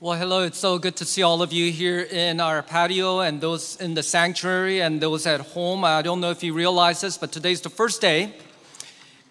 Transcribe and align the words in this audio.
Well, 0.00 0.16
hello. 0.16 0.44
It's 0.44 0.60
so 0.60 0.78
good 0.78 0.94
to 0.98 1.04
see 1.04 1.24
all 1.24 1.42
of 1.42 1.52
you 1.52 1.72
here 1.72 1.98
in 1.98 2.38
our 2.38 2.62
patio 2.62 3.18
and 3.18 3.40
those 3.40 3.74
in 3.80 3.94
the 3.94 4.02
sanctuary 4.04 4.80
and 4.80 5.00
those 5.00 5.26
at 5.26 5.40
home. 5.40 5.84
I 5.84 6.02
don't 6.02 6.20
know 6.20 6.30
if 6.30 6.44
you 6.44 6.54
realize 6.54 7.00
this, 7.00 7.18
but 7.18 7.32
today's 7.32 7.62
the 7.62 7.68
first 7.68 8.00
day 8.00 8.32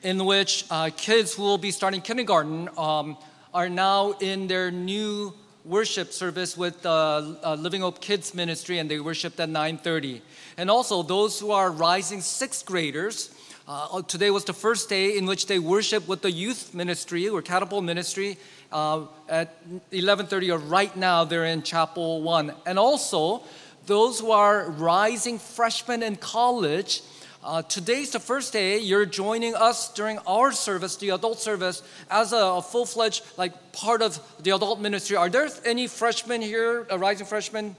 in 0.03 0.25
which 0.25 0.65
uh, 0.69 0.89
kids 0.97 1.35
who 1.35 1.43
will 1.43 1.57
be 1.57 1.71
starting 1.71 2.01
kindergarten 2.01 2.67
um, 2.77 3.15
are 3.53 3.69
now 3.69 4.11
in 4.19 4.47
their 4.47 4.69
new 4.69 5.33
worship 5.63 6.11
service 6.11 6.57
with 6.57 6.86
uh, 6.86 7.36
uh, 7.45 7.55
Living 7.57 7.79
Hope 7.79 8.02
Kids 8.02 8.34
Ministry, 8.34 8.79
and 8.79 8.91
they 8.91 8.99
worshiped 8.99 9.39
at 9.39 9.47
9:30. 9.47 10.20
And 10.57 10.70
also 10.70 11.02
those 11.02 11.39
who 11.39 11.52
are 11.52 11.71
rising 11.71 12.20
sixth 12.20 12.65
graders. 12.65 13.34
Uh, 13.70 14.02
today 14.02 14.31
was 14.31 14.43
the 14.43 14.54
first 14.54 14.89
day 14.89 15.18
in 15.18 15.25
which 15.25 15.47
they 15.47 15.59
worship 15.59 16.07
with 16.09 16.21
the 16.21 16.31
youth 16.31 16.73
ministry 16.73 17.27
or 17.29 17.41
catapult 17.41 17.84
ministry 17.86 18.38
uh, 18.71 19.05
at 19.29 19.55
11:30 19.91 20.54
or 20.54 20.57
right 20.57 20.95
now 20.95 21.23
they're 21.23 21.45
in 21.45 21.63
chapel 21.63 22.21
1 22.21 22.53
and 22.66 22.77
also 22.77 23.43
those 23.85 24.20
who 24.20 24.31
are 24.31 24.70
rising 24.71 25.40
freshmen 25.40 26.03
in 26.03 26.16
college 26.16 27.02
uh, 27.43 27.62
today's 27.62 28.12
the 28.12 28.20
first 28.20 28.52
day 28.52 28.77
you're 28.77 29.05
joining 29.05 29.55
us 29.55 29.93
during 29.93 30.17
our 30.27 30.52
service 30.52 30.98
the 30.98 31.12
adult 31.12 31.40
service 31.40 31.81
as 32.12 32.34
a, 32.34 32.35
a 32.35 32.62
full-fledged 32.62 33.23
like 33.38 33.71
part 33.71 34.02
of 34.02 34.20
the 34.43 34.52
adult 34.52 34.81
ministry. 34.81 35.15
Are 35.15 35.29
there 35.29 35.48
any 35.63 35.88
freshmen 35.88 36.41
here 36.41 36.85
a 36.90 36.98
rising 36.98 37.26
freshmen? 37.26 37.76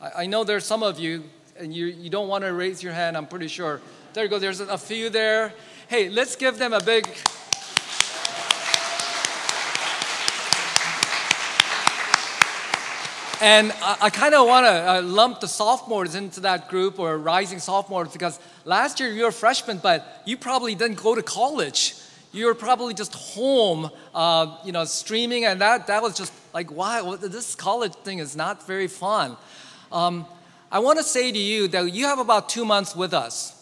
I, 0.00 0.22
I 0.22 0.26
know 0.26 0.42
there's 0.42 0.64
some 0.64 0.82
of 0.82 0.98
you 0.98 1.22
and 1.56 1.72
you, 1.72 1.86
you 1.86 2.10
don't 2.10 2.26
want 2.26 2.42
to 2.42 2.52
raise 2.52 2.82
your 2.82 2.94
hand 2.94 3.16
i'm 3.16 3.26
pretty 3.26 3.46
sure. 3.48 3.80
There 4.14 4.24
you 4.24 4.30
go 4.30 4.40
there's 4.40 4.58
a 4.58 4.78
few 4.78 5.08
there. 5.08 5.52
Hey 5.86 6.08
let's 6.08 6.34
give 6.34 6.58
them 6.58 6.72
a 6.72 6.80
big 6.80 7.06
And 13.42 13.72
I, 13.82 13.96
I 14.02 14.10
kind 14.10 14.36
of 14.36 14.46
want 14.46 14.66
to 14.66 14.70
uh, 14.70 15.02
lump 15.02 15.40
the 15.40 15.48
sophomores 15.48 16.14
into 16.14 16.42
that 16.42 16.68
group 16.68 17.00
or 17.00 17.18
rising 17.18 17.58
sophomores 17.58 18.12
because 18.12 18.38
last 18.64 19.00
year 19.00 19.10
you 19.10 19.24
were 19.24 19.32
freshmen, 19.32 19.80
but 19.82 20.22
you 20.24 20.36
probably 20.36 20.76
didn't 20.76 21.02
go 21.02 21.16
to 21.16 21.24
college. 21.24 21.96
You 22.30 22.46
were 22.46 22.54
probably 22.54 22.94
just 22.94 23.12
home, 23.14 23.90
uh, 24.14 24.58
you 24.64 24.70
know, 24.70 24.84
streaming, 24.84 25.44
and 25.44 25.60
that, 25.60 25.88
that 25.88 26.02
was 26.02 26.16
just 26.16 26.32
like, 26.54 26.70
wow, 26.70 27.16
this 27.16 27.56
college 27.56 27.94
thing 28.04 28.20
is 28.20 28.36
not 28.36 28.64
very 28.64 28.86
fun. 28.86 29.36
Um, 29.90 30.24
I 30.70 30.78
want 30.78 30.98
to 30.98 31.04
say 31.04 31.32
to 31.32 31.38
you 31.38 31.66
that 31.66 31.92
you 31.92 32.04
have 32.06 32.20
about 32.20 32.48
two 32.48 32.64
months 32.64 32.94
with 32.94 33.12
us. 33.12 33.60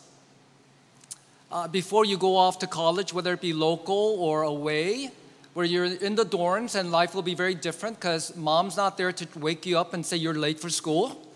Uh, 1.50 1.68
before 1.68 2.04
you 2.04 2.18
go 2.18 2.36
off 2.36 2.58
to 2.58 2.66
college, 2.66 3.14
whether 3.14 3.32
it 3.32 3.40
be 3.40 3.54
local 3.54 4.18
or 4.20 4.42
away, 4.42 5.10
where 5.54 5.66
you're 5.66 5.84
in 5.84 6.14
the 6.14 6.24
dorms 6.24 6.78
and 6.78 6.90
life 6.90 7.14
will 7.14 7.22
be 7.22 7.34
very 7.34 7.54
different 7.54 7.96
because 7.98 8.36
mom's 8.36 8.76
not 8.76 8.96
there 8.96 9.12
to 9.12 9.26
wake 9.38 9.66
you 9.66 9.78
up 9.78 9.94
and 9.94 10.06
say 10.06 10.16
you're 10.16 10.34
late 10.34 10.60
for 10.60 10.70
school. 10.70 11.26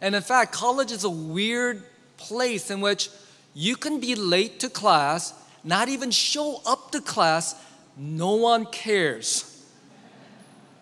And 0.00 0.14
in 0.14 0.22
fact, 0.22 0.52
college 0.52 0.90
is 0.90 1.04
a 1.04 1.10
weird 1.10 1.82
place 2.16 2.70
in 2.70 2.80
which 2.80 3.10
you 3.54 3.76
can 3.76 4.00
be 4.00 4.14
late 4.14 4.60
to 4.60 4.68
class, 4.68 5.34
not 5.62 5.88
even 5.88 6.10
show 6.10 6.60
up 6.66 6.90
to 6.92 7.00
class, 7.00 7.54
no 7.96 8.34
one 8.34 8.66
cares. 8.66 9.64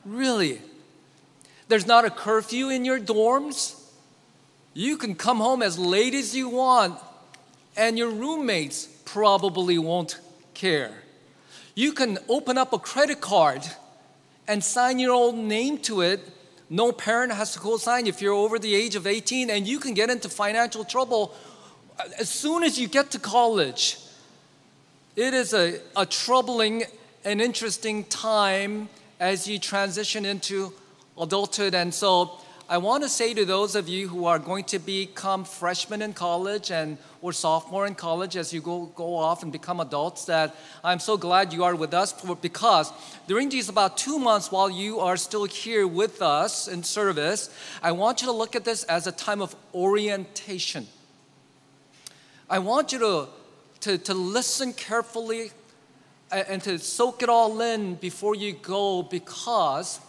Really. 0.05 0.61
There's 1.69 1.87
not 1.87 2.05
a 2.05 2.11
curfew 2.11 2.71
in 2.71 2.85
your 2.85 2.99
dorms. 2.99 3.75
You 4.73 4.97
can 4.97 5.15
come 5.15 5.39
home 5.39 5.62
as 5.62 5.79
late 5.79 6.15
as 6.15 6.35
you 6.35 6.49
want, 6.49 6.99
and 7.77 7.99
your 7.99 8.11
roommates 8.11 8.87
probably 9.05 9.79
won't 9.79 10.19
care. 10.55 10.93
You 11.79 11.93
can 11.93 12.19
open 12.29 12.59
up 12.59 12.73
a 12.73 12.79
credit 12.81 13.21
card 13.21 13.62
and 14.48 14.65
sign 14.65 14.98
your 14.98 15.15
own 15.15 15.47
name 15.47 15.79
to 15.83 16.01
it. 16.01 16.19
No 16.69 16.91
parent 16.91 17.33
has 17.33 17.53
to 17.53 17.61
co-sign 17.61 18.09
if 18.09 18.21
you're 18.21 18.33
over 18.33 18.59
the 18.59 18.75
age 18.75 18.97
of 18.97 19.07
18, 19.07 19.48
and 19.48 19.65
you 19.65 19.79
can 19.79 19.95
get 19.95 20.11
into 20.11 20.29
financial 20.29 20.83
trouble 20.83 21.33
uh, 21.97 22.03
as 22.19 22.29
soon 22.29 22.65
as 22.65 22.81
you 22.81 22.89
get 22.89 23.12
to 23.12 23.21
college. 23.21 23.97
It 25.15 25.34
is 25.34 25.55
a, 25.55 25.78
a 25.94 26.05
troubling 26.05 26.83
and 27.25 27.41
interesting 27.41 28.03
time 28.06 28.89
as 29.21 29.47
you 29.47 29.60
transition 29.60 30.27
into 30.27 30.72
adulthood. 31.16 31.77
And 31.77 31.95
so 31.95 32.41
I 32.71 32.77
want 32.77 33.03
to 33.03 33.09
say 33.09 33.33
to 33.33 33.47
those 33.47 33.75
of 33.75 33.89
you 33.89 34.09
who 34.09 34.27
are 34.27 34.39
going 34.39 34.65
to 34.65 34.79
become 34.79 35.45
freshmen 35.45 36.03
in 36.03 36.12
college 36.12 36.71
and 36.71 36.99
or 37.23 37.33
sophomore 37.33 37.87
in 37.87 37.95
college 37.95 38.37
as 38.37 38.53
you 38.53 38.61
go, 38.61 38.93
go 38.95 39.17
off 39.17 39.43
and 39.43 39.51
become 39.51 39.81
adults 39.81 40.27
that 40.27 40.55
I'm 40.84 40.99
so 40.99 41.17
glad 41.17 41.55
you 41.55 41.65
are 41.65 41.75
with 41.75 41.95
us 41.95 42.12
for, 42.12 42.37
because 42.37 42.93
during 43.27 43.49
these 43.49 43.71
about 43.71 43.97
two 43.97 44.19
months 44.19 44.53
while 44.53 44.69
you 44.69 45.01
are 45.01 45.17
still 45.17 45.47
here 45.47 45.87
with 45.87 46.21
us 46.21 46.69
in 46.69 46.83
service, 46.83 47.49
I 47.83 47.93
want 47.93 48.21
you 48.21 48.27
to 48.27 48.33
look 48.33 48.55
at 48.55 48.67
this 48.67 48.84
as 48.84 49.07
a 49.07 49.12
time 49.12 49.41
of 49.41 49.57
orientation. 49.73 50.89
I 52.51 52.59
want 52.59 52.93
you 52.93 52.99
to, 52.99 53.28
to, 53.81 53.97
to 53.97 54.12
listen 54.12 54.75
carefully 54.75 55.53
and 56.31 56.62
to 56.65 56.78
soak 56.78 57.23
it 57.23 57.31
all 57.31 57.62
in 57.62 57.95
before 57.95 58.34
you 58.34 58.53
go 58.53 59.03
because 59.03 60.01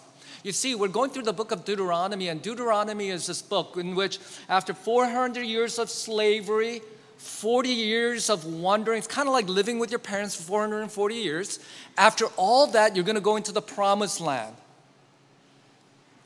you 0.43 0.51
see, 0.51 0.75
we're 0.75 0.87
going 0.87 1.09
through 1.09 1.23
the 1.23 1.33
book 1.33 1.51
of 1.51 1.65
Deuteronomy, 1.65 2.29
and 2.29 2.41
Deuteronomy 2.41 3.09
is 3.09 3.27
this 3.27 3.41
book 3.41 3.75
in 3.77 3.95
which, 3.95 4.19
after 4.47 4.73
400 4.73 5.43
years 5.43 5.79
of 5.79 5.89
slavery, 5.89 6.81
40 7.17 7.69
years 7.69 8.29
of 8.29 8.45
wandering, 8.45 8.99
it's 8.99 9.07
kind 9.07 9.27
of 9.27 9.33
like 9.33 9.49
living 9.49 9.77
with 9.77 9.91
your 9.91 9.99
parents 9.99 10.35
for 10.35 10.43
440 10.43 11.15
years. 11.15 11.59
After 11.97 12.25
all 12.37 12.67
that, 12.67 12.95
you're 12.95 13.03
going 13.03 13.15
to 13.15 13.21
go 13.21 13.35
into 13.35 13.51
the 13.51 13.61
promised 13.61 14.21
land. 14.21 14.55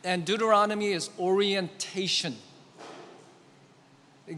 And 0.03 0.23
Deuteronomy 0.23 0.91
is 0.91 1.09
orientation. 1.17 2.37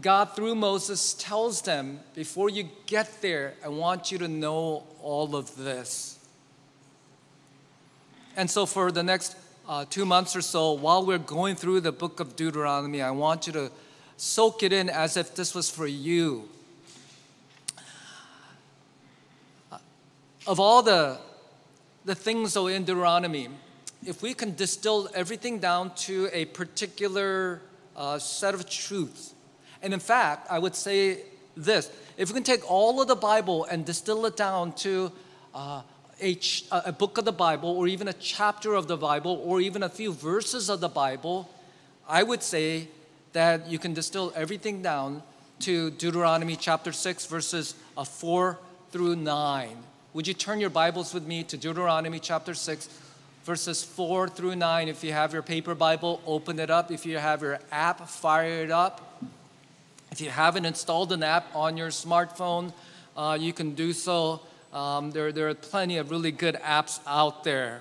God, 0.00 0.34
through 0.34 0.54
Moses, 0.54 1.12
tells 1.14 1.60
them, 1.62 2.00
before 2.14 2.48
you 2.48 2.70
get 2.86 3.20
there, 3.20 3.54
I 3.62 3.68
want 3.68 4.10
you 4.10 4.18
to 4.18 4.28
know 4.28 4.84
all 5.02 5.36
of 5.36 5.56
this. 5.56 6.18
And 8.34 8.50
so, 8.50 8.66
for 8.66 8.90
the 8.90 9.02
next 9.02 9.36
uh, 9.68 9.84
two 9.88 10.04
months 10.04 10.36
or 10.36 10.42
so, 10.42 10.72
while 10.72 11.04
we're 11.04 11.18
going 11.18 11.56
through 11.56 11.80
the 11.80 11.92
book 11.92 12.20
of 12.20 12.36
Deuteronomy, 12.36 13.02
I 13.02 13.10
want 13.10 13.46
you 13.46 13.52
to 13.54 13.70
soak 14.16 14.62
it 14.62 14.72
in 14.72 14.88
as 14.88 15.16
if 15.16 15.34
this 15.34 15.54
was 15.54 15.68
for 15.68 15.86
you. 15.86 16.48
Uh, 19.72 19.78
of 20.46 20.60
all 20.60 20.82
the, 20.82 21.18
the 22.04 22.14
things 22.14 22.54
though 22.54 22.68
in 22.68 22.84
Deuteronomy, 22.84 23.48
if 24.06 24.22
we 24.22 24.34
can 24.34 24.54
distill 24.54 25.08
everything 25.14 25.58
down 25.58 25.92
to 25.96 26.28
a 26.32 26.44
particular 26.46 27.60
uh, 27.96 28.18
set 28.18 28.54
of 28.54 28.68
truths, 28.68 29.34
and 29.82 29.92
in 29.92 30.00
fact, 30.00 30.46
I 30.48 30.58
would 30.58 30.76
say 30.76 31.22
this 31.56 31.90
if 32.16 32.28
we 32.28 32.34
can 32.34 32.44
take 32.44 32.70
all 32.70 33.00
of 33.00 33.08
the 33.08 33.16
Bible 33.16 33.64
and 33.64 33.84
distill 33.84 34.26
it 34.26 34.36
down 34.36 34.72
to 34.74 35.10
uh, 35.54 35.82
a, 36.20 36.38
a 36.70 36.92
book 36.92 37.18
of 37.18 37.24
the 37.24 37.32
Bible 37.32 37.70
or 37.70 37.86
even 37.88 38.08
a 38.08 38.12
chapter 38.12 38.74
of 38.74 38.88
the 38.88 38.96
Bible 38.96 39.42
or 39.44 39.60
even 39.60 39.82
a 39.82 39.88
few 39.88 40.12
verses 40.12 40.68
of 40.68 40.80
the 40.80 40.88
Bible, 40.88 41.50
I 42.08 42.22
would 42.22 42.42
say 42.42 42.88
that 43.32 43.66
you 43.66 43.78
can 43.78 43.92
distill 43.92 44.32
everything 44.34 44.82
down 44.82 45.22
to 45.60 45.90
Deuteronomy 45.90 46.56
chapter 46.56 46.92
6, 46.92 47.26
verses 47.26 47.74
uh, 47.96 48.04
4 48.04 48.58
through 48.90 49.16
9. 49.16 49.76
Would 50.14 50.26
you 50.26 50.34
turn 50.34 50.60
your 50.60 50.70
Bibles 50.70 51.12
with 51.12 51.26
me 51.26 51.42
to 51.44 51.56
Deuteronomy 51.56 52.18
chapter 52.18 52.54
6, 52.54 52.88
verses 53.44 53.84
4 53.84 54.28
through 54.28 54.56
9? 54.56 54.88
If 54.88 55.04
you 55.04 55.12
have 55.12 55.32
your 55.32 55.42
paper 55.42 55.74
Bible, 55.74 56.22
open 56.26 56.58
it 56.58 56.70
up. 56.70 56.90
If 56.90 57.04
you 57.04 57.18
have 57.18 57.42
your 57.42 57.58
app, 57.70 58.08
fire 58.08 58.64
it 58.64 58.70
up. 58.70 59.22
If 60.12 60.20
you 60.20 60.30
haven't 60.30 60.64
installed 60.64 61.12
an 61.12 61.22
app 61.22 61.54
on 61.54 61.76
your 61.76 61.88
smartphone, 61.88 62.72
uh, 63.16 63.36
you 63.38 63.52
can 63.52 63.74
do 63.74 63.92
so 63.92 64.40
um, 64.76 65.10
there, 65.10 65.32
there 65.32 65.48
are 65.48 65.54
plenty 65.54 65.96
of 65.96 66.10
really 66.10 66.30
good 66.30 66.56
apps 66.56 67.00
out 67.06 67.44
there. 67.44 67.80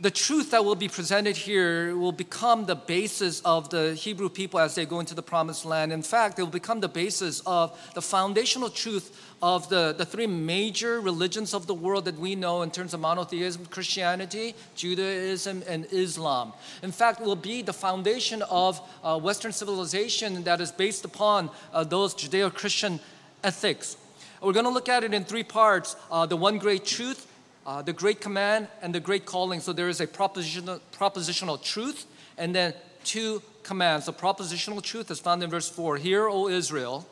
The 0.00 0.10
truth 0.10 0.50
that 0.52 0.64
will 0.64 0.76
be 0.76 0.88
presented 0.88 1.36
here 1.36 1.94
will 1.94 2.12
become 2.12 2.64
the 2.64 2.74
basis 2.74 3.40
of 3.40 3.68
the 3.68 3.94
Hebrew 3.94 4.30
people 4.30 4.58
as 4.58 4.74
they 4.74 4.86
go 4.86 4.98
into 5.00 5.14
the 5.14 5.22
promised 5.22 5.66
land. 5.66 5.92
In 5.92 6.02
fact, 6.02 6.38
it 6.38 6.42
will 6.42 6.50
become 6.50 6.80
the 6.80 6.88
basis 6.88 7.40
of 7.44 7.78
the 7.94 8.00
foundational 8.00 8.70
truth 8.70 9.18
of 9.42 9.68
the, 9.68 9.94
the 9.96 10.06
three 10.06 10.26
major 10.26 11.00
religions 11.00 11.52
of 11.52 11.66
the 11.66 11.74
world 11.74 12.06
that 12.06 12.18
we 12.18 12.34
know 12.34 12.62
in 12.62 12.70
terms 12.70 12.94
of 12.94 13.00
monotheism 13.00 13.66
Christianity, 13.66 14.54
Judaism, 14.74 15.62
and 15.66 15.86
Islam. 15.90 16.54
In 16.82 16.92
fact, 16.92 17.20
it 17.20 17.26
will 17.26 17.36
be 17.36 17.60
the 17.60 17.74
foundation 17.74 18.42
of 18.42 18.80
uh, 19.02 19.18
Western 19.18 19.52
civilization 19.52 20.44
that 20.44 20.62
is 20.62 20.70
based 20.70 21.04
upon 21.04 21.50
uh, 21.74 21.84
those 21.84 22.14
Judeo 22.14 22.52
Christian 22.52 23.00
ethics. 23.42 23.96
We're 24.40 24.52
going 24.52 24.64
to 24.64 24.70
look 24.70 24.88
at 24.88 25.04
it 25.04 25.12
in 25.12 25.24
three 25.24 25.44
parts 25.44 25.96
uh, 26.10 26.26
the 26.26 26.36
one 26.36 26.58
great 26.58 26.84
truth, 26.84 27.26
uh, 27.66 27.82
the 27.82 27.92
great 27.92 28.20
command, 28.20 28.68
and 28.80 28.94
the 28.94 29.00
great 29.00 29.26
calling. 29.26 29.60
So 29.60 29.72
there 29.72 29.88
is 29.88 30.00
a 30.00 30.06
propositional, 30.06 30.80
propositional 30.92 31.62
truth 31.62 32.06
and 32.40 32.54
then 32.54 32.74
two 33.04 33.42
commands. 33.62 34.06
The 34.06 34.12
propositional 34.12 34.82
truth 34.82 35.10
is 35.10 35.20
found 35.20 35.42
in 35.42 35.50
verse 35.50 35.68
4 35.68 35.98
Hear, 35.98 36.28
O 36.28 36.48
Israel, 36.48 37.06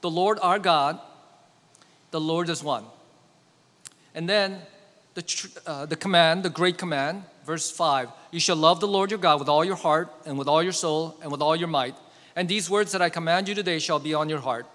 the 0.00 0.08
Lord 0.08 0.38
our 0.40 0.58
God, 0.58 0.98
the 2.12 2.20
Lord 2.20 2.48
is 2.48 2.62
one. 2.62 2.84
And 4.14 4.28
then 4.28 4.60
the, 5.14 5.22
tr- 5.22 5.58
uh, 5.66 5.86
the 5.86 5.96
command, 5.96 6.44
the 6.44 6.50
great 6.50 6.78
command, 6.78 7.24
verse 7.44 7.70
5 7.70 8.08
You 8.30 8.40
shall 8.40 8.56
love 8.56 8.80
the 8.80 8.88
Lord 8.88 9.10
your 9.10 9.18
God 9.18 9.40
with 9.40 9.48
all 9.48 9.64
your 9.64 9.76
heart, 9.76 10.08
and 10.24 10.38
with 10.38 10.48
all 10.48 10.62
your 10.62 10.72
soul, 10.72 11.18
and 11.20 11.30
with 11.30 11.42
all 11.42 11.56
your 11.56 11.68
might. 11.68 11.96
And 12.36 12.48
these 12.48 12.70
words 12.70 12.92
that 12.92 13.02
I 13.02 13.10
command 13.10 13.48
you 13.48 13.54
today 13.54 13.80
shall 13.80 13.98
be 13.98 14.14
on 14.14 14.28
your 14.28 14.38
heart. 14.40 14.66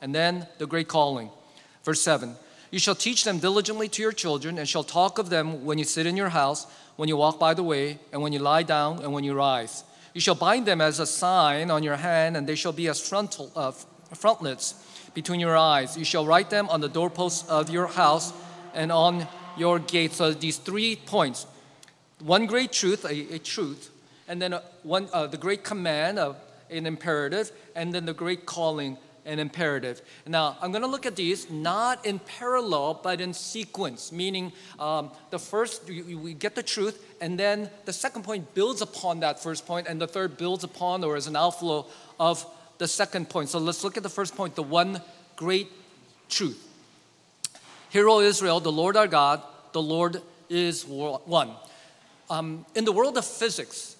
And 0.00 0.14
then 0.14 0.46
the 0.58 0.66
great 0.66 0.88
calling, 0.88 1.30
verse 1.84 2.00
7 2.00 2.34
You 2.70 2.78
shall 2.78 2.94
teach 2.94 3.24
them 3.24 3.38
diligently 3.38 3.88
to 3.88 4.02
your 4.02 4.12
children, 4.12 4.58
and 4.58 4.68
shall 4.68 4.84
talk 4.84 5.18
of 5.18 5.30
them 5.30 5.64
when 5.64 5.78
you 5.78 5.84
sit 5.84 6.06
in 6.06 6.16
your 6.16 6.30
house, 6.30 6.66
when 6.96 7.08
you 7.08 7.16
walk 7.16 7.38
by 7.38 7.54
the 7.54 7.62
way, 7.62 7.98
and 8.12 8.22
when 8.22 8.32
you 8.32 8.38
lie 8.38 8.62
down, 8.62 9.02
and 9.02 9.12
when 9.12 9.24
you 9.24 9.34
rise. 9.34 9.84
You 10.14 10.20
shall 10.20 10.34
bind 10.34 10.66
them 10.66 10.80
as 10.80 10.98
a 10.98 11.06
sign 11.06 11.70
on 11.70 11.82
your 11.82 11.96
hand, 11.96 12.36
and 12.36 12.46
they 12.46 12.56
shall 12.56 12.72
be 12.72 12.88
as 12.88 13.00
frontal, 13.06 13.52
uh, 13.54 13.72
frontlets 14.14 14.74
between 15.14 15.40
your 15.40 15.56
eyes. 15.56 15.96
You 15.96 16.04
shall 16.04 16.26
write 16.26 16.50
them 16.50 16.68
on 16.68 16.80
the 16.80 16.88
doorposts 16.88 17.48
of 17.48 17.70
your 17.70 17.86
house 17.86 18.32
and 18.74 18.90
on 18.90 19.28
your 19.56 19.78
gates. 19.78 20.16
So 20.16 20.32
these 20.32 20.58
three 20.58 20.96
points: 20.96 21.46
one 22.18 22.46
great 22.46 22.72
truth, 22.72 23.04
a, 23.04 23.34
a 23.34 23.38
truth, 23.38 23.90
and 24.26 24.40
then 24.42 24.52
a, 24.52 24.62
one 24.82 25.08
uh, 25.12 25.26
the 25.26 25.36
great 25.36 25.62
command, 25.62 26.18
uh, 26.18 26.34
an 26.70 26.86
imperative, 26.86 27.52
and 27.74 27.92
then 27.92 28.04
the 28.06 28.14
great 28.14 28.46
calling, 28.46 28.96
an 29.24 29.38
imperative. 29.38 30.02
Now, 30.26 30.56
I'm 30.60 30.70
going 30.70 30.82
to 30.82 30.88
look 30.88 31.06
at 31.06 31.16
these 31.16 31.50
not 31.50 32.04
in 32.06 32.18
parallel, 32.18 33.00
but 33.02 33.20
in 33.20 33.34
sequence, 33.34 34.12
meaning 34.12 34.52
um, 34.78 35.10
the 35.30 35.38
first, 35.38 35.88
we, 35.88 36.14
we 36.14 36.34
get 36.34 36.54
the 36.54 36.62
truth, 36.62 37.04
and 37.20 37.38
then 37.38 37.70
the 37.84 37.92
second 37.92 38.24
point 38.24 38.54
builds 38.54 38.82
upon 38.82 39.20
that 39.20 39.42
first 39.42 39.66
point, 39.66 39.86
and 39.86 40.00
the 40.00 40.06
third 40.06 40.36
builds 40.36 40.64
upon 40.64 41.04
or 41.04 41.16
is 41.16 41.26
an 41.26 41.36
outflow 41.36 41.86
of 42.18 42.44
the 42.78 42.88
second 42.88 43.28
point. 43.28 43.48
So 43.48 43.58
let's 43.58 43.84
look 43.84 43.96
at 43.96 44.02
the 44.02 44.08
first 44.08 44.34
point 44.36 44.54
the 44.54 44.62
one 44.62 45.00
great 45.36 45.68
truth. 46.28 46.66
Hear, 47.90 48.08
O 48.08 48.20
Israel, 48.20 48.60
the 48.60 48.72
Lord 48.72 48.96
our 48.96 49.08
God, 49.08 49.42
the 49.72 49.82
Lord 49.82 50.22
is 50.48 50.86
one. 50.86 51.50
Um, 52.28 52.64
in 52.74 52.84
the 52.84 52.92
world 52.92 53.18
of 53.18 53.24
physics, 53.24 53.96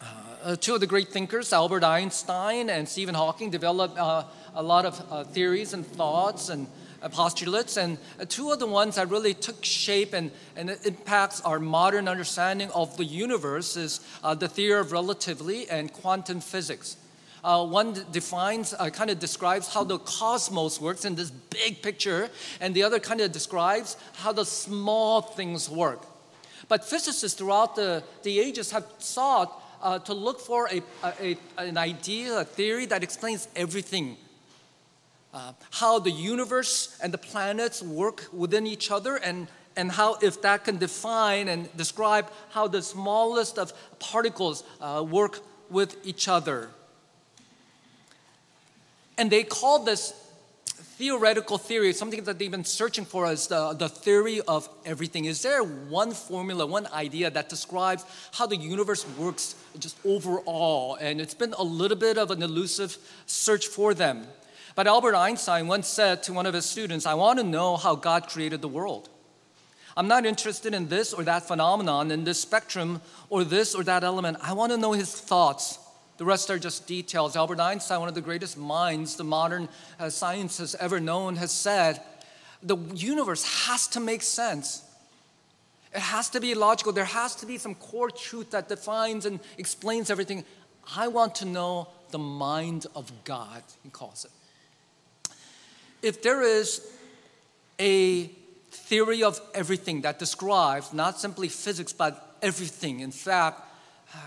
uh, 0.00 0.27
two 0.56 0.74
of 0.74 0.80
the 0.80 0.86
great 0.86 1.08
thinkers, 1.08 1.52
Albert 1.52 1.84
Einstein 1.84 2.70
and 2.70 2.88
Stephen 2.88 3.14
Hawking, 3.14 3.50
developed 3.50 3.98
uh, 3.98 4.24
a 4.54 4.62
lot 4.62 4.86
of 4.86 5.02
uh, 5.10 5.24
theories 5.24 5.74
and 5.74 5.86
thoughts 5.86 6.48
and 6.48 6.66
uh, 7.02 7.08
postulates. 7.08 7.76
And 7.76 7.98
uh, 8.20 8.24
two 8.26 8.50
of 8.50 8.58
the 8.58 8.66
ones 8.66 8.96
that 8.96 9.10
really 9.10 9.34
took 9.34 9.64
shape 9.64 10.14
and, 10.14 10.30
and 10.56 10.70
impacts 10.84 11.40
our 11.42 11.58
modern 11.58 12.08
understanding 12.08 12.70
of 12.70 12.96
the 12.96 13.04
universe 13.04 13.76
is 13.76 14.00
uh, 14.24 14.34
the 14.34 14.48
theory 14.48 14.80
of 14.80 14.92
relativity 14.92 15.68
and 15.68 15.92
quantum 15.92 16.40
physics. 16.40 16.96
Uh, 17.44 17.64
one 17.64 17.94
defines, 18.10 18.74
uh, 18.74 18.90
kind 18.90 19.10
of 19.10 19.18
describes 19.18 19.72
how 19.72 19.84
the 19.84 19.98
cosmos 19.98 20.80
works 20.80 21.04
in 21.04 21.14
this 21.14 21.30
big 21.30 21.82
picture, 21.82 22.28
and 22.60 22.74
the 22.74 22.82
other 22.82 22.98
kind 22.98 23.20
of 23.20 23.32
describes 23.32 23.96
how 24.14 24.32
the 24.32 24.44
small 24.44 25.20
things 25.20 25.68
work. 25.68 26.04
But 26.68 26.84
physicists 26.84 27.38
throughout 27.38 27.76
the, 27.76 28.02
the 28.22 28.40
ages 28.40 28.72
have 28.72 28.86
sought 28.98 29.62
uh, 29.82 29.98
to 30.00 30.14
look 30.14 30.40
for 30.40 30.68
a, 30.72 30.82
a, 31.20 31.38
an 31.58 31.76
idea, 31.76 32.38
a 32.38 32.44
theory 32.44 32.86
that 32.86 33.02
explains 33.02 33.48
everything. 33.54 34.16
Uh, 35.32 35.52
how 35.72 35.98
the 35.98 36.10
universe 36.10 36.98
and 37.02 37.12
the 37.12 37.18
planets 37.18 37.82
work 37.82 38.26
within 38.32 38.66
each 38.66 38.90
other, 38.90 39.16
and, 39.16 39.46
and 39.76 39.92
how, 39.92 40.16
if 40.22 40.40
that 40.42 40.64
can 40.64 40.78
define 40.78 41.48
and 41.48 41.68
describe 41.76 42.30
how 42.50 42.66
the 42.66 42.82
smallest 42.82 43.58
of 43.58 43.72
particles 43.98 44.64
uh, 44.80 45.04
work 45.06 45.40
with 45.70 45.96
each 46.04 46.28
other. 46.28 46.70
And 49.18 49.30
they 49.30 49.42
call 49.42 49.84
this 49.84 50.14
theoretical 50.98 51.58
theory, 51.58 51.92
something 51.92 52.24
that 52.24 52.40
they've 52.40 52.50
been 52.50 52.64
searching 52.64 53.04
for 53.04 53.30
is 53.30 53.46
the, 53.46 53.72
the 53.72 53.88
theory 53.88 54.40
of 54.48 54.68
everything. 54.84 55.26
Is 55.26 55.42
there 55.42 55.62
one 55.62 56.10
formula, 56.10 56.66
one 56.66 56.88
idea 56.88 57.30
that 57.30 57.48
describes 57.48 58.04
how 58.32 58.46
the 58.48 58.56
universe 58.56 59.06
works 59.16 59.54
just 59.78 59.96
overall? 60.04 60.96
And 60.96 61.20
it's 61.20 61.34
been 61.34 61.54
a 61.56 61.62
little 61.62 61.96
bit 61.96 62.18
of 62.18 62.32
an 62.32 62.42
elusive 62.42 62.98
search 63.26 63.68
for 63.68 63.94
them. 63.94 64.26
But 64.74 64.88
Albert 64.88 65.14
Einstein 65.14 65.68
once 65.68 65.86
said 65.86 66.24
to 66.24 66.32
one 66.32 66.46
of 66.46 66.54
his 66.54 66.66
students, 66.66 67.06
I 67.06 67.14
want 67.14 67.38
to 67.38 67.44
know 67.44 67.76
how 67.76 67.94
God 67.94 68.28
created 68.28 68.60
the 68.60 68.68
world. 68.68 69.08
I'm 69.96 70.08
not 70.08 70.26
interested 70.26 70.74
in 70.74 70.88
this 70.88 71.12
or 71.12 71.22
that 71.22 71.46
phenomenon, 71.46 72.10
in 72.10 72.24
this 72.24 72.40
spectrum, 72.40 73.02
or 73.30 73.44
this 73.44 73.72
or 73.72 73.84
that 73.84 74.02
element. 74.02 74.38
I 74.42 74.52
want 74.52 74.72
to 74.72 74.78
know 74.78 74.92
his 74.92 75.12
thoughts 75.12 75.78
the 76.18 76.24
rest 76.24 76.50
are 76.50 76.58
just 76.58 76.86
details. 76.86 77.36
Albert 77.36 77.60
Einstein, 77.60 78.00
one 78.00 78.08
of 78.08 78.14
the 78.14 78.20
greatest 78.20 78.58
minds 78.58 79.16
the 79.16 79.24
modern 79.24 79.68
uh, 79.98 80.10
science 80.10 80.58
has 80.58 80.74
ever 80.74 81.00
known, 81.00 81.36
has 81.36 81.52
said 81.52 82.00
the 82.62 82.76
universe 82.94 83.66
has 83.66 83.86
to 83.88 84.00
make 84.00 84.22
sense. 84.22 84.82
It 85.94 86.00
has 86.00 86.28
to 86.30 86.40
be 86.40 86.54
logical. 86.54 86.92
There 86.92 87.04
has 87.04 87.36
to 87.36 87.46
be 87.46 87.56
some 87.56 87.74
core 87.76 88.10
truth 88.10 88.50
that 88.50 88.68
defines 88.68 89.26
and 89.26 89.40
explains 89.56 90.10
everything. 90.10 90.44
I 90.96 91.08
want 91.08 91.36
to 91.36 91.44
know 91.44 91.88
the 92.10 92.18
mind 92.18 92.86
of 92.96 93.12
God, 93.24 93.62
he 93.82 93.90
calls 93.90 94.24
it. 94.24 95.30
If 96.02 96.22
there 96.22 96.42
is 96.42 96.86
a 97.78 98.26
theory 98.70 99.22
of 99.22 99.40
everything 99.54 100.02
that 100.02 100.18
describes 100.18 100.92
not 100.92 101.20
simply 101.20 101.48
physics, 101.48 101.92
but 101.92 102.36
everything, 102.42 103.00
in 103.00 103.10
fact, 103.10 103.60
uh, 104.14 104.18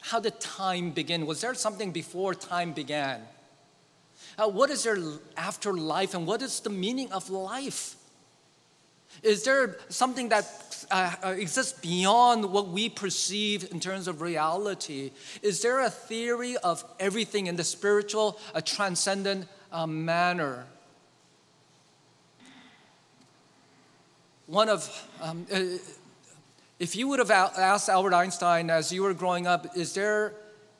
how 0.00 0.20
did 0.20 0.40
time 0.40 0.90
begin? 0.90 1.26
Was 1.26 1.40
there 1.40 1.54
something 1.54 1.92
before 1.92 2.34
time 2.34 2.72
began? 2.72 3.22
Uh, 4.38 4.48
what 4.48 4.70
is 4.70 4.84
there 4.84 4.98
after 5.36 5.72
life 5.72 6.14
and 6.14 6.26
what 6.26 6.42
is 6.42 6.60
the 6.60 6.70
meaning 6.70 7.12
of 7.12 7.28
life? 7.30 7.96
Is 9.22 9.44
there 9.44 9.76
something 9.88 10.30
that 10.30 10.86
uh, 10.90 11.14
uh, 11.22 11.28
exists 11.30 11.78
beyond 11.78 12.50
what 12.50 12.68
we 12.68 12.88
perceive 12.88 13.70
in 13.70 13.80
terms 13.80 14.08
of 14.08 14.22
reality? 14.22 15.10
Is 15.42 15.60
there 15.60 15.80
a 15.80 15.90
theory 15.90 16.56
of 16.58 16.84
everything 16.98 17.46
in 17.46 17.56
the 17.56 17.64
spiritual, 17.64 18.38
a 18.54 18.62
transcendent 18.62 19.46
uh, 19.72 19.86
manner? 19.86 20.64
One 24.46 24.68
of 24.68 25.08
um, 25.20 25.46
uh, 25.52 25.60
if 26.80 26.96
you 26.96 27.08
would 27.08 27.18
have 27.18 27.30
asked 27.30 27.90
Albert 27.90 28.14
Einstein 28.14 28.70
as 28.70 28.90
you 28.90 29.02
were 29.02 29.12
growing 29.12 29.46
up, 29.46 29.76
is 29.76 29.92
there 29.92 30.32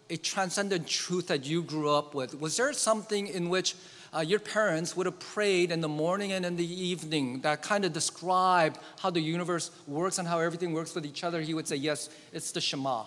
a 0.09 0.17
transcendent 0.17 0.89
truth 0.89 1.29
that 1.29 1.45
you 1.45 1.63
grew 1.63 1.91
up 1.91 2.15
with? 2.15 2.41
Was 2.41 2.57
there 2.57 2.73
something 2.73 3.27
in 3.27 3.51
which 3.51 3.77
uh, 4.17 4.21
your 4.21 4.41
parents 4.41 4.97
would 4.97 5.05
have 5.05 5.21
prayed 5.21 5.71
in 5.71 5.83
the 5.83 5.89
morning 5.89 6.33
and 6.33 6.47
in 6.47 6.57
the 6.57 6.67
evening 6.67 7.43
that 7.43 7.61
kind 7.61 7.85
of 7.85 7.93
described 7.93 8.79
how 8.99 9.11
the 9.11 9.21
universe 9.21 9.71
works 9.87 10.19
and 10.19 10.27
how 10.27 10.41
everything 10.41 10.73
works 10.73 10.95
with 10.95 11.05
each 11.05 11.23
other? 11.23 11.43
He 11.43 11.53
would 11.53 11.69
say, 11.69 11.77
Yes, 11.77 12.09
it's 12.33 12.51
the 12.51 12.63
Shema. 12.63 13.05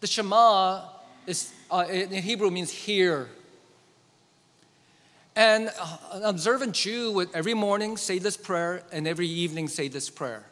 The 0.00 0.06
Shema 0.06 0.82
is, 1.26 1.50
uh, 1.70 1.86
in 1.90 2.10
Hebrew 2.10 2.50
means 2.50 2.70
hear. 2.70 3.30
And 5.34 5.70
uh, 5.80 5.96
an 6.12 6.22
observant 6.24 6.74
Jew 6.74 7.10
would 7.12 7.30
every 7.32 7.54
morning 7.54 7.96
say 7.96 8.18
this 8.18 8.36
prayer 8.36 8.82
and 8.92 9.08
every 9.08 9.26
evening 9.26 9.68
say 9.68 9.88
this 9.88 10.10
prayer. 10.10 10.44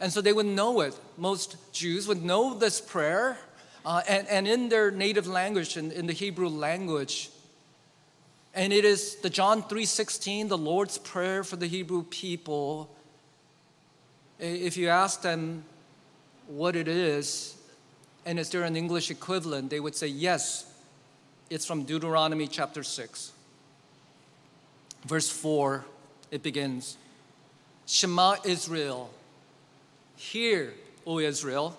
And 0.00 0.12
so 0.12 0.20
they 0.20 0.32
would 0.32 0.46
know 0.46 0.80
it. 0.80 0.98
Most 1.16 1.56
Jews 1.72 2.06
would 2.06 2.22
know 2.22 2.54
this 2.54 2.80
prayer, 2.80 3.38
uh, 3.84 4.02
and, 4.08 4.28
and 4.28 4.46
in 4.46 4.68
their 4.68 4.90
native 4.90 5.26
language, 5.26 5.76
in, 5.76 5.90
in 5.90 6.06
the 6.06 6.12
Hebrew 6.12 6.48
language. 6.48 7.30
And 8.54 8.72
it 8.72 8.84
is 8.84 9.16
the 9.16 9.30
John 9.30 9.62
3:16, 9.62 10.48
the 10.48 10.58
Lord's 10.58 10.98
prayer 10.98 11.44
for 11.44 11.56
the 11.56 11.66
Hebrew 11.66 12.02
people. 12.04 12.90
If 14.38 14.76
you 14.76 14.88
ask 14.88 15.22
them 15.22 15.64
what 16.46 16.76
it 16.76 16.88
is, 16.88 17.56
and 18.24 18.38
is 18.38 18.50
there 18.50 18.64
an 18.64 18.76
English 18.76 19.10
equivalent, 19.10 19.70
they 19.70 19.80
would 19.80 19.94
say, 19.94 20.06
yes, 20.06 20.66
it's 21.50 21.64
from 21.64 21.84
Deuteronomy 21.84 22.46
chapter 22.46 22.82
6. 22.82 23.32
Verse 25.06 25.30
4, 25.30 25.84
it 26.30 26.42
begins 26.42 26.96
Shema 27.86 28.36
Israel, 28.44 29.10
Hear, 30.18 30.74
O 31.06 31.20
Israel, 31.20 31.76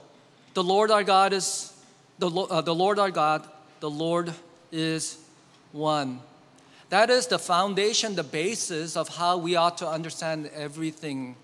the 0.53 0.63
Lord 0.63 0.91
our 0.91 1.03
God 1.03 1.34
is 1.34 1.74
the, 2.19 2.29
uh, 2.29 2.62
the 2.62 2.74
Lord 2.74 2.98
our 2.98 3.12
God, 3.12 3.46
the 3.81 3.89
Lord 3.89 4.34
is 4.72 5.19
one. 5.74 6.22
That 6.89 7.10
is 7.10 7.27
the 7.27 7.38
foundation, 7.38 8.15
the 8.15 8.24
basis 8.24 8.96
of 8.96 9.10
how 9.10 9.38
we 9.38 9.58
ought 9.58 9.77
to 9.79 9.88
understand 9.88 10.50
everything. 10.55 11.36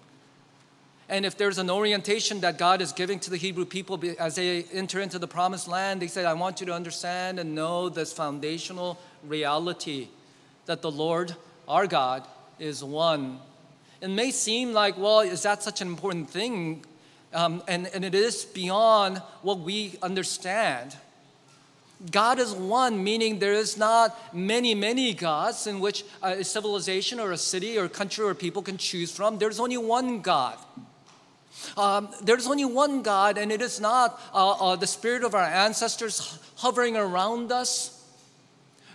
And 1.10 1.26
if 1.26 1.38
there's 1.38 1.58
an 1.58 1.70
orientation 1.70 2.40
that 2.40 2.58
God 2.58 2.82
is 2.82 2.94
giving 2.94 3.20
to 3.20 3.30
the 3.30 3.38
Hebrew 3.38 3.66
people 3.66 4.02
as 4.18 4.36
they 4.36 4.64
enter 4.64 5.02
into 5.02 5.20
the 5.20 5.28
promised 5.28 5.68
land, 5.68 6.02
they 6.02 6.08
say, 6.08 6.24
I 6.26 6.34
want 6.34 6.62
you 6.62 6.66
to 6.68 6.74
understand 6.74 7.40
and 7.40 7.54
know 7.54 7.90
this 7.90 8.14
foundational 8.14 8.98
reality 9.22 10.08
that 10.66 10.82
the 10.82 10.90
Lord 10.90 11.36
our 11.68 11.88
God 11.88 12.26
is 12.58 12.82
one. 12.84 13.40
It 14.02 14.10
may 14.10 14.32
seem 14.32 14.74
like, 14.74 14.98
well, 14.98 15.22
is 15.22 15.44
that 15.44 15.64
such 15.64 15.82
an 15.82 15.88
important 15.88 16.30
thing? 16.30 16.86
Um, 17.34 17.64
and, 17.68 17.88
and 17.88 18.06
it 18.06 18.16
is 18.16 18.46
beyond 18.46 19.22
what 19.42 19.60
we 19.60 19.98
understand. 20.02 20.96
God 22.12 22.40
is 22.40 22.54
one, 22.54 23.04
meaning 23.04 23.40
there 23.40 23.54
is 23.54 23.78
not 23.78 24.34
many, 24.34 24.76
many 24.76 25.14
gods 25.14 25.66
in 25.66 25.80
which 25.80 26.04
a 26.22 26.44
civilization 26.44 27.20
or 27.20 27.32
a 27.32 27.38
city 27.38 27.78
or 27.78 27.88
country 27.88 28.26
or 28.26 28.34
people 28.34 28.62
can 28.62 28.78
choose 28.78 29.12
from. 29.12 29.38
There's 29.38 29.60
only 29.60 29.78
one 29.78 30.22
God. 30.22 30.58
Um, 31.78 32.10
there's 32.22 32.48
only 32.48 32.66
one 32.66 33.02
God, 33.02 33.38
and 33.38 33.52
it 33.52 33.62
is 33.62 33.80
not 33.80 34.22
uh, 34.34 34.52
uh, 34.52 34.76
the 34.76 34.88
spirit 34.88 35.24
of 35.24 35.34
our 35.34 35.44
ancestors 35.44 36.38
hovering 36.58 36.98
around 36.98 37.52
us. 37.52 37.95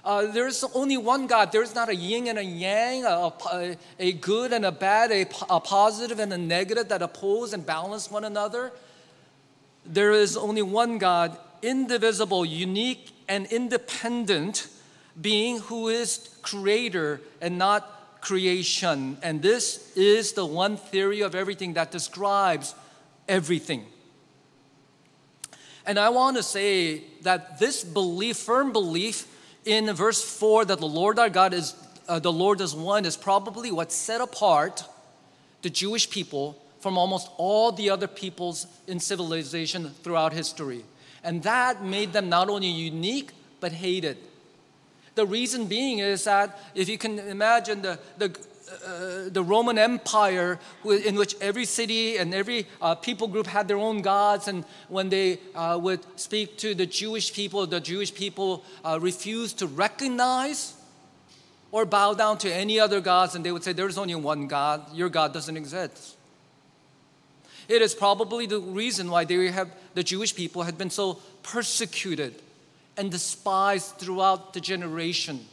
Uh, 0.05 0.27
there's 0.27 0.65
only 0.75 0.97
one 0.97 1.27
God. 1.27 1.53
There's 1.53 1.75
not 1.75 1.89
a 1.89 1.95
yin 1.95 2.29
and 2.29 2.39
a 2.39 2.45
yang, 2.45 3.05
a, 3.05 3.33
a, 3.53 3.77
a 3.99 4.13
good 4.13 4.53
and 4.53 4.65
a 4.65 4.73
bad, 4.73 5.13
a, 5.13 5.27
a 5.51 5.61
positive 5.61 6.19
and 6.19 6.33
a 6.33 6.39
negative 6.39 6.89
that 6.89 7.03
oppose 7.03 7.53
and 7.53 7.65
balance 7.65 8.11
one 8.11 8.25
another. 8.25 8.73
There 9.85 10.13
is 10.13 10.37
only 10.37 10.63
one 10.63 10.99
God, 10.99 11.37
indivisible, 11.63 12.45
unique, 12.45 13.13
and 13.29 13.47
independent 13.47 14.69
being 15.21 15.59
who 15.61 15.89
is 15.89 16.35
creator 16.43 17.21
and 17.41 17.59
not 17.59 18.21
creation. 18.21 19.19
And 19.23 19.43
this 19.43 19.95
is 19.97 20.33
the 20.33 20.47
one 20.47 20.77
theory 20.77 21.21
of 21.21 21.35
everything 21.35 21.75
that 21.75 21.91
describes 21.91 22.75
everything. 23.29 23.87
And 25.87 25.99
I 25.99 26.11
want 26.11 26.37
to 26.37 26.43
say 26.43 27.05
that 27.23 27.59
this 27.59 27.83
belief, 27.83 28.37
firm 28.37 28.73
belief 28.73 29.27
in 29.65 29.93
verse 29.95 30.23
4 30.23 30.65
that 30.67 30.79
the 30.79 30.89
Lord 30.89 31.19
our 31.19 31.31
God 31.31 31.55
is 31.55 31.75
uh, 32.09 32.19
the 32.19 32.33
Lord 32.33 32.61
is 32.61 32.75
one 32.75 33.05
is 33.05 33.17
probably 33.17 33.71
what 33.71 33.93
set 33.93 34.21
apart 34.21 34.83
the 35.63 35.71
Jewish 35.71 36.11
people 36.11 36.61
from 36.81 36.99
almost 36.99 37.31
all 37.37 37.71
the 37.71 37.91
other 37.91 38.09
peoples 38.09 38.67
in 38.89 38.99
civilization 38.99 39.91
throughout 40.03 40.33
history. 40.33 40.85
And 41.23 41.43
that 41.45 41.85
made 41.85 42.13
them 42.13 42.29
not 42.29 42.49
only 42.49 42.67
unique, 42.67 43.31
but 43.61 43.73
hated. 43.73 44.17
The 45.15 45.27
reason 45.27 45.67
being 45.67 45.99
is 45.99 46.25
that 46.25 46.59
if 46.75 46.89
you 46.89 46.99
can 46.99 47.19
imagine 47.19 47.83
the, 47.83 47.99
the, 48.17 48.37
uh, 48.85 49.29
the 49.29 49.43
Roman 49.43 49.79
Empire, 49.79 50.59
in 50.85 51.17
which 51.17 51.35
every 51.41 51.65
city 51.65 52.17
and 52.17 52.33
every 52.35 52.67
uh, 52.81 52.95
people 52.95 53.29
group 53.29 53.47
had 53.47 53.69
their 53.69 53.79
own 53.79 54.03
gods, 54.03 54.49
and 54.49 54.65
when 54.89 55.09
they 55.09 55.39
uh, 55.55 55.79
would 55.81 56.01
speak 56.19 56.57
to 56.59 56.75
the 56.75 56.87
Jewish 56.87 57.33
people, 57.33 57.67
the 57.67 57.81
Jewish 57.81 58.15
people 58.15 58.65
uh, 58.85 58.99
refused 59.01 59.59
to 59.59 59.67
recognize 59.67 60.75
or 61.73 61.85
bow 61.85 62.15
down 62.15 62.39
to 62.39 62.53
any 62.53 62.81
other 62.81 63.01
gods, 63.01 63.35
and 63.35 63.45
they 63.45 63.53
would 63.53 63.65
say, 63.65 63.73
There's 63.73 63.99
only 63.99 64.15
one 64.15 64.47
God, 64.47 64.95
your 64.95 65.09
God 65.09 65.33
doesn't 65.33 65.57
exist. 65.57 66.17
It 67.69 67.83
is 67.83 67.95
probably 67.95 68.47
the 68.47 68.61
reason 68.61 69.11
why 69.11 69.25
they 69.25 69.49
have, 69.51 69.71
the 69.95 70.03
Jewish 70.03 70.35
people 70.35 70.65
had 70.65 70.77
been 70.77 70.91
so 70.91 71.21
persecuted 71.43 72.35
and 72.97 73.11
despised 73.11 73.97
throughout 73.97 74.55
the 74.55 74.61
generation. 74.61 75.47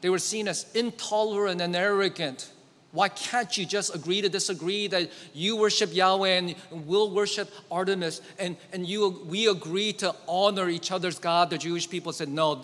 They 0.00 0.08
were 0.08 0.18
seen 0.18 0.48
as 0.48 0.66
intolerant 0.74 1.60
and 1.60 1.76
arrogant. 1.76 2.50
Why 2.92 3.08
can't 3.08 3.56
you 3.56 3.64
just 3.66 3.94
agree 3.94 4.20
to 4.20 4.28
disagree 4.28 4.88
that 4.88 5.10
you 5.32 5.56
worship 5.56 5.94
Yahweh 5.94 6.30
and 6.30 6.54
we'll 6.70 7.10
worship 7.10 7.48
Artemis 7.70 8.20
and, 8.38 8.56
and 8.72 8.86
you, 8.86 9.24
we 9.28 9.46
agree 9.46 9.92
to 9.94 10.14
honor 10.26 10.68
each 10.68 10.90
other's 10.90 11.18
God? 11.18 11.50
The 11.50 11.58
Jewish 11.58 11.88
people 11.88 12.12
said, 12.12 12.28
No, 12.28 12.62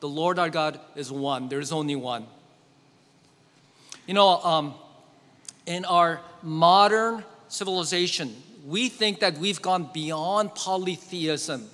the 0.00 0.08
Lord 0.08 0.38
our 0.38 0.50
God 0.50 0.80
is 0.96 1.12
one, 1.12 1.48
there's 1.48 1.70
only 1.70 1.94
one. 1.94 2.26
You 4.06 4.14
know, 4.14 4.42
um, 4.42 4.74
in 5.66 5.84
our 5.84 6.22
modern 6.42 7.22
civilization, 7.48 8.34
we 8.66 8.88
think 8.88 9.20
that 9.20 9.38
we've 9.38 9.62
gone 9.62 9.90
beyond 9.92 10.54
polytheism. 10.54 11.68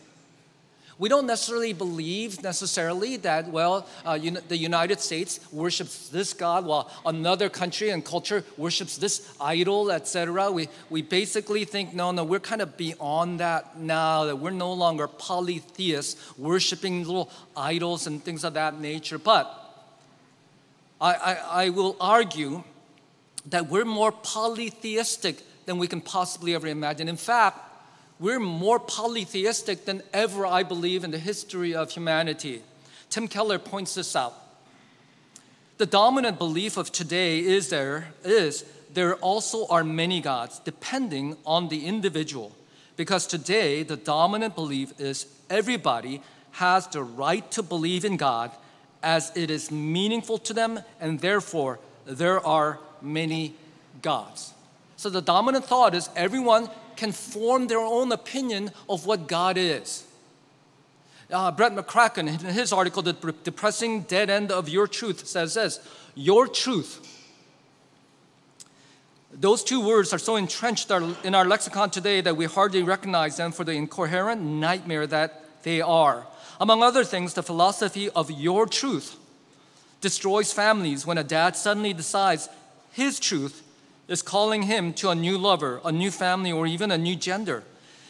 We 0.99 1.09
don't 1.09 1.27
necessarily 1.27 1.73
believe 1.73 2.43
necessarily 2.43 3.17
that, 3.19 3.49
well, 3.49 3.89
uh, 4.05 4.17
the 4.49 4.57
United 4.57 5.01
States 5.01 5.41
worships 5.51 6.09
this 6.09 6.33
God 6.33 6.67
while 6.67 6.91
another 7.05 7.49
country 7.49 7.91
and 7.91 8.05
culture 8.05 8.45
worships 8.57 8.97
this 8.97 9.35
idol, 9.41 9.91
etc. 9.91 10.53
We, 10.53 10.69
we 10.91 11.03
basically 11.03 11.65
think, 11.65 11.95
no, 11.95 12.13
no, 12.13 12.23
we're 12.23 12.39
kind 12.39 12.63
of 12.63 12.77
beyond 12.77 13.41
that 13.41 13.77
now, 13.77 14.25
that 14.25 14.37
we're 14.37 14.51
no 14.51 14.73
longer 14.73 15.09
polytheists, 15.09 16.39
worshiping 16.39 17.05
little 17.05 17.31
idols 17.57 18.07
and 18.07 18.23
things 18.23 18.45
of 18.45 18.55
that 18.55 18.79
nature. 18.79 19.19
But 19.19 19.53
I, 21.01 21.15
I, 21.15 21.35
I 21.65 21.69
will 21.71 21.97
argue 22.01 22.63
that 23.47 23.69
we're 23.69 23.85
more 23.85 24.13
polytheistic 24.13 25.43
than 25.67 25.79
we 25.79 25.89
can 25.89 26.01
possibly 26.01 26.55
ever 26.55 26.69
imagine. 26.69 27.09
In 27.09 27.17
fact, 27.17 27.59
we're 28.25 28.41
more 28.41 28.81
polytheistic 28.81 29.85
than 29.85 30.03
ever, 30.15 30.47
I 30.47 30.63
believe, 30.63 31.05
in 31.05 31.11
the 31.11 31.19
history 31.19 31.75
of 31.75 31.91
humanity. 31.91 32.63
Tim 33.11 33.29
Keller 33.29 33.59
points 33.59 33.97
this 33.97 34.17
out. 34.17 34.33
The 35.77 35.85
dominant 35.85 36.39
belief 36.39 36.79
of 36.79 36.91
today 36.91 37.41
is 37.41 37.69
there 37.69 38.15
is 38.25 38.65
there 38.95 39.17
also 39.17 39.67
are 39.67 39.85
many 39.85 40.23
gods, 40.23 40.59
depending 40.61 41.37
on 41.45 41.69
the 41.69 41.85
individual. 41.85 42.53
Because 42.97 43.27
today, 43.27 43.83
the 43.83 43.97
dominant 43.97 44.55
belief 44.55 44.99
is 44.99 45.27
everybody 45.51 46.23
has 46.53 46.87
the 46.87 47.03
right 47.03 47.51
to 47.51 47.63
believe 47.63 48.07
in 48.07 48.17
God 48.17 48.53
as 49.03 49.37
it 49.37 49.51
is 49.51 49.71
meaningful 49.71 50.39
to 50.39 50.55
them, 50.55 50.81
and 50.99 51.21
therefore 51.21 51.79
there 52.07 52.41
are 52.47 52.79
many 53.03 53.55
gods. 54.01 54.55
So 54.97 55.11
the 55.11 55.21
dominant 55.21 55.67
thought 55.67 55.95
is 55.95 56.09
everyone 56.17 56.71
can 56.97 57.13
form 57.13 57.67
their 57.67 57.81
own 57.81 58.13
opinion 58.13 58.71
of 58.89 59.07
what 59.07 59.29
God 59.29 59.57
is. 59.57 60.05
Uh, 61.31 61.51
Brett 61.51 61.75
McCracken, 61.75 62.29
in 62.29 62.55
his 62.55 62.73
article, 62.73 63.03
The 63.03 63.13
Depressing 63.13 64.03
Dead 64.03 64.31
End 64.31 64.53
of 64.53 64.69
Your 64.69 64.87
Truth, 64.87 65.27
says 65.27 65.55
this 65.55 65.81
Your 66.15 66.47
truth. 66.47 67.11
Those 69.33 69.65
two 69.65 69.85
words 69.85 70.13
are 70.13 70.19
so 70.19 70.37
entrenched 70.37 70.93
in 71.25 71.35
our 71.35 71.45
lexicon 71.45 71.91
today 71.91 72.21
that 72.21 72.37
we 72.37 72.45
hardly 72.45 72.85
recognize 72.85 73.37
them 73.37 73.51
for 73.51 73.65
the 73.65 73.73
incoherent 73.73 74.41
nightmare 74.41 75.09
that 75.09 75.63
they 75.65 75.81
are. 75.81 76.27
Among 76.61 76.85
other 76.85 77.03
things, 77.03 77.35
the 77.35 77.43
philosophy 77.43 78.09
of 78.11 78.31
your 78.31 78.67
truth 78.67 79.17
destroys 80.01 80.53
families 80.53 81.05
when 81.05 81.19
a 81.19 81.25
dad 81.25 81.57
suddenly 81.57 81.93
decides 81.93 82.49
his 82.93 83.19
truth 83.19 83.64
is 84.09 84.23
calling 84.23 84.63
him 84.63 84.93
to 84.95 85.11
a 85.11 85.15
new 85.15 85.39
lover, 85.39 85.81
a 85.85 85.93
new 85.93 86.11
family, 86.11 86.53
or 86.53 86.67
even 86.67 86.91
a 86.91 86.99
new 86.99 87.17
gender. 87.17 87.65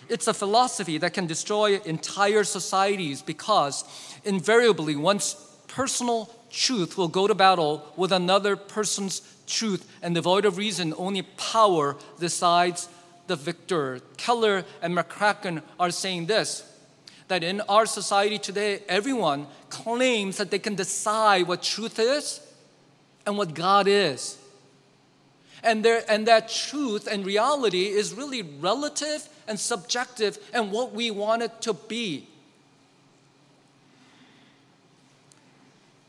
It's 0.09 0.27
a 0.27 0.35
philosophy 0.35 0.99
that 0.99 1.15
can 1.15 1.27
destroy 1.27 1.79
entire 1.81 2.45
societies 2.45 3.23
because 3.23 3.85
invariably 4.25 4.97
one's 4.97 5.35
personal 5.69 6.35
truth 6.51 6.97
will 6.97 7.09
go 7.09 7.27
to 7.27 7.35
battle 7.35 7.93
with 7.97 8.13
another 8.13 8.57
person's 8.57 9.23
truth, 9.47 9.91
and 10.03 10.15
devoid 10.15 10.45
of 10.45 10.57
reason, 10.57 10.95
only 10.97 11.23
power 11.23 11.97
decides 12.19 12.89
the 13.27 13.37
victor. 13.37 14.01
Keller 14.17 14.65
and 14.83 14.97
McCracken 14.97 15.63
are 15.79 15.91
saying 15.91 16.27
this 16.27 16.71
that 17.29 17.43
in 17.43 17.63
our 17.63 17.87
society 17.87 18.39
today, 18.39 18.83
everyone 18.87 19.47
claims 19.71 20.37
that 20.37 20.51
they 20.51 20.59
can 20.59 20.75
decide 20.75 21.49
what 21.49 21.63
truth 21.63 21.99
is 21.99 22.41
and 23.25 23.39
what 23.39 23.55
God 23.55 23.89
is. 23.89 24.37
And, 25.65 25.85
there, 25.85 26.05
and 26.09 26.29
that 26.29 26.51
truth 26.51 27.09
and 27.11 27.25
reality 27.25 27.87
is 27.87 28.13
really 28.13 28.43
relative 28.43 29.27
and 29.49 29.59
subjective 29.59 30.39
and 30.53 30.71
what 30.71 30.93
we 30.93 31.11
want 31.11 31.43
it 31.43 31.63
to 31.63 31.73
be. 31.73 32.29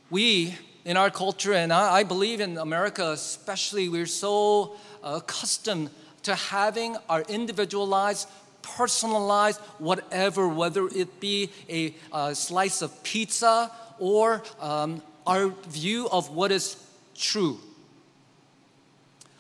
We, 0.10 0.56
in 0.84 0.98
our 0.98 1.10
culture, 1.10 1.54
and 1.54 1.72
I, 1.74 1.96
I 1.96 2.04
believe 2.04 2.42
in 2.42 2.58
America 2.58 3.12
especially, 3.12 3.90
we're 3.90 4.06
so 4.06 4.76
uh, 5.04 5.20
accustomed 5.24 5.90
to 6.24 6.36
having 6.36 6.98
our 7.10 7.22
individualized, 7.22 8.28
personalized, 8.62 9.60
whatever, 9.80 10.48
whether 10.48 10.88
it 10.88 11.20
be 11.20 11.50
a, 11.70 11.96
a 12.14 12.36
slice 12.36 12.82
of 12.82 13.04
pizza 13.04 13.72
or 14.00 14.44
um, 14.60 15.02
our 15.26 15.48
view 15.70 16.10
of 16.10 16.30
what 16.30 16.52
is 16.52 16.76
true. 17.16 17.58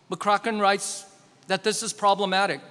McCracken 0.09 0.61
writes 0.61 1.05
that 1.47 1.63
this 1.63 1.83
is 1.83 1.93
problematic. 1.93 2.61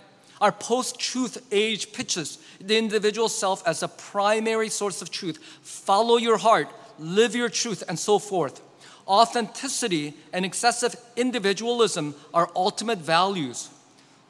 Our 0.40 0.52
post 0.52 0.98
truth 0.98 1.38
age 1.52 1.92
pitches 1.92 2.38
the 2.60 2.76
individual 2.76 3.28
self 3.28 3.66
as 3.66 3.82
a 3.82 3.88
primary 3.88 4.68
source 4.68 5.00
of 5.00 5.10
truth. 5.10 5.38
Follow 5.62 6.16
your 6.16 6.38
heart, 6.38 6.68
live 6.98 7.34
your 7.34 7.48
truth, 7.48 7.82
and 7.88 7.98
so 7.98 8.18
forth. 8.18 8.60
Authenticity 9.06 10.14
and 10.32 10.44
excessive 10.44 10.96
individualism 11.16 12.14
are 12.32 12.50
ultimate 12.56 12.98
values. 12.98 13.68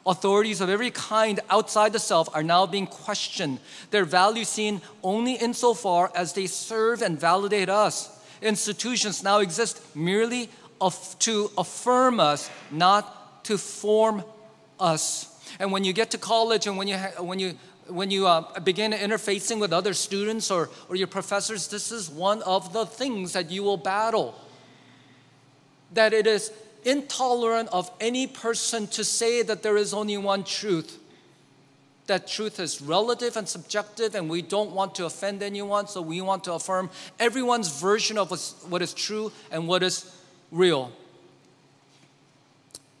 Authorities 0.05 0.61
of 0.61 0.69
every 0.69 0.91
kind 0.91 1.39
outside 1.49 1.91
the 1.91 1.99
self 1.99 2.29
are 2.35 2.43
now 2.43 2.67
being 2.67 2.85
questioned, 2.85 3.59
their 3.89 4.05
value 4.05 4.43
seen 4.43 4.81
only 5.01 5.33
insofar 5.33 6.11
as 6.13 6.33
they 6.33 6.45
serve 6.45 7.01
and 7.01 7.19
validate 7.19 7.69
us. 7.69 8.11
Institutions 8.41 9.23
now 9.23 9.39
exist 9.39 9.81
merely 9.95 10.49
to 11.19 11.51
affirm 11.57 12.19
us, 12.19 12.49
not 12.71 13.43
to 13.45 13.57
form 13.57 14.23
us. 14.79 15.31
And 15.59 15.71
when 15.71 15.83
you 15.83 15.93
get 15.93 16.11
to 16.11 16.17
college 16.17 16.67
and 16.67 16.77
when 16.77 16.87
you, 16.87 16.97
when 17.19 17.39
you 17.39 17.57
when 17.87 18.09
you 18.09 18.25
uh, 18.25 18.59
begin 18.61 18.91
interfacing 18.93 19.59
with 19.59 19.71
other 19.71 19.93
students 19.93 20.49
or, 20.49 20.69
or 20.89 20.95
your 20.95 21.07
professors, 21.07 21.67
this 21.67 21.91
is 21.91 22.09
one 22.09 22.41
of 22.43 22.73
the 22.73 22.85
things 22.85 23.33
that 23.33 23.51
you 23.51 23.63
will 23.63 23.77
battle. 23.77 24.35
That 25.93 26.13
it 26.13 26.25
is 26.25 26.51
intolerant 26.83 27.69
of 27.71 27.91
any 27.99 28.27
person 28.27 28.87
to 28.87 29.03
say 29.03 29.41
that 29.43 29.63
there 29.63 29.77
is 29.77 29.93
only 29.93 30.17
one 30.17 30.43
truth. 30.43 30.99
That 32.07 32.27
truth 32.27 32.59
is 32.59 32.81
relative 32.81 33.35
and 33.35 33.47
subjective, 33.47 34.13
and 34.13 34.29
we 34.29 34.41
don't 34.41 34.71
want 34.71 34.95
to 34.95 35.05
offend 35.05 35.41
anyone, 35.41 35.87
so 35.87 36.01
we 36.01 36.21
want 36.21 36.43
to 36.43 36.53
affirm 36.53 36.89
everyone's 37.19 37.81
version 37.81 38.17
of 38.17 38.29
what 38.69 38.81
is 38.81 38.93
true 38.93 39.31
and 39.51 39.67
what 39.67 39.81
is 39.81 40.11
real. 40.55 40.91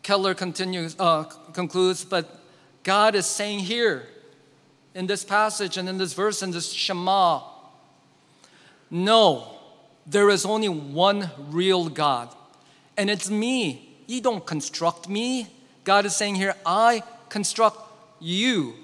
Keller 0.03 0.35
continues, 0.35 0.95
uh, 0.99 1.23
concludes, 1.53 2.03
but 2.03 2.39
God 2.83 3.15
is 3.15 3.25
saying 3.25 3.59
here 3.59 4.07
in 4.93 5.07
this 5.07 5.23
passage 5.23 5.77
and 5.77 5.89
in 5.89 5.97
this 5.97 6.13
verse, 6.13 6.43
in 6.43 6.51
this 6.51 6.71
Shema, 6.71 7.41
no, 8.91 9.47
there 10.05 10.29
is 10.29 10.45
only 10.45 10.69
one 10.69 11.31
real 11.49 11.89
God, 11.89 12.29
and 12.97 13.09
it's 13.09 13.29
me. 13.29 13.97
You 14.05 14.21
don't 14.21 14.45
construct 14.45 15.09
me. 15.09 15.47
God 15.83 16.05
is 16.05 16.15
saying 16.15 16.35
here, 16.35 16.55
I 16.65 17.01
construct 17.29 17.79
you. 18.19 18.75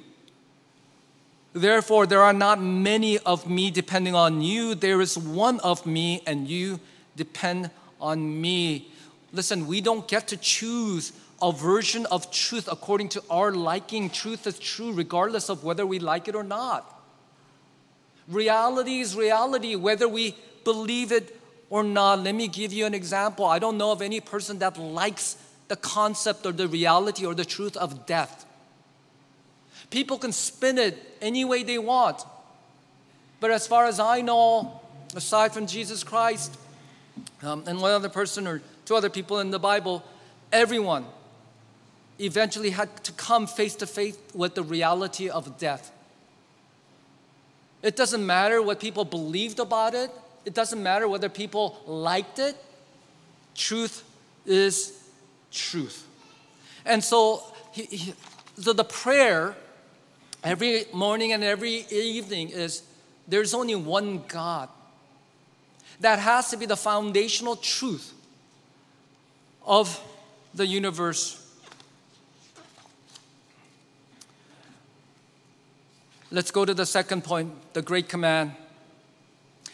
Therefore, 1.54 2.08
there 2.08 2.24
are 2.24 2.34
not 2.34 2.62
many 2.62 3.20
of 3.20 3.48
me 3.48 3.70
depending 3.70 4.16
on 4.16 4.42
you. 4.42 4.74
There 4.74 5.01
is 5.01 5.18
one 5.18 5.60
of 5.60 5.86
me, 5.86 6.24
and 6.25 6.48
you 6.48 6.80
depend 7.16 7.70
on 8.01 8.41
me. 8.41 8.91
Listen, 9.31 9.67
we 9.67 9.79
don't 9.79 10.08
get 10.08 10.27
to 10.29 10.38
choose 10.38 11.13
a 11.41 11.51
version 11.51 12.05
of 12.08 12.31
truth 12.31 12.67
according 12.72 13.10
to 13.10 13.24
our 13.29 13.51
liking. 13.51 14.10
Truth 14.10 14.46
is 14.48 14.60
true 14.60 14.91
regardless 14.91 15.50
of 15.50 15.63
whether 15.63 15.86
we 15.86 16.00
like 16.00 16.27
it 16.27 16.36
or 16.36 16.43
not. 16.43 16.88
Reality 18.27 19.00
is 19.00 19.15
reality, 19.15 19.75
whether 19.75 20.08
we 20.08 20.36
believe 20.63 21.12
it 21.12 21.36
or 21.70 21.84
not. 21.84 22.20
Let 22.20 22.36
me 22.36 22.48
give 22.48 22.72
you 22.72 22.86
an 22.86 22.93
example. 22.93 23.46
I 23.46 23.60
don't 23.60 23.77
know 23.77 23.91
of 23.91 24.01
any 24.01 24.20
person 24.20 24.60
that 24.60 24.77
likes 24.77 25.38
the 25.67 25.75
concept 25.75 26.46
or 26.46 26.51
the 26.51 26.67
reality 26.67 27.25
or 27.25 27.34
the 27.34 27.46
truth 27.46 27.77
of 27.77 28.05
death. 28.05 28.46
People 29.89 30.17
can 30.17 30.31
spin 30.31 30.77
it 30.77 30.98
any 31.22 31.43
way 31.43 31.63
they 31.63 31.77
want. 31.77 32.24
But 33.39 33.51
as 33.51 33.67
far 33.67 33.86
as 33.86 34.00
I 34.00 34.22
know, 34.22 34.79
aside 35.15 35.53
from 35.53 35.65
Jesus 35.65 36.03
Christ 36.03 36.58
um, 37.43 37.63
and 37.67 37.81
one 37.81 37.91
other 37.91 38.10
person 38.10 38.48
or 38.48 38.62
two 38.86 38.95
other 38.95 39.10
people 39.10 39.39
in 39.39 39.51
the 39.51 39.60
Bible, 39.60 40.03
everyone 40.51 41.05
eventually 42.19 42.69
had 42.69 43.03
to 43.03 43.12
come 43.13 43.48
face 43.48 43.75
to 43.75 43.88
face 43.88 44.17
with 44.33 44.55
the 44.55 44.63
reality 44.63 45.29
of 45.29 45.57
death. 45.57 45.91
It 47.81 47.95
doesn't 47.95 48.24
matter 48.24 48.62
what 48.62 48.79
people 48.79 49.05
believed 49.05 49.60
about 49.60 49.95
it, 49.95 50.12
it 50.45 50.53
doesn't 50.53 50.81
matter 50.81 51.07
whether 51.07 51.29
people 51.29 51.81
liked 51.86 52.39
it. 52.39 52.55
Truth 53.55 54.03
is 54.45 54.98
truth. 55.51 56.07
And 56.86 57.03
so, 57.03 57.43
he, 57.71 57.83
he, 57.83 58.13
so 58.57 58.74
the 58.74 58.83
prayer 58.83 59.55
every 60.43 60.86
morning 60.93 61.33
and 61.33 61.43
every 61.43 61.86
evening 61.91 62.50
is 62.50 62.83
there's 63.27 63.53
only 63.53 63.75
one 63.75 64.24
God. 64.27 64.69
That 66.01 66.20
has 66.20 66.50
to 66.50 66.58
be 66.58 66.65
the 66.65 66.75
foundational 66.75 67.55
truth 67.55 68.13
of 69.65 70.00
the 70.53 70.65
universe. 70.65 71.38
Let's 76.31 76.50
go 76.50 76.65
to 76.65 76.74
the 76.74 76.86
second 76.86 77.24
point 77.24 77.51
the 77.74 77.84
great 77.84 78.10
command. 78.10 78.53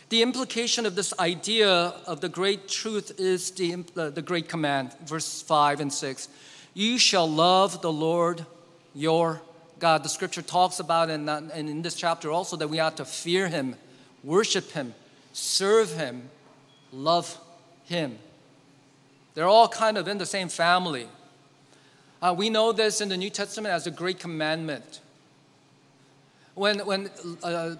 The 0.09 0.21
implication 0.21 0.85
of 0.85 0.95
this 0.95 1.13
idea 1.19 1.69
of 2.05 2.21
the 2.21 2.29
great 2.29 2.67
truth 2.67 3.19
is 3.19 3.51
the, 3.51 3.85
uh, 3.95 4.09
the 4.09 4.21
great 4.21 4.49
command, 4.49 4.93
verse 5.05 5.41
5 5.41 5.81
and 5.81 5.91
6. 5.91 6.29
You 6.73 6.97
shall 6.97 7.29
love 7.29 7.81
the 7.81 7.91
Lord 7.91 8.45
your 8.93 9.41
God. 9.79 10.03
The 10.03 10.09
scripture 10.09 10.41
talks 10.41 10.79
about, 10.79 11.09
and, 11.09 11.29
and 11.29 11.51
in 11.51 11.81
this 11.81 11.95
chapter 11.95 12.31
also, 12.31 12.55
that 12.57 12.69
we 12.69 12.79
ought 12.79 12.97
to 12.97 13.05
fear 13.05 13.47
Him, 13.47 13.75
worship 14.23 14.71
Him, 14.71 14.93
serve 15.37 15.93
Him, 15.93 16.29
love 16.91 17.39
Him. 17.85 18.17
They're 19.35 19.45
all 19.45 19.67
kind 19.67 19.97
of 19.97 20.07
in 20.07 20.17
the 20.17 20.25
same 20.25 20.49
family. 20.49 21.07
Uh, 22.21 22.33
we 22.35 22.49
know 22.49 22.71
this 22.71 23.01
in 23.01 23.09
the 23.09 23.17
New 23.17 23.29
Testament 23.29 23.73
as 23.73 23.85
a 23.85 23.91
great 23.91 24.19
commandment. 24.19 24.99
When, 26.55 26.79
when 26.79 27.11
uh, 27.43 27.75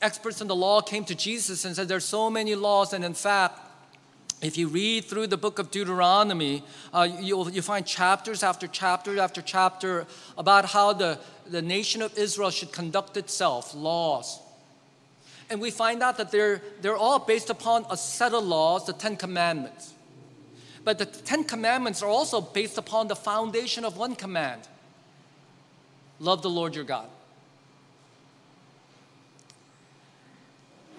experts 0.00 0.40
in 0.40 0.48
the 0.48 0.56
law 0.56 0.80
came 0.80 1.04
to 1.04 1.14
Jesus 1.14 1.66
and 1.66 1.76
said, 1.76 1.88
There's 1.88 2.06
so 2.06 2.30
many 2.30 2.54
laws, 2.54 2.94
and 2.94 3.04
in 3.04 3.12
fact, 3.12 3.60
if 4.40 4.56
you 4.56 4.68
read 4.68 5.04
through 5.04 5.26
the 5.26 5.36
book 5.36 5.58
of 5.58 5.70
Deuteronomy, 5.70 6.64
uh, 6.92 7.06
you'll, 7.20 7.50
you 7.50 7.60
find 7.60 7.86
chapters 7.86 8.42
after 8.42 8.66
chapter 8.66 9.18
after 9.18 9.42
chapter 9.42 10.06
about 10.38 10.64
how 10.66 10.94
the, 10.94 11.18
the 11.46 11.62
nation 11.62 12.00
of 12.00 12.16
Israel 12.16 12.50
should 12.50 12.72
conduct 12.72 13.18
itself, 13.18 13.74
laws. 13.74 14.40
And 15.54 15.62
we 15.62 15.70
find 15.70 16.02
out 16.02 16.16
that 16.16 16.32
they're, 16.32 16.60
they're 16.80 16.96
all 16.96 17.20
based 17.20 17.48
upon 17.48 17.86
a 17.88 17.96
set 17.96 18.34
of 18.34 18.42
laws, 18.42 18.86
the 18.86 18.92
Ten 18.92 19.16
Commandments. 19.16 19.94
But 20.82 20.98
the 20.98 21.06
Ten 21.06 21.44
Commandments 21.44 22.02
are 22.02 22.08
also 22.08 22.40
based 22.40 22.76
upon 22.76 23.06
the 23.06 23.14
foundation 23.14 23.84
of 23.84 23.96
one 23.96 24.16
command 24.16 24.62
love 26.18 26.42
the 26.42 26.50
Lord 26.50 26.74
your 26.74 26.84
God. 26.84 27.06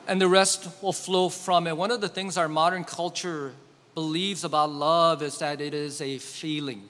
and 0.07 0.21
the 0.21 0.27
rest 0.27 0.67
will 0.81 0.93
flow 0.93 1.29
from 1.29 1.67
it. 1.67 1.75
One 1.75 1.91
of 1.91 2.01
the 2.01 2.09
things 2.09 2.37
our 2.37 2.47
modern 2.47 2.83
culture 2.83 3.53
believes 3.93 4.43
about 4.43 4.71
love 4.71 5.21
is 5.21 5.39
that 5.39 5.61
it 5.61 5.73
is 5.73 6.01
a 6.01 6.17
feeling. 6.17 6.83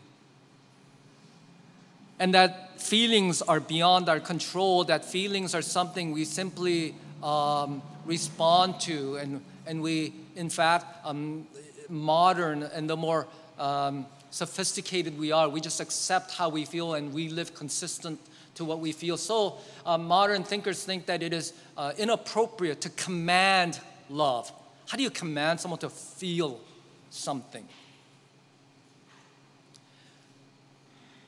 And 2.19 2.33
that 2.33 2.81
feelings 2.81 3.41
are 3.41 3.59
beyond 3.59 4.09
our 4.09 4.19
control, 4.19 4.83
that 4.85 5.05
feelings 5.05 5.55
are 5.55 5.61
something 5.61 6.11
we 6.11 6.25
simply 6.25 6.95
um, 7.23 7.81
respond 8.05 8.79
to, 8.81 9.15
and, 9.15 9.41
and 9.65 9.81
we, 9.81 10.13
in 10.35 10.49
fact, 10.49 10.85
um, 11.05 11.47
modern 11.89 12.63
and 12.63 12.89
the 12.89 12.97
more 12.97 13.27
um, 13.59 14.05
sophisticated 14.31 15.17
we 15.17 15.31
are, 15.31 15.47
we 15.47 15.61
just 15.61 15.79
accept 15.79 16.31
how 16.31 16.49
we 16.49 16.65
feel 16.65 16.93
and 16.93 17.13
we 17.13 17.29
live 17.29 17.53
consistent 17.53 18.19
to 18.55 18.65
what 18.65 18.79
we 18.79 18.91
feel. 18.91 19.17
So, 19.17 19.57
uh, 19.85 19.97
modern 19.97 20.43
thinkers 20.43 20.83
think 20.83 21.05
that 21.05 21.21
it 21.21 21.33
is 21.33 21.53
uh, 21.77 21.93
inappropriate 21.97 22.81
to 22.81 22.89
command 22.89 23.79
love. 24.09 24.51
How 24.87 24.97
do 24.97 25.03
you 25.03 25.09
command 25.09 25.59
someone 25.59 25.79
to 25.79 25.89
feel 25.89 26.59
something? 27.09 27.67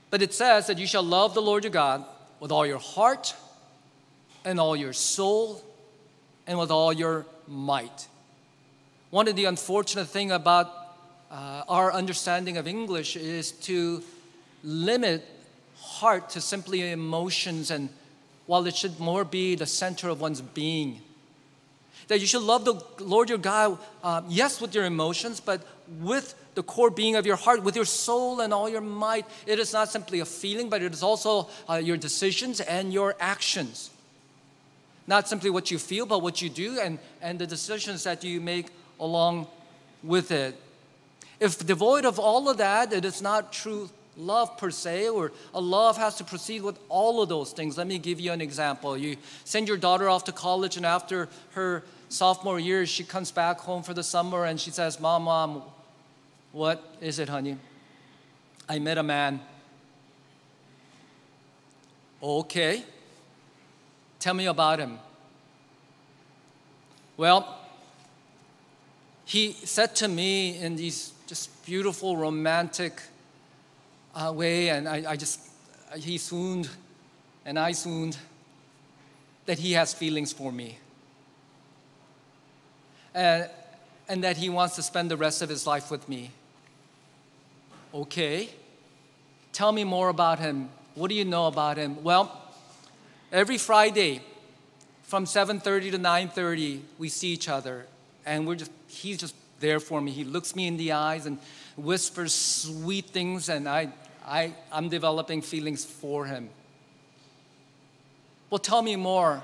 But 0.10 0.22
it 0.22 0.34
says 0.34 0.68
that 0.68 0.78
you 0.78 0.88
shall 0.88 1.04
love 1.04 1.34
the 1.34 1.42
Lord 1.42 1.64
your 1.64 1.72
God 1.72 2.06
with 2.40 2.52
all 2.52 2.66
your 2.66 2.80
heart 2.80 3.36
and 4.46 4.60
all 4.60 4.76
your 4.76 4.94
soul 4.94 5.62
and 6.48 6.58
with 6.58 6.72
all 6.72 6.92
your 6.94 7.26
might. 7.48 8.08
One 9.10 9.28
of 9.28 9.36
the 9.36 9.46
unfortunate 9.46 10.08
things 10.08 10.32
about 10.32 10.74
uh, 11.30 11.64
our 11.68 11.92
understanding 11.94 12.58
of 12.58 12.68
English 12.68 13.16
is 13.16 13.52
to 13.52 14.04
limit 14.64 15.26
heart 15.78 16.30
to 16.32 16.42
simply 16.42 16.92
emotions 16.92 17.70
and 17.72 17.90
while 18.46 18.66
it 18.66 18.76
should 18.76 19.00
more 19.00 19.26
be 19.26 19.56
the 19.56 19.66
center 19.66 20.10
of 20.10 20.22
one's 20.22 20.42
being. 20.42 21.02
That 22.08 22.20
you 22.20 22.28
should 22.28 22.42
love 22.42 22.64
the 22.64 22.82
Lord 23.04 23.28
your 23.30 23.38
God, 23.38 23.78
uh, 24.02 24.22
yes, 24.30 24.62
with 24.62 24.74
your 24.74 24.86
emotions, 24.86 25.42
but 25.42 25.68
with 26.00 26.34
the 26.56 26.64
core 26.64 26.90
being 26.90 27.16
of 27.16 27.26
your 27.26 27.36
heart, 27.36 27.64
with 27.64 27.76
your 27.76 27.86
soul 27.86 28.40
and 28.40 28.54
all 28.54 28.70
your 28.70 28.82
might. 28.82 29.26
It 29.46 29.60
is 29.60 29.74
not 29.74 29.90
simply 29.90 30.22
a 30.22 30.26
feeling, 30.26 30.70
but 30.70 30.82
it 30.82 30.94
is 30.94 31.04
also 31.04 31.50
uh, 31.70 31.76
your 31.76 31.98
decisions 31.98 32.62
and 32.62 32.94
your 32.94 33.16
actions. 33.20 33.90
Not 35.08 35.28
simply 35.28 35.50
what 35.50 35.72
you 35.72 35.80
feel, 35.80 36.06
but 36.06 36.22
what 36.22 36.42
you 36.42 36.50
do 36.50 36.80
and, 36.80 37.00
and 37.22 37.40
the 37.40 37.48
decisions 37.48 38.04
that 38.04 38.24
you 38.24 38.42
make 38.42 38.68
along 39.00 39.48
with 40.04 40.32
it. 40.32 40.56
If 41.40 41.66
devoid 41.66 42.06
of 42.06 42.20
all 42.20 42.50
of 42.50 42.58
that, 42.58 42.92
it 42.92 43.06
is 43.06 43.22
not 43.22 43.54
true 43.54 43.90
love 44.18 44.58
per 44.58 44.72
se, 44.72 45.10
or 45.10 45.32
a 45.54 45.62
love 45.62 45.96
has 45.98 46.16
to 46.16 46.24
proceed 46.24 46.64
with 46.64 46.80
all 46.90 47.22
of 47.22 47.30
those 47.30 47.52
things. 47.52 47.78
Let 47.78 47.88
me 47.88 48.00
give 48.00 48.20
you 48.20 48.32
an 48.32 48.42
example. 48.42 48.98
You 48.98 49.16
send 49.46 49.68
your 49.68 49.78
daughter 49.78 50.10
off 50.10 50.24
to 50.26 50.32
college, 50.32 50.76
and 50.76 50.86
after 50.86 51.30
her 51.52 51.84
sophomore 52.10 52.60
year, 52.60 52.86
she 52.86 53.04
comes 53.04 53.32
back 53.32 53.60
home 53.60 53.84
for 53.84 53.94
the 53.94 54.04
summer 54.04 54.46
and 54.46 54.60
she 54.60 54.72
says, 54.72 55.00
Mom, 55.00 55.24
Mom, 55.24 55.62
what 56.52 56.84
is 57.02 57.20
it, 57.20 57.30
honey? 57.30 57.58
I 58.68 58.80
met 58.80 58.98
a 58.98 59.04
man. 59.04 59.40
Okay. 62.22 62.84
Tell 64.20 64.34
me 64.34 64.46
about 64.46 64.80
him. 64.80 65.00
Well, 67.16 67.58
he 69.26 69.54
said 69.54 69.96
to 69.98 70.08
me 70.08 70.58
in 70.58 70.76
these 70.76 71.12
just 71.28 71.66
beautiful, 71.66 72.16
romantic 72.16 73.02
uh, 74.16 74.32
way, 74.34 74.70
and 74.70 74.88
I, 74.88 75.12
I 75.12 75.16
just, 75.16 75.40
he 75.96 76.18
swooned, 76.18 76.70
and 77.46 77.60
I 77.60 77.74
swooned. 77.74 78.18
that 79.48 79.58
he 79.58 79.72
has 79.74 79.94
feelings 79.94 80.32
for 80.32 80.52
me. 80.52 80.78
And, 83.16 83.50
and 84.08 84.24
that 84.24 84.38
he 84.38 84.50
wants 84.50 84.76
to 84.76 84.84
spend 84.84 85.10
the 85.10 85.18
rest 85.18 85.42
of 85.42 85.50
his 85.50 85.66
life 85.66 85.90
with 85.90 86.08
me. 86.08 86.32
Okay. 87.94 88.50
Tell 89.54 89.72
me 89.72 89.84
more 89.84 90.10
about 90.10 90.40
him. 90.40 90.70
What 90.96 91.08
do 91.10 91.16
you 91.16 91.26
know 91.26 91.48
about 91.48 91.78
him? 91.78 92.04
Well, 92.04 92.47
every 93.32 93.58
Friday 93.58 94.22
from 95.04 95.26
7:30 95.26 95.92
to 95.92 96.00
9:30 96.00 96.82
we 96.98 97.10
see 97.10 97.30
each 97.30 97.50
other 97.50 97.86
and 98.26 98.48
we're 98.48 98.56
just 98.56 98.72
he's 98.88 99.18
just 99.18 99.36
there 99.60 99.80
for 99.80 100.02
me. 100.02 100.12
He 100.12 100.24
looks 100.24 100.56
me 100.56 100.68
in 100.68 100.78
the 100.78 100.92
eyes 100.92 101.26
and 101.26 101.40
whispers 101.76 102.34
sweet 102.34 103.08
things 103.08 103.50
and 103.50 103.68
I 103.68 103.90
I 104.26 104.54
I'm 104.72 104.90
developing 104.90 105.42
feelings 105.42 105.86
for 105.86 106.26
him. 106.26 106.50
Well, 108.50 108.60
tell 108.60 108.82
me 108.82 108.96
more. 108.96 109.44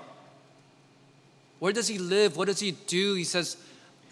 Where 1.60 1.74
does 1.74 1.88
he 1.88 1.98
live? 1.98 2.38
What 2.38 2.48
does 2.48 2.60
he 2.60 2.72
do? 2.72 3.15
He 3.15 3.24
says, 3.24 3.58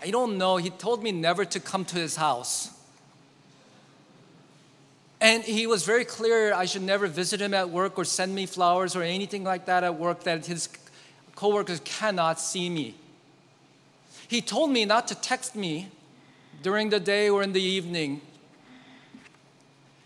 I 0.01 0.09
don't 0.11 0.37
know. 0.37 0.57
He 0.57 0.69
told 0.69 1.03
me 1.03 1.11
never 1.11 1.45
to 1.45 1.59
come 1.59 1.85
to 1.85 1.95
his 1.97 2.15
house. 2.15 2.69
And 5.21 5.43
he 5.43 5.67
was 5.67 5.85
very 5.85 6.03
clear 6.03 6.51
I 6.51 6.65
should 6.65 6.81
never 6.81 7.05
visit 7.05 7.39
him 7.39 7.53
at 7.53 7.69
work 7.69 7.99
or 7.99 8.03
send 8.03 8.33
me 8.33 8.47
flowers 8.47 8.95
or 8.95 9.03
anything 9.03 9.43
like 9.43 9.67
that 9.67 9.83
at 9.83 9.95
work, 9.95 10.23
that 10.23 10.47
his 10.47 10.67
coworkers 11.35 11.79
cannot 11.85 12.39
see 12.39 12.71
me. 12.71 12.95
He 14.27 14.41
told 14.41 14.71
me 14.71 14.83
not 14.83 15.07
to 15.09 15.15
text 15.15 15.55
me 15.55 15.89
during 16.63 16.89
the 16.89 16.99
day 16.99 17.29
or 17.29 17.43
in 17.43 17.53
the 17.53 17.61
evening. 17.61 18.21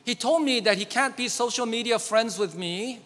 He 0.04 0.15
told 0.15 0.43
me 0.43 0.60
that 0.60 0.78
he 0.78 0.84
can't 0.84 1.15
be 1.15 1.30
social 1.30 1.65
media 1.65 1.97
friends 1.97 2.38
with 2.38 2.56
me, 2.56 2.99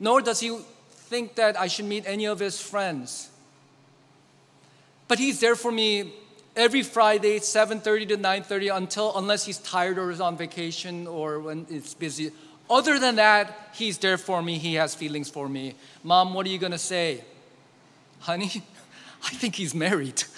nor 0.00 0.20
does 0.20 0.40
he 0.40 0.58
think 0.90 1.36
that 1.36 1.58
I 1.58 1.68
should 1.68 1.84
meet 1.84 2.04
any 2.06 2.26
of 2.26 2.40
his 2.40 2.60
friends. 2.60 3.30
But 5.06 5.20
he's 5.20 5.38
there 5.38 5.54
for 5.54 5.70
me 5.70 6.12
every 6.56 6.82
Friday, 6.82 7.40
7:30 7.40 8.06
to 8.06 8.16
9:30 8.16 8.68
until 8.68 9.16
unless 9.16 9.44
he's 9.44 9.58
tired 9.58 9.98
or 9.98 10.10
is 10.10 10.20
on 10.20 10.36
vacation 10.36 11.06
or 11.06 11.40
when 11.40 11.66
it's 11.70 11.94
busy. 11.94 12.32
Other 12.68 12.98
than 12.98 13.16
that, 13.16 13.70
he's 13.74 13.98
there 13.98 14.16
for 14.16 14.42
me. 14.42 14.58
He 14.58 14.74
has 14.74 14.94
feelings 14.94 15.28
for 15.28 15.48
me. 15.48 15.74
Mom, 16.02 16.34
what 16.34 16.46
are 16.46 16.48
you 16.48 16.58
going 16.58 16.72
to 16.72 16.78
say? 16.78 17.24
Honey, 18.20 18.62
I 19.24 19.30
think 19.30 19.56
he's 19.56 19.74
married. 19.74 20.24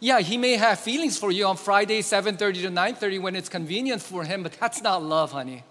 yeah, 0.00 0.20
he 0.20 0.36
may 0.36 0.56
have 0.56 0.80
feelings 0.80 1.18
for 1.18 1.30
you 1.30 1.46
on 1.46 1.56
Friday 1.56 2.02
7:30 2.02 2.62
to 2.62 2.70
9:30 2.70 3.20
when 3.20 3.36
it's 3.36 3.48
convenient 3.48 4.02
for 4.02 4.24
him, 4.24 4.42
but 4.42 4.52
that's 4.58 4.82
not 4.82 5.02
love, 5.02 5.32
honey. 5.32 5.62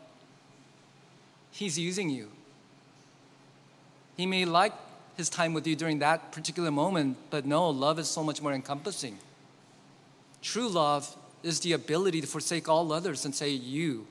He's 1.51 1.77
using 1.77 2.09
you. 2.09 2.29
He 4.15 4.25
may 4.25 4.45
like 4.45 4.73
his 5.19 5.29
time 5.29 5.53
with 5.53 5.67
you 5.67 5.75
during 5.75 5.99
that 5.99 6.31
particular 6.31 6.71
moment, 6.71 7.17
but 7.29 7.45
no, 7.45 7.69
love 7.69 7.99
is 7.99 8.07
so 8.07 8.23
much 8.23 8.41
more 8.41 8.53
encompassing. 8.53 9.19
True 10.41 10.69
love 10.69 11.15
is 11.43 11.59
the 11.59 11.73
ability 11.73 12.21
to 12.21 12.27
forsake 12.27 12.67
all 12.67 12.91
others 12.91 13.25
and 13.25 13.35
say, 13.35 13.49
You 13.49 14.07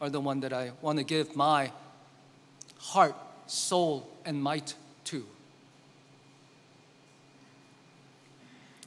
are 0.00 0.10
the 0.10 0.20
one 0.20 0.40
that 0.40 0.52
I 0.52 0.72
want 0.80 0.98
to 0.98 1.04
give 1.04 1.36
my 1.36 1.70
heart, 2.78 3.14
soul, 3.46 4.08
and 4.24 4.42
might 4.42 4.74
to. 5.04 5.24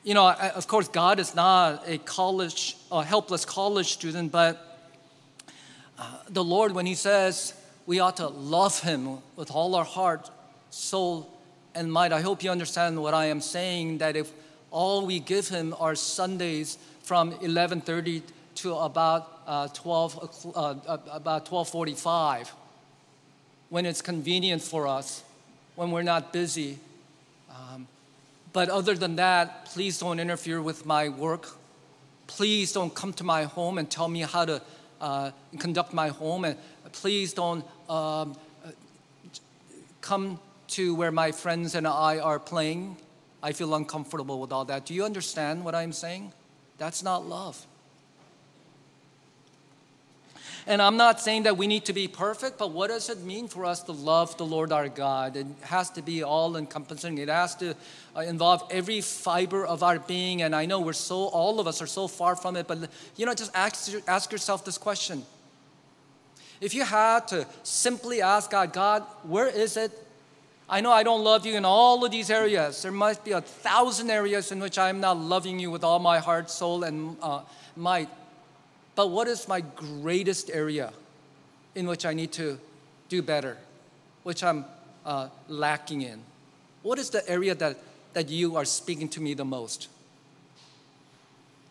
You 0.03 0.15
know, 0.15 0.29
of 0.29 0.67
course, 0.67 0.87
God 0.87 1.19
is 1.19 1.33
not 1.33 1.83
a 1.87 1.99
college, 1.99 2.75
a 2.91 3.03
helpless 3.03 3.45
college 3.45 3.93
student, 3.93 4.31
but 4.31 4.79
uh, 5.97 6.19
the 6.27 6.43
Lord, 6.43 6.73
when 6.73 6.85
He 6.85 6.95
says 6.95 7.53
we 7.85 7.99
ought 7.99 8.17
to 8.17 8.27
love 8.27 8.79
Him 8.81 9.19
with 9.35 9.51
all 9.51 9.75
our 9.75 9.85
heart, 9.85 10.29
soul, 10.69 11.34
and 11.75 11.91
might. 11.91 12.13
I 12.13 12.21
hope 12.21 12.43
you 12.43 12.49
understand 12.49 13.01
what 13.01 13.13
I 13.13 13.25
am 13.25 13.41
saying 13.41 13.99
that 13.99 14.15
if 14.15 14.31
all 14.71 15.05
we 15.05 15.19
give 15.19 15.49
him 15.49 15.75
are 15.79 15.95
Sundays 15.95 16.77
from 17.03 17.33
11:30 17.33 18.23
to 18.55 18.75
about 18.75 19.41
uh, 19.45 19.67
12 19.67 20.53
uh, 20.55 20.75
about 21.11 21.45
12:45 21.45 22.51
when 23.69 23.85
it's 23.85 24.01
convenient 24.01 24.61
for 24.61 24.87
us 24.87 25.23
when 25.75 25.91
we're 25.91 26.03
not 26.03 26.31
busy 26.31 26.79
um, 27.49 27.87
but 28.53 28.69
other 28.69 28.95
than 28.95 29.17
that 29.17 29.65
please 29.65 29.99
don't 29.99 30.19
interfere 30.19 30.61
with 30.61 30.85
my 30.85 31.09
work 31.09 31.57
please 32.27 32.71
don't 32.71 32.95
come 32.95 33.13
to 33.13 33.23
my 33.23 33.43
home 33.43 33.77
and 33.77 33.89
tell 33.89 34.07
me 34.07 34.21
how 34.21 34.45
to 34.45 34.61
uh, 35.01 35.31
conduct 35.59 35.93
my 35.93 36.07
home 36.07 36.45
and 36.45 36.57
please 36.91 37.33
don't 37.33 37.63
um, 37.89 38.35
uh, 38.65 38.71
come 40.01 40.39
to 40.75 40.93
where 40.93 41.11
my 41.11 41.31
friends 41.31 41.73
and 41.73 41.87
I 41.87 42.19
are 42.19 42.37
playing, 42.37 42.97
I 43.41 43.53
feel 43.53 43.73
uncomfortable 43.75 44.41
with 44.41 44.51
all 44.51 44.65
that. 44.65 44.85
Do 44.85 44.93
you 44.93 45.05
understand 45.05 45.63
what 45.63 45.73
I'm 45.73 45.93
saying? 45.93 46.33
That's 46.77 47.01
not 47.01 47.25
love. 47.25 47.65
And 50.67 50.81
I'm 50.81 50.97
not 50.97 51.21
saying 51.21 51.43
that 51.43 51.55
we 51.55 51.67
need 51.67 51.85
to 51.85 51.93
be 51.93 52.09
perfect, 52.09 52.57
but 52.57 52.71
what 52.71 52.89
does 52.89 53.09
it 53.09 53.19
mean 53.19 53.47
for 53.47 53.63
us 53.63 53.83
to 53.83 53.93
love 53.93 54.35
the 54.35 54.45
Lord 54.45 54.73
our 54.73 54.89
God? 54.89 55.37
It 55.37 55.47
has 55.61 55.89
to 55.91 56.01
be 56.01 56.23
all 56.23 56.57
encompassing. 56.57 57.19
It 57.19 57.29
has 57.29 57.55
to 57.57 57.73
uh, 58.13 58.21
involve 58.21 58.63
every 58.69 58.99
fiber 58.99 59.65
of 59.65 59.81
our 59.81 59.99
being. 59.99 60.41
And 60.41 60.53
I 60.53 60.65
know 60.65 60.81
we're 60.81 60.91
so, 60.91 61.27
all 61.27 61.61
of 61.61 61.67
us 61.67 61.81
are 61.81 61.87
so 61.87 62.09
far 62.09 62.35
from 62.35 62.57
it, 62.57 62.67
but 62.67 62.89
you 63.15 63.25
know, 63.25 63.33
just 63.33 63.51
ask, 63.55 63.93
ask 64.09 64.29
yourself 64.29 64.65
this 64.65 64.77
question. 64.77 65.23
If 66.59 66.73
you 66.73 66.83
had 66.83 67.29
to 67.29 67.47
simply 67.63 68.21
ask 68.21 68.51
God, 68.51 68.73
God, 68.73 69.03
where 69.23 69.47
is 69.47 69.77
it 69.77 69.91
I 70.67 70.81
know 70.81 70.91
I 70.91 71.03
don't 71.03 71.23
love 71.23 71.45
you 71.45 71.55
in 71.55 71.65
all 71.65 72.03
of 72.03 72.11
these 72.11 72.31
areas. 72.31 72.81
There 72.81 72.91
must 72.91 73.23
be 73.23 73.31
a 73.31 73.41
thousand 73.41 74.09
areas 74.09 74.51
in 74.51 74.59
which 74.59 74.77
I 74.77 74.89
am 74.89 74.99
not 74.99 75.17
loving 75.17 75.59
you 75.59 75.69
with 75.69 75.83
all 75.83 75.99
my 75.99 76.17
heart, 76.17 76.49
soul, 76.49 76.83
and 76.83 77.17
uh, 77.21 77.41
might. 77.75 78.09
But 78.95 79.11
what 79.11 79.27
is 79.27 79.47
my 79.47 79.61
greatest 79.61 80.49
area 80.49 80.91
in 81.75 81.85
which 81.87 82.05
I 82.05 82.13
need 82.13 82.31
to 82.33 82.57
do 83.09 83.21
better, 83.21 83.57
which 84.23 84.43
I'm 84.43 84.65
uh, 85.05 85.29
lacking 85.47 86.01
in? 86.01 86.21
What 86.81 86.97
is 86.97 87.11
the 87.11 87.27
area 87.29 87.53
that, 87.55 87.77
that 88.13 88.29
you 88.29 88.55
are 88.55 88.65
speaking 88.65 89.09
to 89.09 89.21
me 89.21 89.35
the 89.35 89.45
most? 89.45 89.89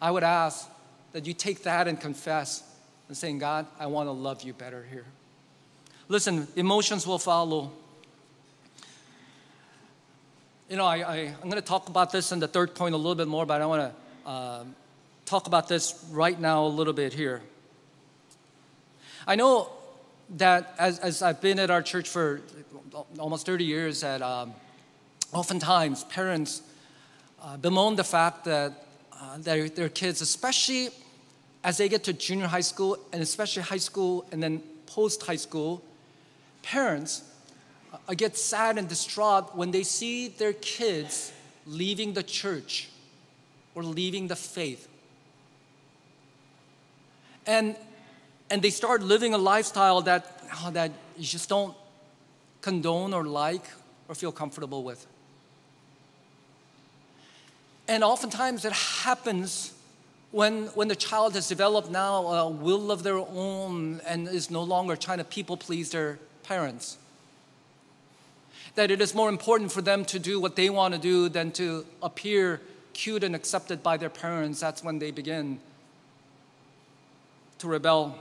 I 0.01 0.11
would 0.11 0.25
ask 0.25 0.69
that 1.13 1.27
you 1.27 1.35
take 1.35 1.63
that 1.65 1.89
and 1.89 2.01
confess 2.01 2.63
and 3.09 3.17
saying, 3.17 3.39
God, 3.39 3.67
I 3.81 3.87
want 3.87 4.07
to 4.07 4.13
love 4.13 4.43
you 4.43 4.53
better 4.53 4.85
here. 4.89 5.07
Listen, 6.09 6.47
emotions 6.55 7.07
will 7.07 7.19
follow 7.19 7.73
you 10.69 10.77
know, 10.77 10.87
I, 10.87 10.97
I, 10.97 11.17
am 11.17 11.51
going 11.51 11.53
to 11.55 11.61
talk 11.61 11.89
about 11.89 12.11
this 12.11 12.33
in 12.33 12.41
the 12.41 12.49
third 12.49 12.75
point 12.75 12.95
a 12.95 12.97
little 12.99 13.15
bit 13.15 13.29
more, 13.29 13.45
but 13.45 13.61
I 13.61 13.67
want 13.67 13.93
to 13.93 14.29
uh, 14.29 14.65
talk 15.27 15.47
about 15.47 15.69
this 15.69 16.07
right 16.11 16.39
now 16.39 16.65
a 16.65 16.69
little 16.69 16.95
bit 16.95 17.13
here. 17.13 17.43
I 19.27 19.37
know 19.37 19.71
that 20.37 20.75
as, 20.79 20.99
as 21.01 21.23
I've 21.23 21.43
been 21.43 21.59
at 21.59 21.71
our 21.71 21.83
church 21.83 22.09
for 22.09 22.41
almost 23.19 23.45
30 23.45 23.65
years, 23.65 24.01
that 24.01 24.23
um, 24.23 24.55
oftentimes 25.35 26.05
parents 26.05 26.63
uh, 27.43 27.59
bemoan 27.59 27.97
the 27.97 28.05
fact 28.05 28.45
that 28.47 28.87
uh, 29.13 29.37
their, 29.39 29.69
their 29.69 29.91
kids, 29.91 30.23
especially 30.23 30.89
as 31.63 31.77
they 31.77 31.91
get 31.91 32.05
to 32.05 32.15
junior 32.15 32.47
high 32.47 32.61
school 32.61 32.99
and 33.13 33.23
especially 33.23 33.63
high 33.63 33.77
school 33.77 34.25
and 34.33 34.43
then 34.43 34.63
post 34.87 35.23
high 35.25 35.37
school, 35.37 35.83
parents 36.63 37.23
I 38.07 38.15
get 38.15 38.37
sad 38.37 38.77
and 38.77 38.89
distraught 38.89 39.57
when 39.57 39.71
they 39.71 39.83
see 39.83 40.29
their 40.29 40.53
kids 40.53 41.33
leaving 41.67 42.13
the 42.13 42.23
church 42.23 42.91
or 43.75 43.83
leaving 43.83 44.29
the 44.29 44.37
faith. 44.37 44.89
And, 47.47 47.77
and 48.51 48.61
they 48.61 48.71
start 48.71 49.03
living 49.03 49.33
a 49.33 49.39
lifestyle 49.39 50.03
that, 50.03 50.43
oh, 50.57 50.71
that 50.73 50.93
you 51.17 51.25
just 51.25 51.49
don't 51.49 51.75
condone 52.61 53.15
or 53.15 53.25
like 53.25 53.65
or 54.09 54.15
feel 54.15 54.33
comfortable 54.33 54.83
with. 54.83 55.07
And 57.89 58.05
oftentimes 58.05 58.65
it 58.65 58.73
happens 58.73 59.73
when, 60.31 60.67
when 60.69 60.89
the 60.89 60.97
child 60.97 61.35
has 61.35 61.49
developed 61.49 61.91
now 61.91 62.27
a 62.27 62.49
will 62.49 62.91
of 62.91 63.03
their 63.03 63.19
own 63.19 64.01
and 64.07 64.29
is 64.29 64.51
no 64.51 64.63
longer 64.63 64.97
trying 64.97 65.19
to 65.19 65.25
people 65.25 65.57
please 65.57 65.91
their 65.91 66.19
parents 66.43 66.99
that 68.75 68.91
it 68.91 69.01
is 69.01 69.15
more 69.15 69.29
important 69.29 69.71
for 69.71 69.83
them 69.83 70.05
to 70.07 70.19
do 70.19 70.41
what 70.41 70.57
they 70.57 70.71
want 70.71 70.95
to 70.95 71.01
do 71.01 71.29
than 71.29 71.53
to 71.53 71.87
appear 72.03 72.61
cute 72.93 73.25
and 73.25 73.35
accepted 73.35 73.83
by 73.83 73.97
their 73.97 74.11
parents, 74.11 74.61
that's 74.61 74.83
when 74.83 74.99
they 74.99 75.11
begin 75.11 75.59
to 77.59 77.69
rebel. 77.69 78.19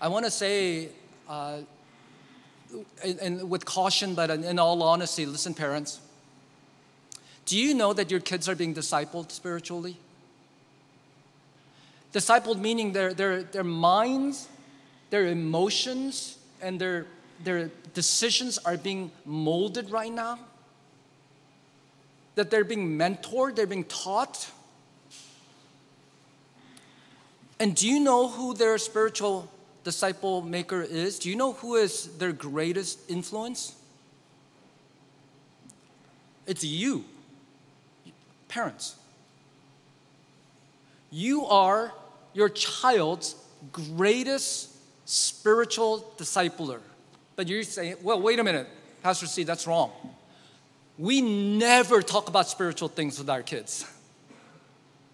I 0.00 0.08
want 0.08 0.24
to 0.24 0.30
say, 0.30 0.88
uh, 1.28 1.58
and, 3.20 3.48
with 3.48 3.64
caution, 3.64 4.14
but 4.14 4.30
in 4.30 4.58
all 4.58 4.82
honesty, 4.82 5.26
listen, 5.26 5.54
parents. 5.54 6.00
Do 7.46 7.58
you 7.58 7.74
know 7.74 7.92
that 7.92 8.10
your 8.10 8.20
kids 8.20 8.48
are 8.48 8.54
being 8.54 8.74
discipled 8.74 9.30
spiritually? 9.30 9.96
Discipled 12.12 12.58
meaning 12.58 12.92
their, 12.92 13.12
their, 13.12 13.42
their 13.42 13.64
minds 13.64 14.48
their 15.12 15.26
emotions 15.26 16.38
and 16.62 16.80
their, 16.80 17.06
their 17.44 17.70
decisions 17.94 18.58
are 18.58 18.76
being 18.76 19.10
molded 19.24 19.90
right 19.90 20.12
now? 20.12 20.38
That 22.34 22.50
they're 22.50 22.64
being 22.64 22.98
mentored, 22.98 23.56
they're 23.56 23.66
being 23.66 23.84
taught? 23.84 24.50
And 27.60 27.76
do 27.76 27.86
you 27.88 28.00
know 28.00 28.28
who 28.28 28.54
their 28.54 28.76
spiritual 28.78 29.48
disciple 29.84 30.42
maker 30.42 30.82
is? 30.82 31.18
Do 31.18 31.28
you 31.28 31.36
know 31.36 31.52
who 31.52 31.76
is 31.76 32.08
their 32.18 32.32
greatest 32.32 32.98
influence? 33.10 33.74
It's 36.46 36.64
you, 36.64 37.04
parents. 38.48 38.96
You 41.10 41.46
are 41.46 41.92
your 42.34 42.48
child's 42.48 43.36
greatest 43.70 44.70
spiritual 45.04 46.12
discipler. 46.16 46.80
But 47.42 47.48
you're 47.48 47.64
saying, 47.64 47.96
well, 48.02 48.22
wait 48.22 48.38
a 48.38 48.44
minute, 48.44 48.68
Pastor 49.02 49.26
C, 49.26 49.42
that's 49.42 49.66
wrong. 49.66 49.90
We 50.96 51.20
never 51.20 52.00
talk 52.00 52.28
about 52.28 52.46
spiritual 52.46 52.86
things 52.86 53.18
with 53.18 53.28
our 53.28 53.42
kids. 53.42 53.84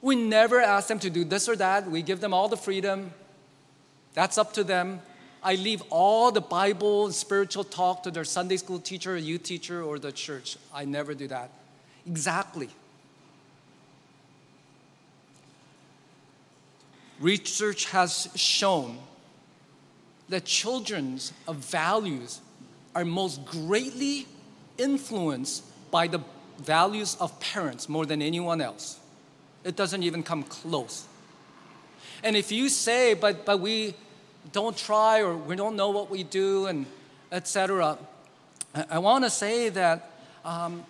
We 0.03 0.15
never 0.15 0.61
ask 0.61 0.89
them 0.89 0.99
to 0.99 1.09
do 1.09 1.25
this 1.25 1.49
or 1.49 1.57
that. 1.57 1.91
We 1.91 2.03
give 2.03 2.21
them 2.21 2.35
all 2.35 2.47
the 2.47 2.57
freedom. 2.59 3.15
That's 4.13 4.37
up 4.37 4.53
to 4.53 4.63
them. 4.63 5.01
I 5.43 5.55
leave 5.55 5.83
all 5.89 6.31
the 6.31 6.43
Bible 6.43 7.07
and 7.07 7.15
spiritual 7.15 7.65
talk 7.65 8.03
to 8.03 8.11
their 8.11 8.27
Sunday 8.27 8.59
school 8.59 8.79
teacher, 8.79 9.17
youth 9.17 9.45
teacher, 9.45 9.83
or 9.83 9.99
the 9.99 10.13
church. 10.13 10.59
I 10.75 10.85
never 10.85 11.15
do 11.15 11.29
that. 11.29 11.51
Exactly. 12.07 12.69
Research 17.21 17.87
has 17.87 18.29
shown 18.35 18.99
that 20.29 20.45
children's 20.45 21.33
values 21.49 22.41
are 22.95 23.05
most 23.05 23.45
greatly 23.45 24.27
influenced 24.77 25.65
by 25.91 26.07
the 26.07 26.21
values 26.59 27.17
of 27.21 27.39
parents 27.41 27.89
more 27.89 28.05
than 28.05 28.21
anyone 28.21 28.61
else. 28.61 28.99
It 29.65 29.77
doesn't 29.77 30.03
even 30.03 30.23
come 30.23 30.43
close. 30.43 31.07
And 32.23 32.37
if 32.37 32.51
you 32.53 32.69
say, 32.69 33.15
but, 33.15 33.45
but 33.45 33.61
we 33.61 33.95
don't 34.53 34.77
try 34.77 35.21
or 35.21 35.37
we 35.37 35.57
don't 35.57 35.77
know 35.77 35.91
what 35.91 36.11
we 36.11 36.23
do 36.23 36.67
and 36.67 36.87
etc., 37.31 37.99
I, 38.75 38.85
I 38.93 38.99
want 38.99 39.25
to 39.25 39.31
say 39.31 39.69
that, 39.71 40.11
um, 40.45 40.85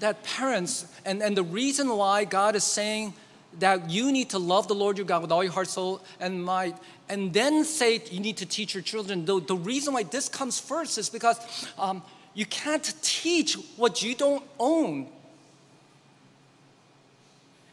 that 0.00 0.22
parents, 0.24 0.86
and, 1.04 1.22
and 1.22 1.36
the 1.36 1.42
reason 1.42 1.88
why 1.96 2.24
God 2.24 2.56
is 2.56 2.64
saying 2.64 3.14
that 3.58 3.90
you 3.90 4.12
need 4.12 4.30
to 4.30 4.38
love 4.38 4.68
the 4.68 4.74
Lord 4.74 4.96
your 4.98 5.06
God 5.06 5.22
with 5.22 5.32
all 5.32 5.42
your 5.44 5.52
heart, 5.52 5.68
soul, 5.68 6.00
and 6.20 6.44
might, 6.44 6.76
and 7.08 7.32
then 7.32 7.64
say 7.64 8.02
you 8.10 8.20
need 8.20 8.38
to 8.38 8.46
teach 8.46 8.74
your 8.74 8.82
children. 8.82 9.24
The, 9.24 9.40
the 9.40 9.56
reason 9.56 9.94
why 9.94 10.04
this 10.04 10.28
comes 10.28 10.58
first 10.58 10.98
is 10.98 11.10
because 11.10 11.38
um, 11.78 12.02
you 12.34 12.46
can't 12.46 12.94
teach 13.02 13.54
what 13.76 14.02
you 14.02 14.14
don't 14.14 14.44
own. 14.58 15.08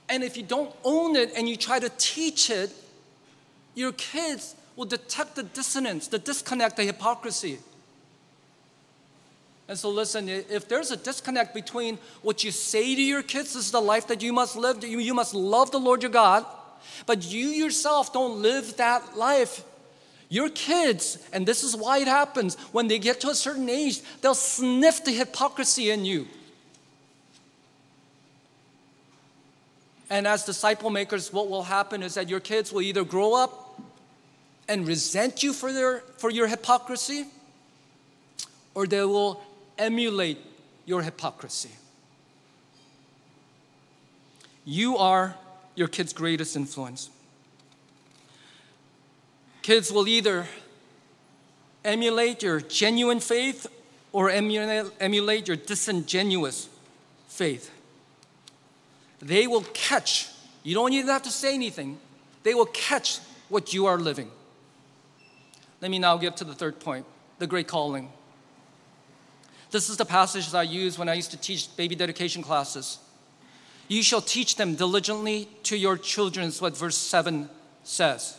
And 0.09 0.23
if 0.23 0.35
you 0.35 0.43
don't 0.43 0.75
own 0.83 1.15
it 1.15 1.31
and 1.35 1.47
you 1.47 1.55
try 1.55 1.79
to 1.79 1.89
teach 1.97 2.49
it, 2.49 2.73
your 3.75 3.91
kids 3.93 4.55
will 4.75 4.85
detect 4.85 5.35
the 5.35 5.43
dissonance, 5.43 6.07
the 6.07 6.19
disconnect, 6.19 6.77
the 6.77 6.83
hypocrisy. 6.83 7.59
And 9.69 9.77
so, 9.77 9.91
listen, 9.91 10.27
if 10.27 10.67
there's 10.67 10.89
a 10.89 10.97
disconnect 10.97 11.53
between 11.53 11.99
what 12.23 12.43
you 12.43 12.49
say 12.49 12.95
to 12.95 13.01
your 13.01 13.21
kids, 13.21 13.53
this 13.53 13.65
is 13.65 13.71
the 13.71 13.79
life 13.79 14.07
that 14.07 14.23
you 14.23 14.33
must 14.33 14.55
live, 14.55 14.83
you, 14.83 15.13
must 15.13 15.35
love 15.35 15.69
the 15.69 15.79
Lord 15.79 16.01
your 16.01 16.11
God, 16.11 16.43
but 17.05 17.23
you 17.23 17.49
yourself 17.49 18.11
don't 18.11 18.41
live 18.41 18.77
that 18.77 19.15
life, 19.15 19.63
your 20.27 20.49
kids, 20.49 21.19
and 21.31 21.45
this 21.45 21.63
is 21.63 21.77
why 21.77 21.99
it 21.99 22.07
happens, 22.07 22.55
when 22.71 22.87
they 22.87 22.97
get 22.97 23.21
to 23.21 23.29
a 23.29 23.35
certain 23.35 23.69
age, 23.69 24.01
they'll 24.21 24.33
sniff 24.33 25.05
the 25.05 25.11
hypocrisy 25.11 25.91
in 25.91 26.03
you. 26.03 26.27
And 30.09 30.25
as 30.25 30.45
disciple 30.45 30.89
makers, 30.89 31.31
what 31.31 31.47
will 31.47 31.61
happen 31.61 32.01
is 32.01 32.15
that 32.15 32.27
your 32.27 32.39
kids 32.39 32.73
will 32.73 32.81
either 32.81 33.03
grow 33.03 33.35
up 33.35 33.79
and 34.67 34.87
resent 34.87 35.43
you 35.43 35.53
for, 35.53 35.71
their, 35.71 35.99
for 36.17 36.31
your 36.31 36.47
hypocrisy, 36.47 37.27
or 38.73 38.87
they 38.87 39.03
will 39.03 39.43
emulate 39.79 40.37
your 40.85 41.01
hypocrisy. 41.01 41.71
You 44.65 44.97
are 44.97 45.35
your 45.73 45.87
kid's 45.87 46.13
greatest 46.13 46.55
influence. 46.55 47.09
Kids 49.63 49.91
will 49.91 50.07
either 50.07 50.45
emulate 51.83 52.43
your 52.43 52.59
genuine 52.59 53.19
faith 53.19 53.65
or 54.11 54.29
emulate 54.29 55.47
your 55.47 55.57
disingenuous 55.57 56.69
faith. 57.27 57.71
They 59.21 59.47
will 59.47 59.65
catch, 59.73 60.29
you 60.63 60.75
don't 60.75 60.93
even 60.93 61.07
have 61.09 61.23
to 61.23 61.31
say 61.31 61.53
anything, 61.53 61.99
they 62.43 62.53
will 62.53 62.67
catch 62.67 63.19
what 63.47 63.73
you 63.73 63.85
are 63.85 63.97
living. 63.97 64.29
Let 65.81 65.91
me 65.91 65.99
now 65.99 66.17
get 66.17 66.37
to 66.37 66.43
the 66.43 66.53
third 66.53 66.79
point 66.79 67.05
the 67.37 67.47
great 67.47 67.67
calling. 67.67 68.11
This 69.71 69.89
is 69.89 69.97
the 69.97 70.05
passage 70.05 70.51
that 70.51 70.57
I 70.57 70.63
use 70.63 70.97
when 70.97 71.09
I 71.09 71.13
used 71.13 71.31
to 71.31 71.37
teach 71.37 71.75
baby 71.77 71.95
dedication 71.95 72.41
classes. 72.41 72.97
You 73.87 74.03
shall 74.03 74.21
teach 74.21 74.55
them 74.55 74.75
diligently 74.75 75.47
to 75.63 75.77
your 75.77 75.97
children, 75.97 76.47
is 76.47 76.61
what 76.61 76.77
verse 76.77 76.97
7 76.97 77.49
says. 77.83 78.37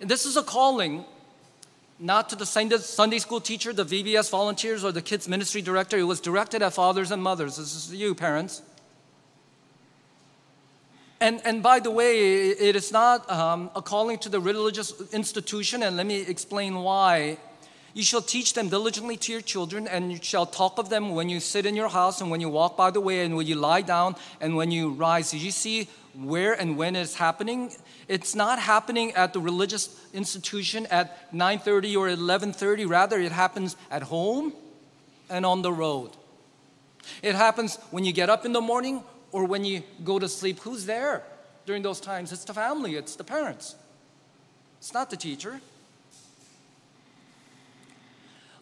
And 0.00 0.10
this 0.10 0.24
is 0.24 0.36
a 0.36 0.42
calling 0.42 1.04
not 1.98 2.30
to 2.30 2.36
the 2.36 2.46
Sunday 2.46 3.18
school 3.18 3.40
teacher, 3.40 3.74
the 3.74 3.84
VBS 3.84 4.30
volunteers, 4.30 4.84
or 4.84 4.92
the 4.92 5.02
kids' 5.02 5.28
ministry 5.28 5.60
director. 5.60 5.98
It 5.98 6.04
was 6.04 6.20
directed 6.20 6.62
at 6.62 6.72
fathers 6.72 7.10
and 7.10 7.22
mothers. 7.22 7.56
This 7.56 7.74
is 7.74 7.94
you, 7.94 8.14
parents. 8.14 8.62
And, 11.20 11.42
and 11.44 11.62
by 11.62 11.80
the 11.80 11.90
way, 11.90 12.48
it 12.48 12.74
is 12.74 12.90
not 12.90 13.30
um, 13.30 13.70
a 13.76 13.82
calling 13.82 14.16
to 14.20 14.30
the 14.30 14.40
religious 14.40 14.98
institution, 15.12 15.82
and 15.82 15.98
let 15.98 16.06
me 16.06 16.22
explain 16.22 16.76
why 16.76 17.36
you 17.94 18.02
shall 18.02 18.22
teach 18.22 18.54
them 18.54 18.68
diligently 18.68 19.16
to 19.16 19.32
your 19.32 19.40
children, 19.40 19.88
and 19.88 20.12
you 20.12 20.18
shall 20.22 20.46
talk 20.46 20.78
of 20.78 20.88
them 20.88 21.14
when 21.14 21.28
you 21.28 21.40
sit 21.40 21.66
in 21.66 21.74
your 21.74 21.88
house, 21.88 22.20
and 22.20 22.30
when 22.30 22.40
you 22.40 22.48
walk 22.48 22.76
by 22.76 22.90
the 22.90 23.00
way, 23.00 23.24
and 23.24 23.36
when 23.36 23.46
you 23.46 23.56
lie 23.56 23.82
down, 23.82 24.16
and 24.40 24.56
when 24.56 24.70
you 24.70 24.90
rise. 24.90 25.30
Did 25.30 25.42
you 25.42 25.50
see 25.50 25.88
where 26.14 26.52
and 26.52 26.76
when 26.76 26.96
it's 26.96 27.14
happening? 27.14 27.72
It's 28.08 28.34
not 28.34 28.58
happening 28.58 29.12
at 29.12 29.32
the 29.32 29.40
religious 29.40 29.88
institution 30.12 30.86
at 30.86 31.32
9:30 31.32 31.96
or 31.96 32.08
11:30. 32.08 32.84
Rather, 32.84 33.18
it 33.20 33.32
happens 33.32 33.76
at 33.90 34.02
home 34.02 34.52
and 35.28 35.46
on 35.46 35.62
the 35.62 35.72
road. 35.72 36.10
It 37.22 37.34
happens 37.34 37.76
when 37.90 38.04
you 38.04 38.12
get 38.12 38.28
up 38.28 38.44
in 38.44 38.52
the 38.52 38.60
morning 38.60 39.02
or 39.32 39.44
when 39.44 39.64
you 39.64 39.82
go 40.04 40.18
to 40.18 40.28
sleep. 40.28 40.60
Who's 40.60 40.86
there 40.86 41.22
during 41.66 41.82
those 41.82 42.00
times? 42.00 42.32
It's 42.32 42.44
the 42.44 42.54
family. 42.54 42.96
It's 42.96 43.16
the 43.16 43.24
parents. 43.24 43.76
It's 44.78 44.92
not 44.92 45.10
the 45.10 45.16
teacher. 45.16 45.60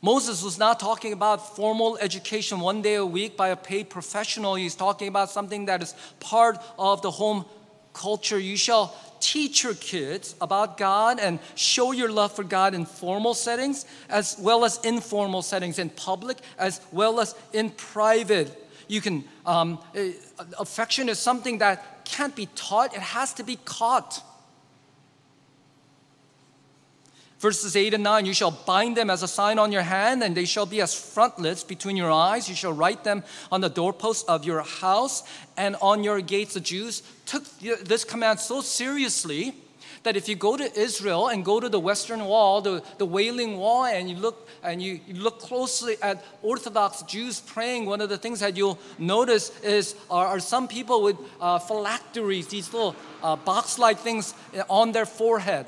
Moses 0.00 0.42
was 0.42 0.58
not 0.58 0.78
talking 0.78 1.12
about 1.12 1.56
formal 1.56 1.98
education 1.98 2.60
one 2.60 2.82
day 2.82 2.94
a 2.94 3.06
week 3.06 3.36
by 3.36 3.48
a 3.48 3.56
paid 3.56 3.90
professional. 3.90 4.54
He's 4.54 4.76
talking 4.76 5.08
about 5.08 5.30
something 5.30 5.66
that 5.66 5.82
is 5.82 5.94
part 6.20 6.58
of 6.78 7.02
the 7.02 7.10
home 7.10 7.44
culture. 7.92 8.38
You 8.38 8.56
shall 8.56 8.94
teach 9.20 9.64
your 9.64 9.74
kids 9.74 10.36
about 10.40 10.78
God 10.78 11.18
and 11.18 11.40
show 11.56 11.90
your 11.90 12.10
love 12.10 12.32
for 12.32 12.44
God 12.44 12.74
in 12.74 12.86
formal 12.86 13.34
settings 13.34 13.86
as 14.08 14.36
well 14.38 14.64
as 14.64 14.78
informal 14.84 15.42
settings, 15.42 15.80
in 15.80 15.90
public 15.90 16.38
as 16.58 16.80
well 16.92 17.18
as 17.18 17.34
in 17.52 17.70
private. 17.70 18.66
You 18.86 19.00
can, 19.00 19.24
um, 19.44 19.80
eh, 19.94 20.12
affection 20.58 21.08
is 21.08 21.18
something 21.18 21.58
that 21.58 22.04
can't 22.04 22.34
be 22.34 22.46
taught, 22.54 22.94
it 22.94 23.00
has 23.00 23.34
to 23.34 23.42
be 23.42 23.56
caught. 23.64 24.22
Verses 27.38 27.76
8 27.76 27.94
and 27.94 28.02
9 28.02 28.26
You 28.26 28.34
shall 28.34 28.50
bind 28.50 28.96
them 28.96 29.10
as 29.10 29.22
a 29.22 29.28
sign 29.28 29.58
on 29.58 29.70
your 29.70 29.82
hand, 29.82 30.22
and 30.22 30.36
they 30.36 30.44
shall 30.44 30.66
be 30.66 30.80
as 30.80 30.94
frontlets 30.94 31.62
between 31.62 31.96
your 31.96 32.10
eyes. 32.10 32.48
You 32.48 32.54
shall 32.54 32.72
write 32.72 33.04
them 33.04 33.22
on 33.52 33.60
the 33.60 33.68
doorposts 33.68 34.28
of 34.28 34.44
your 34.44 34.62
house 34.62 35.22
and 35.56 35.76
on 35.80 36.02
your 36.02 36.20
gates. 36.20 36.54
The 36.54 36.60
Jews 36.60 37.02
took 37.26 37.44
this 37.60 38.04
command 38.04 38.40
so 38.40 38.60
seriously 38.60 39.54
that 40.02 40.16
if 40.16 40.28
you 40.28 40.34
go 40.34 40.56
to 40.56 40.78
Israel 40.78 41.28
and 41.28 41.44
go 41.44 41.60
to 41.60 41.68
the 41.68 41.78
Western 41.78 42.24
Wall, 42.24 42.60
the, 42.60 42.82
the 42.98 43.06
Wailing 43.06 43.56
Wall, 43.56 43.84
and 43.84 44.08
you 44.10 44.16
look 44.16 44.48
and 44.62 44.82
you, 44.82 44.98
you 45.06 45.14
look 45.14 45.38
closely 45.38 45.96
at 46.02 46.24
Orthodox 46.42 47.02
Jews 47.02 47.40
praying, 47.40 47.86
one 47.86 48.00
of 48.00 48.08
the 48.08 48.18
things 48.18 48.40
that 48.40 48.56
you'll 48.56 48.78
notice 48.98 49.56
is 49.60 49.94
are, 50.10 50.26
are 50.26 50.40
some 50.40 50.66
people 50.66 51.02
with 51.02 51.16
uh, 51.40 51.60
phylacteries, 51.60 52.48
these 52.48 52.72
little 52.72 52.96
uh, 53.22 53.36
box-like 53.36 53.98
things 54.00 54.34
on 54.68 54.90
their 54.90 55.06
forehead. 55.06 55.66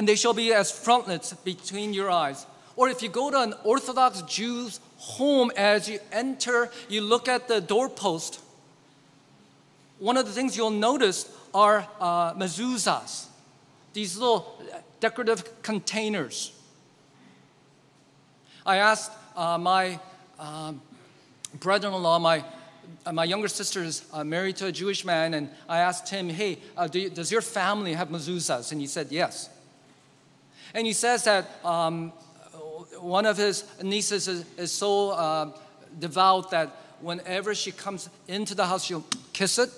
And 0.00 0.08
they 0.08 0.16
shall 0.16 0.32
be 0.32 0.50
as 0.54 0.72
frontlets 0.72 1.34
between 1.44 1.92
your 1.92 2.10
eyes. 2.10 2.46
Or 2.74 2.88
if 2.88 3.02
you 3.02 3.10
go 3.10 3.30
to 3.30 3.38
an 3.38 3.52
Orthodox 3.64 4.22
Jew's 4.22 4.80
home, 4.96 5.52
as 5.58 5.90
you 5.90 5.98
enter, 6.10 6.70
you 6.88 7.02
look 7.02 7.28
at 7.28 7.48
the 7.48 7.60
doorpost. 7.60 8.40
one 9.98 10.16
of 10.16 10.24
the 10.24 10.32
things 10.32 10.56
you'll 10.56 10.70
notice 10.70 11.30
are 11.52 11.86
uh, 12.00 12.32
mezuzahs, 12.32 13.26
these 13.92 14.16
little 14.16 14.64
decorative 15.00 15.60
containers. 15.60 16.52
I 18.64 18.78
asked 18.78 19.12
uh, 19.36 19.58
my 19.58 20.00
uh, 20.38 20.72
brother-in-law, 21.60 22.20
my 22.20 22.42
uh, 23.04 23.12
my 23.12 23.24
younger 23.24 23.48
sister 23.48 23.84
is 23.84 24.06
uh, 24.14 24.24
married 24.24 24.56
to 24.56 24.66
a 24.66 24.72
Jewish 24.72 25.04
man, 25.04 25.34
and 25.34 25.50
I 25.68 25.80
asked 25.80 26.08
him, 26.08 26.30
"Hey, 26.30 26.56
uh, 26.74 26.88
do 26.88 27.00
you, 27.00 27.10
does 27.10 27.30
your 27.30 27.42
family 27.42 27.92
have 27.92 28.08
mezuzahs?" 28.08 28.72
And 28.72 28.80
he 28.80 28.86
said, 28.86 29.12
"Yes." 29.12 29.50
And 30.74 30.86
he 30.86 30.92
says 30.92 31.24
that 31.24 31.50
um, 31.64 32.12
one 33.00 33.26
of 33.26 33.36
his 33.36 33.64
nieces 33.82 34.28
is, 34.28 34.44
is 34.56 34.72
so 34.72 35.10
uh, 35.10 35.52
devout 35.98 36.50
that 36.50 36.68
whenever 37.00 37.54
she 37.54 37.72
comes 37.72 38.08
into 38.28 38.54
the 38.54 38.66
house, 38.66 38.84
she'll 38.84 39.04
kiss 39.32 39.58
it. 39.58 39.70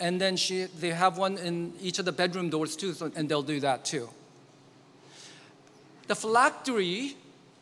And 0.00 0.20
then 0.20 0.36
she, 0.36 0.64
they 0.64 0.90
have 0.90 1.18
one 1.18 1.38
in 1.38 1.74
each 1.80 1.98
of 1.98 2.04
the 2.04 2.12
bedroom 2.12 2.50
doors 2.50 2.74
too, 2.74 2.92
so, 2.92 3.10
and 3.14 3.28
they'll 3.28 3.42
do 3.42 3.60
that 3.60 3.84
too. 3.84 4.08
The 6.08 6.16
phylactery 6.16 7.16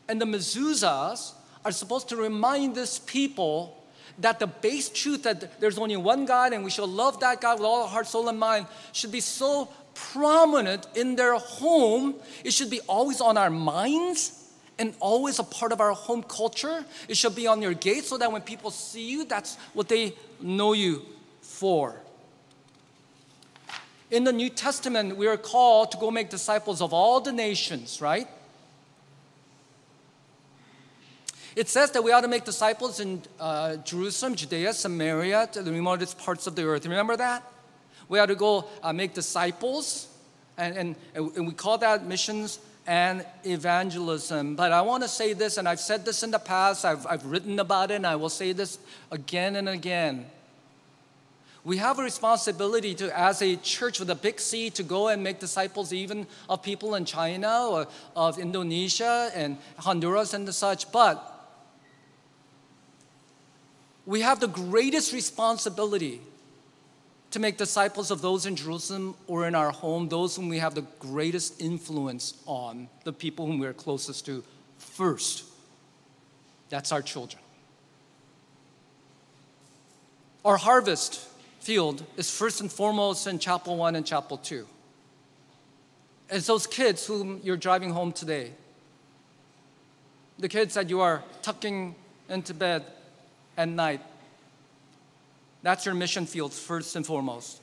and 0.07 0.19
the 0.19 0.25
mezuzahs 0.25 1.33
are 1.63 1.71
supposed 1.71 2.09
to 2.09 2.15
remind 2.15 2.75
this 2.75 2.99
people 2.99 3.77
that 4.19 4.39
the 4.39 4.47
base 4.47 4.89
truth 4.89 5.23
that 5.23 5.59
there's 5.59 5.77
only 5.77 5.95
one 5.97 6.25
God 6.25 6.53
and 6.53 6.63
we 6.63 6.69
shall 6.69 6.87
love 6.87 7.19
that 7.21 7.41
God 7.41 7.59
with 7.59 7.65
all 7.65 7.83
our 7.83 7.87
heart, 7.87 8.07
soul, 8.07 8.27
and 8.27 8.39
mind 8.39 8.67
should 8.91 9.11
be 9.11 9.21
so 9.21 9.69
prominent 10.13 10.87
in 10.95 11.15
their 11.15 11.35
home. 11.35 12.15
It 12.43 12.53
should 12.53 12.69
be 12.69 12.79
always 12.81 13.21
on 13.21 13.37
our 13.37 13.49
minds 13.49 14.37
and 14.79 14.93
always 14.99 15.39
a 15.39 15.43
part 15.43 15.71
of 15.71 15.79
our 15.79 15.93
home 15.93 16.23
culture. 16.23 16.83
It 17.07 17.17
should 17.17 17.35
be 17.35 17.47
on 17.47 17.61
your 17.61 17.73
gate 17.73 18.05
so 18.05 18.17
that 18.17 18.31
when 18.31 18.41
people 18.41 18.71
see 18.71 19.09
you, 19.09 19.25
that's 19.25 19.57
what 19.73 19.87
they 19.87 20.13
know 20.41 20.73
you 20.73 21.03
for. 21.41 21.95
In 24.09 24.23
the 24.23 24.33
New 24.33 24.49
Testament, 24.49 25.15
we 25.15 25.27
are 25.27 25.37
called 25.37 25.91
to 25.91 25.97
go 25.97 26.11
make 26.11 26.29
disciples 26.29 26.81
of 26.81 26.93
all 26.93 27.21
the 27.21 27.31
nations, 27.31 28.01
right? 28.01 28.27
It 31.55 31.69
says 31.69 31.91
that 31.91 32.03
we 32.03 32.11
ought 32.11 32.21
to 32.21 32.27
make 32.27 32.45
disciples 32.45 32.99
in 32.99 33.21
uh, 33.39 33.77
Jerusalem, 33.77 34.35
Judea, 34.35 34.73
Samaria, 34.73 35.49
the 35.53 35.71
remotest 35.71 36.17
parts 36.17 36.47
of 36.47 36.55
the 36.55 36.63
earth. 36.63 36.85
Remember 36.85 37.15
that? 37.17 37.43
We 38.11 38.19
ought 38.19 38.25
to 38.25 38.35
go 38.35 38.65
uh, 38.83 38.91
make 38.91 39.13
disciples, 39.13 40.09
and, 40.57 40.75
and, 40.75 40.95
and 41.15 41.47
we 41.47 41.53
call 41.53 41.77
that 41.77 42.05
missions 42.05 42.59
and 42.85 43.25
evangelism. 43.45 44.57
But 44.57 44.73
I 44.73 44.81
want 44.81 45.03
to 45.03 45.07
say 45.07 45.31
this, 45.31 45.55
and 45.55 45.65
I've 45.65 45.79
said 45.79 46.03
this 46.03 46.21
in 46.21 46.29
the 46.29 46.37
past, 46.37 46.83
I've, 46.83 47.07
I've 47.07 47.25
written 47.25 47.57
about 47.57 47.89
it, 47.89 47.95
and 47.95 48.05
I 48.05 48.17
will 48.17 48.27
say 48.27 48.51
this 48.51 48.79
again 49.11 49.55
and 49.55 49.69
again. 49.69 50.25
We 51.63 51.77
have 51.77 51.99
a 51.99 52.03
responsibility 52.03 52.93
to, 52.95 53.17
as 53.17 53.41
a 53.41 53.55
church 53.55 53.97
with 53.97 54.09
a 54.09 54.15
big 54.15 54.41
C, 54.41 54.69
to 54.71 54.83
go 54.83 55.07
and 55.07 55.23
make 55.23 55.39
disciples 55.39 55.93
even 55.93 56.27
of 56.49 56.61
people 56.61 56.95
in 56.95 57.05
China 57.05 57.69
or 57.69 57.87
of 58.13 58.37
Indonesia 58.37 59.31
and 59.33 59.55
Honduras 59.77 60.33
and 60.33 60.53
such. 60.53 60.91
But 60.91 61.15
we 64.05 64.19
have 64.19 64.41
the 64.41 64.49
greatest 64.49 65.13
responsibility 65.13 66.19
to 67.31 67.39
make 67.39 67.57
disciples 67.57 68.11
of 68.11 68.21
those 68.21 68.45
in 68.45 68.55
Jerusalem 68.55 69.15
or 69.25 69.47
in 69.47 69.55
our 69.55 69.71
home, 69.71 70.09
those 70.09 70.35
whom 70.35 70.49
we 70.49 70.59
have 70.59 70.75
the 70.75 70.85
greatest 70.99 71.61
influence 71.61 72.41
on, 72.45 72.89
the 73.05 73.13
people 73.13 73.45
whom 73.45 73.57
we're 73.57 73.73
closest 73.73 74.25
to 74.25 74.43
first. 74.77 75.45
That's 76.69 76.91
our 76.91 77.01
children. 77.01 77.41
Our 80.43 80.57
harvest 80.57 81.27
field 81.59 82.03
is 82.17 82.29
first 82.29 82.61
and 82.61 82.71
foremost 82.71 83.27
in 83.27 83.39
chapel 83.39 83.77
one 83.77 83.95
and 83.95 84.05
chapel 84.05 84.37
two. 84.37 84.67
It's 86.29 86.47
those 86.47 86.67
kids 86.67 87.05
whom 87.05 87.39
you're 87.43 87.57
driving 87.57 87.91
home 87.91 88.11
today, 88.11 88.51
the 90.39 90.49
kids 90.49 90.73
that 90.73 90.89
you 90.89 91.01
are 91.01 91.23
tucking 91.41 91.95
into 92.29 92.53
bed 92.53 92.85
at 93.57 93.67
night. 93.67 94.01
That's 95.63 95.85
your 95.85 95.95
mission 95.95 96.25
field, 96.25 96.53
first 96.53 96.95
and 96.95 97.05
foremost. 97.05 97.61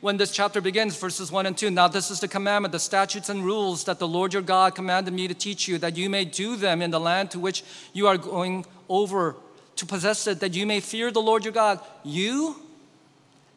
When 0.00 0.18
this 0.18 0.30
chapter 0.30 0.60
begins, 0.60 0.96
verses 0.96 1.32
1 1.32 1.46
and 1.46 1.56
2, 1.56 1.70
now 1.70 1.88
this 1.88 2.10
is 2.10 2.20
the 2.20 2.28
commandment, 2.28 2.72
the 2.72 2.78
statutes 2.78 3.28
and 3.28 3.44
rules 3.44 3.84
that 3.84 3.98
the 3.98 4.06
Lord 4.06 4.32
your 4.32 4.42
God 4.42 4.74
commanded 4.74 5.12
me 5.12 5.26
to 5.26 5.34
teach 5.34 5.66
you, 5.66 5.78
that 5.78 5.96
you 5.96 6.08
may 6.10 6.24
do 6.24 6.56
them 6.56 6.82
in 6.82 6.90
the 6.90 7.00
land 7.00 7.30
to 7.32 7.38
which 7.38 7.64
you 7.92 8.06
are 8.06 8.18
going 8.18 8.66
over 8.88 9.36
to 9.76 9.86
possess 9.86 10.26
it, 10.26 10.40
that 10.40 10.54
you 10.54 10.66
may 10.66 10.80
fear 10.80 11.10
the 11.10 11.20
Lord 11.20 11.44
your 11.44 11.52
God, 11.52 11.80
you 12.04 12.56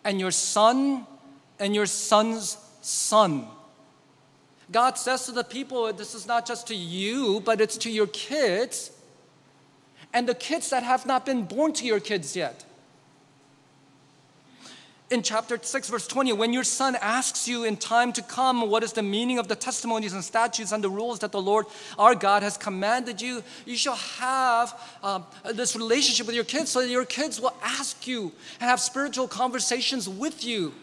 and 0.03 0.19
your 0.19 0.31
son 0.31 1.05
and 1.59 1.75
your 1.75 1.85
son's 1.85 2.57
son. 2.81 3.45
God 4.71 4.97
says 4.97 5.25
to 5.25 5.31
the 5.31 5.43
people, 5.43 5.91
this 5.93 6.15
is 6.15 6.25
not 6.25 6.45
just 6.45 6.67
to 6.67 6.75
you, 6.75 7.41
but 7.41 7.59
it's 7.59 7.77
to 7.77 7.89
your 7.89 8.07
kids 8.07 8.91
and 10.13 10.27
the 10.27 10.35
kids 10.35 10.69
that 10.69 10.83
have 10.83 11.05
not 11.05 11.25
been 11.25 11.43
born 11.43 11.73
to 11.73 11.85
your 11.85 11.99
kids 11.99 12.35
yet. 12.35 12.65
In 15.11 15.23
chapter 15.23 15.57
6, 15.59 15.89
verse 15.89 16.07
20, 16.07 16.33
when 16.33 16.53
your 16.53 16.63
son 16.63 16.95
asks 17.01 17.47
you 17.47 17.63
in 17.63 17.77
time 17.77 18.13
to 18.13 18.21
come 18.21 18.69
what 18.69 18.83
is 18.83 18.93
the 18.93 19.01
meaning 19.01 19.39
of 19.39 19.47
the 19.47 19.55
testimonies 19.55 20.13
and 20.13 20.23
statutes 20.23 20.71
and 20.71 20.83
the 20.83 20.89
rules 20.89 21.17
that 21.19 21.31
the 21.31 21.41
Lord 21.41 21.65
our 21.97 22.13
God 22.13 22.43
has 22.43 22.57
commanded 22.57 23.19
you, 23.19 23.41
you 23.65 23.75
shall 23.75 23.95
have 23.95 24.79
um, 25.01 25.25
this 25.55 25.75
relationship 25.75 26.27
with 26.27 26.35
your 26.35 26.43
kids 26.43 26.69
so 26.69 26.81
that 26.81 26.89
your 26.89 27.05
kids 27.05 27.41
will 27.41 27.55
ask 27.63 28.05
you 28.05 28.31
and 28.59 28.69
have 28.69 28.79
spiritual 28.79 29.27
conversations 29.27 30.07
with 30.07 30.43
you. 30.43 30.73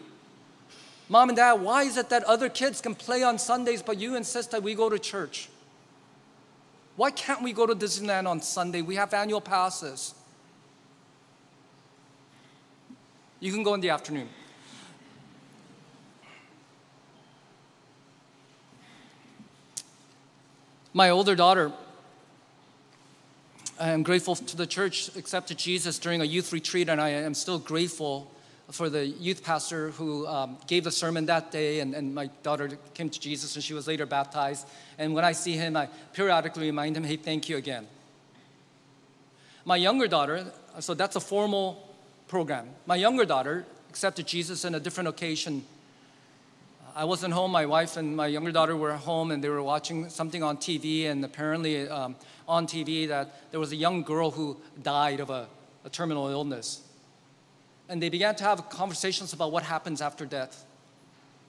Mom 1.07 1.29
and 1.29 1.37
dad, 1.37 1.53
why 1.53 1.83
is 1.83 1.95
it 1.95 2.09
that 2.09 2.25
other 2.25 2.49
kids 2.49 2.81
can 2.81 2.95
play 2.95 3.23
on 3.23 3.39
Sundays 3.39 3.81
but 3.81 3.97
you 3.97 4.17
insist 4.17 4.51
that 4.51 4.61
we 4.61 4.75
go 4.75 4.89
to 4.89 4.99
church? 4.99 5.47
Why 6.97 7.11
can't 7.11 7.43
we 7.43 7.53
go 7.53 7.67
to 7.67 7.75
Disneyland 7.75 8.27
on 8.27 8.41
Sunday? 8.41 8.81
We 8.81 8.95
have 8.95 9.13
annual 9.13 9.39
passes. 9.39 10.15
You 13.39 13.53
can 13.53 13.61
go 13.61 13.75
in 13.75 13.81
the 13.81 13.91
afternoon. 13.91 14.29
My 20.91 21.11
older 21.11 21.35
daughter, 21.35 21.71
I 23.79 23.91
am 23.91 24.01
grateful 24.01 24.35
to 24.35 24.57
the 24.57 24.65
church, 24.65 25.15
accepted 25.15 25.59
Jesus 25.59 25.99
during 25.99 26.21
a 26.21 26.25
youth 26.25 26.51
retreat, 26.51 26.89
and 26.89 26.99
I 26.99 27.09
am 27.09 27.35
still 27.35 27.59
grateful 27.59 28.31
for 28.71 28.89
the 28.89 29.05
youth 29.05 29.43
pastor 29.43 29.91
who 29.91 30.27
um, 30.27 30.57
gave 30.67 30.83
the 30.83 30.91
sermon 30.91 31.25
that 31.27 31.51
day, 31.51 31.79
and, 31.79 31.93
and 31.93 32.13
my 32.13 32.29
daughter 32.43 32.77
came 32.93 33.09
to 33.09 33.19
Jesus 33.19 33.55
and 33.55 33.63
she 33.63 33.73
was 33.73 33.87
later 33.87 34.05
baptized. 34.05 34.67
And 34.97 35.13
when 35.13 35.23
I 35.23 35.31
see 35.31 35.53
him, 35.53 35.77
I 35.77 35.87
periodically 36.13 36.63
remind 36.63 36.97
him, 36.97 37.03
hey, 37.03 37.15
thank 37.15 37.47
you 37.47 37.57
again. 37.57 37.87
My 39.63 39.77
younger 39.77 40.07
daughter, 40.07 40.45
so 40.79 40.93
that's 40.93 41.15
a 41.15 41.19
formal 41.19 41.95
program. 42.27 42.67
My 42.85 42.97
younger 42.97 43.25
daughter 43.25 43.65
accepted 43.89 44.27
Jesus 44.27 44.65
on 44.65 44.75
a 44.75 44.79
different 44.79 45.07
occasion. 45.07 45.63
I 46.93 47.05
wasn't 47.05 47.33
home, 47.33 47.51
my 47.51 47.65
wife 47.65 47.95
and 47.95 48.17
my 48.17 48.27
younger 48.27 48.51
daughter 48.51 48.75
were 48.75 48.93
home, 48.93 49.31
and 49.31 49.41
they 49.41 49.49
were 49.49 49.63
watching 49.63 50.09
something 50.09 50.43
on 50.43 50.57
TV, 50.57 51.05
and 51.05 51.23
apparently 51.23 51.87
um, 51.87 52.15
on 52.47 52.65
TV 52.65 53.07
that 53.07 53.51
there 53.51 53.59
was 53.59 53.71
a 53.71 53.75
young 53.75 54.03
girl 54.03 54.31
who 54.31 54.57
died 54.81 55.19
of 55.19 55.29
a, 55.29 55.47
a 55.85 55.89
terminal 55.89 56.27
illness 56.27 56.81
and 57.89 58.01
they 58.01 58.09
began 58.09 58.35
to 58.35 58.43
have 58.43 58.69
conversations 58.69 59.33
about 59.33 59.51
what 59.51 59.63
happens 59.63 60.01
after 60.01 60.25
death. 60.25 60.65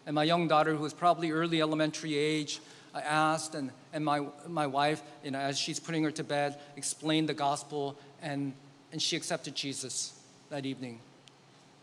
And 0.07 0.14
my 0.14 0.24
young 0.24 0.48
daughter, 0.48 0.74
who 0.74 0.83
was 0.83 0.94
probably 0.94 1.31
early 1.31 1.61
elementary 1.61 2.16
age, 2.16 2.61
I 2.94 3.01
asked, 3.01 3.55
and, 3.55 3.70
and 3.92 4.05
my, 4.05 4.27
my 4.46 4.66
wife, 4.66 5.03
you 5.22 5.31
know, 5.31 5.38
as 5.38 5.59
she's 5.59 5.79
putting 5.79 6.03
her 6.05 6.11
to 6.12 6.24
bed, 6.24 6.59
explained 6.77 7.29
the 7.29 7.35
gospel, 7.35 7.96
and, 8.22 8.55
and 8.92 9.03
she 9.03 9.16
accepted 9.16 9.55
Jesus 9.55 10.18
that 10.51 10.64
evening. 10.64 11.01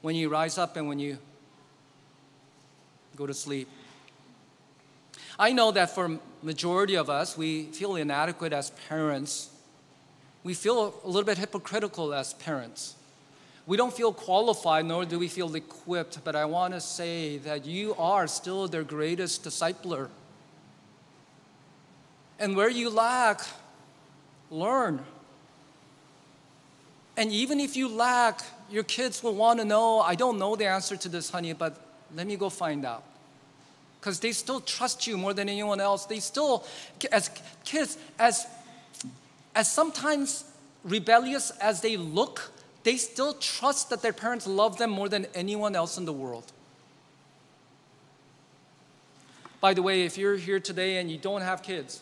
When 0.02 0.15
you 0.15 0.30
rise 0.30 0.58
up 0.58 0.76
and 0.78 0.88
when 0.88 1.00
you 1.00 1.18
go 3.15 3.26
to 3.26 3.34
sleep. 3.34 3.70
I 5.38 5.51
know 5.51 5.72
that 5.72 5.93
for 5.93 6.20
majority 6.41 6.95
of 6.95 7.10
us, 7.10 7.38
we 7.38 7.66
feel 7.66 7.95
inadequate 7.95 8.53
as 8.53 8.72
parents. 8.89 9.49
We 10.43 10.53
feel 10.53 10.93
a 11.03 11.08
little 11.08 11.24
bit 11.24 11.38
hypocritical 11.38 12.14
as 12.14 12.34
parents. 12.34 12.95
We 13.68 13.78
don't 13.78 13.93
feel 13.93 14.13
qualified, 14.13 14.86
nor 14.86 15.05
do 15.05 15.18
we 15.18 15.28
feel 15.28 15.53
equipped, 15.55 16.24
but 16.24 16.36
I 16.36 16.45
want 16.45 16.74
to 16.76 16.82
say 16.82 17.38
that 17.39 17.66
you 17.66 17.95
are 17.97 18.28
still 18.28 18.68
their 18.68 18.84
greatest 18.84 19.43
discipler. 19.43 20.09
And 22.39 22.55
where 22.55 22.70
you 22.70 22.91
lack, 22.91 23.41
learn. 24.51 25.03
And 27.18 27.32
even 27.32 27.59
if 27.59 27.76
you 27.76 27.88
lack, 27.88 28.41
your 28.70 28.84
kids 28.84 29.24
will 29.24 29.36
want 29.36 29.59
to 29.59 29.66
know, 29.66 29.99
I 29.99 30.16
don't 30.16 30.38
know 30.38 30.55
the 30.55 30.68
answer 30.68 30.95
to 30.97 31.09
this, 31.09 31.30
honey, 31.30 31.53
but 31.53 31.80
let 32.13 32.28
me 32.28 32.36
go 32.36 32.49
find 32.49 32.86
out. 32.86 33.03
Because 33.99 34.20
they 34.20 34.32
still 34.32 34.61
trust 34.61 35.07
you 35.07 35.18
more 35.18 35.34
than 35.34 35.49
anyone 35.49 35.80
else. 35.80 36.05
They 36.05 36.20
still, 36.20 36.66
as 37.11 37.32
kids, 37.63 37.97
as, 38.20 38.45
as 39.55 39.72
sometimes 39.72 40.43
rebellious 40.84 41.49
as 41.59 41.82
they 41.82 41.97
look, 41.97 42.51
they 42.86 42.97
still 42.97 43.33
trust 43.33 43.89
that 43.89 44.03
their 44.03 44.13
parents 44.13 44.45
love 44.45 44.77
them 44.77 44.91
more 44.91 45.09
than 45.09 45.25
anyone 45.33 45.75
else 45.75 45.97
in 45.97 46.05
the 46.05 46.13
world. 46.13 46.45
By 49.59 49.73
the 49.73 49.81
way, 49.81 50.03
if 50.03 50.19
you're 50.19 50.38
here 50.38 50.59
today 50.59 50.97
and 50.97 51.09
you 51.09 51.17
don't 51.17 51.41
have 51.41 51.63
kids, 51.63 52.01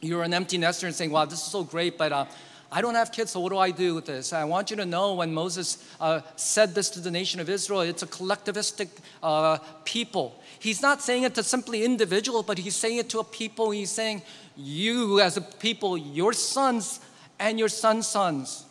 you're 0.00 0.22
an 0.22 0.32
empty 0.32 0.56
nester 0.56 0.86
and 0.86 0.96
saying, 0.96 1.10
wow, 1.10 1.26
this 1.26 1.40
is 1.40 1.44
so 1.44 1.62
great, 1.62 1.98
but 1.98 2.12
uh, 2.12 2.24
I 2.72 2.80
don't 2.80 2.94
have 2.94 3.12
kids, 3.12 3.32
so 3.32 3.40
what 3.40 3.50
do 3.50 3.58
I 3.58 3.70
do 3.70 3.94
with 3.94 4.06
this? 4.06 4.32
I 4.32 4.44
want 4.44 4.70
you 4.70 4.76
to 4.78 4.86
know 4.86 5.12
when 5.12 5.34
Moses 5.34 5.86
uh, 6.00 6.22
said 6.34 6.74
this 6.74 6.88
to 6.90 7.00
the 7.00 7.10
nation 7.10 7.38
of 7.38 7.50
Israel, 7.50 7.82
it's 7.82 8.02
a 8.02 8.06
collectivistic 8.06 8.88
uh, 9.22 9.58
people. 9.84 10.40
He's 10.60 10.80
not 10.80 11.02
saying 11.02 11.24
it 11.24 11.34
to 11.34 11.42
simply 11.42 11.84
individual, 11.84 12.42
but 12.42 12.56
he's 12.56 12.74
saying 12.74 12.96
it 12.96 13.10
to 13.10 13.18
a 13.18 13.24
people. 13.24 13.70
He's 13.70 13.90
saying, 13.90 14.22
you 14.56 15.20
as 15.20 15.36
a 15.36 15.42
people, 15.42 15.98
your 15.98 16.32
sons 16.32 17.00
and 17.38 17.58
your 17.58 17.68
sons' 17.68 18.06
sons. 18.06 18.64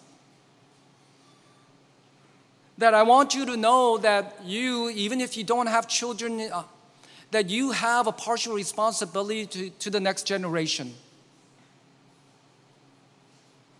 That 2.79 2.93
I 2.93 3.03
want 3.03 3.35
you 3.35 3.45
to 3.45 3.55
know 3.55 3.97
that 3.99 4.39
you, 4.43 4.89
even 4.89 5.21
if 5.21 5.37
you 5.37 5.43
don't 5.43 5.67
have 5.67 5.87
children, 5.87 6.41
uh, 6.51 6.63
that 7.31 7.49
you 7.49 7.71
have 7.71 8.07
a 8.07 8.11
partial 8.11 8.55
responsibility 8.55 9.45
to, 9.45 9.69
to 9.69 9.89
the 9.89 9.99
next 9.99 10.23
generation 10.23 10.93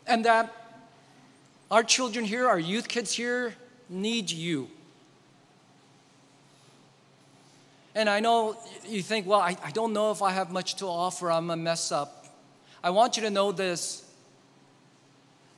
and 0.10 0.26
that 0.26 0.52
our 1.72 1.84
children 1.84 2.26
here, 2.26 2.48
our 2.48 2.60
youth 2.60 2.88
kids 2.88 3.14
here, 3.14 3.54
need 3.90 4.32
you. 4.32 4.68
And 7.94 8.10
I 8.10 8.20
know 8.20 8.58
you 8.88 9.04
think, 9.04 9.28
well, 9.28 9.40
I, 9.40 9.56
I 9.64 9.72
don't 9.72 9.94
know 9.94 10.12
if 10.12 10.22
I 10.22 10.32
have 10.32 10.52
much 10.52 10.76
to 10.78 10.88
offer, 10.88 11.32
I'm 11.32 11.50
a 11.52 11.56
mess 11.56 11.92
up. 11.92 12.26
I 12.84 12.90
want 12.90 13.18
you 13.18 13.24
to 13.24 13.30
know 13.30 13.52
this 13.52 14.06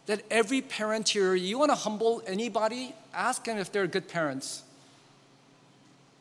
that 0.07 0.23
every 0.29 0.61
parent 0.61 1.07
here, 1.07 1.35
you 1.35 1.57
want 1.57 1.69
to 1.69 1.75
humble 1.75 2.21
anybody, 2.25 2.93
ask 3.13 3.43
them 3.43 3.57
if 3.57 3.71
they're 3.71 3.87
good 3.87 4.07
parents 4.07 4.63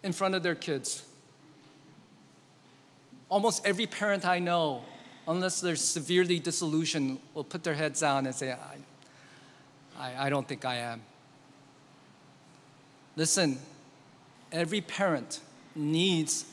in 0.03 0.13
front 0.13 0.35
of 0.35 0.43
their 0.43 0.55
kids. 0.55 1.05
Almost 3.29 3.65
every 3.65 3.87
parent 3.87 4.25
I 4.25 4.39
know 4.39 4.83
unless 5.31 5.61
they're 5.61 5.77
severely 5.77 6.41
disillusioned, 6.41 7.19
will 7.35 7.45
put 7.45 7.63
their 7.63 7.75
heads 7.75 8.01
down 8.01 8.27
and 8.27 8.35
say, 8.35 8.53
I, 8.53 8.77
I, 9.99 10.27
I 10.27 10.31
don't 10.31 10.47
think 10.47 10.65
I 10.65 10.77
am. 10.77 11.03
Listen, 13.15 13.59
every 14.51 14.81
parent 14.81 15.41
needs 15.77 16.47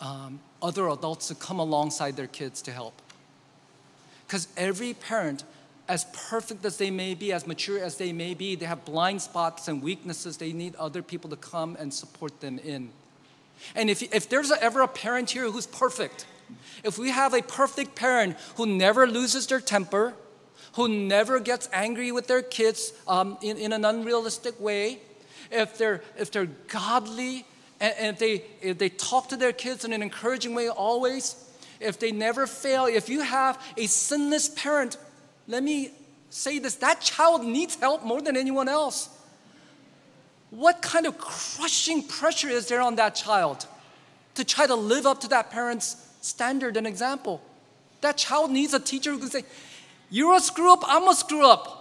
um, 0.00 0.40
other 0.62 0.88
adults 0.88 1.28
to 1.28 1.34
come 1.34 1.58
alongside 1.58 2.16
their 2.16 2.26
kids 2.26 2.60
to 2.62 2.72
help. 2.72 3.00
Because 4.26 4.48
every 4.56 4.92
parent, 4.92 5.44
as 5.90 6.06
perfect 6.28 6.64
as 6.64 6.76
they 6.76 6.88
may 6.88 7.14
be, 7.14 7.32
as 7.32 7.48
mature 7.48 7.82
as 7.82 7.96
they 7.96 8.12
may 8.12 8.32
be, 8.32 8.54
they 8.54 8.64
have 8.64 8.84
blind 8.84 9.20
spots 9.20 9.66
and 9.66 9.82
weaknesses 9.82 10.36
they 10.36 10.52
need 10.52 10.76
other 10.76 11.02
people 11.02 11.28
to 11.28 11.34
come 11.34 11.76
and 11.80 11.92
support 11.92 12.40
them 12.40 12.60
in. 12.60 12.90
And 13.74 13.90
if, 13.90 14.00
if 14.14 14.28
there's 14.28 14.52
ever 14.52 14.82
a 14.82 14.88
parent 14.88 15.30
here 15.30 15.50
who's 15.50 15.66
perfect, 15.66 16.26
if 16.84 16.96
we 16.96 17.10
have 17.10 17.34
a 17.34 17.42
perfect 17.42 17.96
parent 17.96 18.36
who 18.54 18.66
never 18.66 19.04
loses 19.08 19.48
their 19.48 19.60
temper, 19.60 20.14
who 20.74 20.86
never 20.86 21.40
gets 21.40 21.68
angry 21.72 22.12
with 22.12 22.28
their 22.28 22.42
kids 22.42 22.92
um, 23.08 23.36
in, 23.42 23.56
in 23.56 23.72
an 23.72 23.84
unrealistic 23.84 24.60
way, 24.60 25.00
if 25.50 25.76
they're, 25.76 26.04
if 26.16 26.30
they're 26.30 26.50
godly, 26.68 27.44
and, 27.80 27.94
and 27.98 28.14
if, 28.14 28.18
they, 28.20 28.44
if 28.62 28.78
they 28.78 28.90
talk 28.90 29.30
to 29.30 29.36
their 29.36 29.52
kids 29.52 29.84
in 29.84 29.92
an 29.92 30.02
encouraging 30.02 30.54
way 30.54 30.68
always, 30.68 31.34
if 31.80 31.98
they 31.98 32.12
never 32.12 32.46
fail, 32.46 32.86
if 32.86 33.08
you 33.08 33.22
have 33.22 33.60
a 33.76 33.86
sinless 33.86 34.48
parent, 34.50 34.96
let 35.50 35.62
me 35.62 35.90
say 36.30 36.58
this 36.58 36.76
that 36.76 37.00
child 37.00 37.44
needs 37.44 37.74
help 37.74 38.04
more 38.04 38.22
than 38.22 38.36
anyone 38.36 38.68
else. 38.68 39.08
What 40.50 40.80
kind 40.80 41.06
of 41.06 41.18
crushing 41.18 42.02
pressure 42.02 42.48
is 42.48 42.68
there 42.68 42.80
on 42.80 42.96
that 42.96 43.14
child 43.14 43.66
to 44.34 44.44
try 44.44 44.66
to 44.66 44.74
live 44.74 45.06
up 45.06 45.20
to 45.20 45.28
that 45.28 45.50
parent's 45.50 45.96
standard 46.20 46.76
and 46.76 46.86
example. 46.86 47.42
That 48.00 48.16
child 48.16 48.50
needs 48.50 48.74
a 48.74 48.80
teacher 48.80 49.10
who 49.10 49.18
can 49.18 49.30
say, 49.30 49.44
You're 50.08 50.34
a 50.36 50.40
screw 50.40 50.72
up, 50.72 50.82
I'm 50.86 51.06
a 51.08 51.14
screw 51.14 51.46
up. 51.46 51.76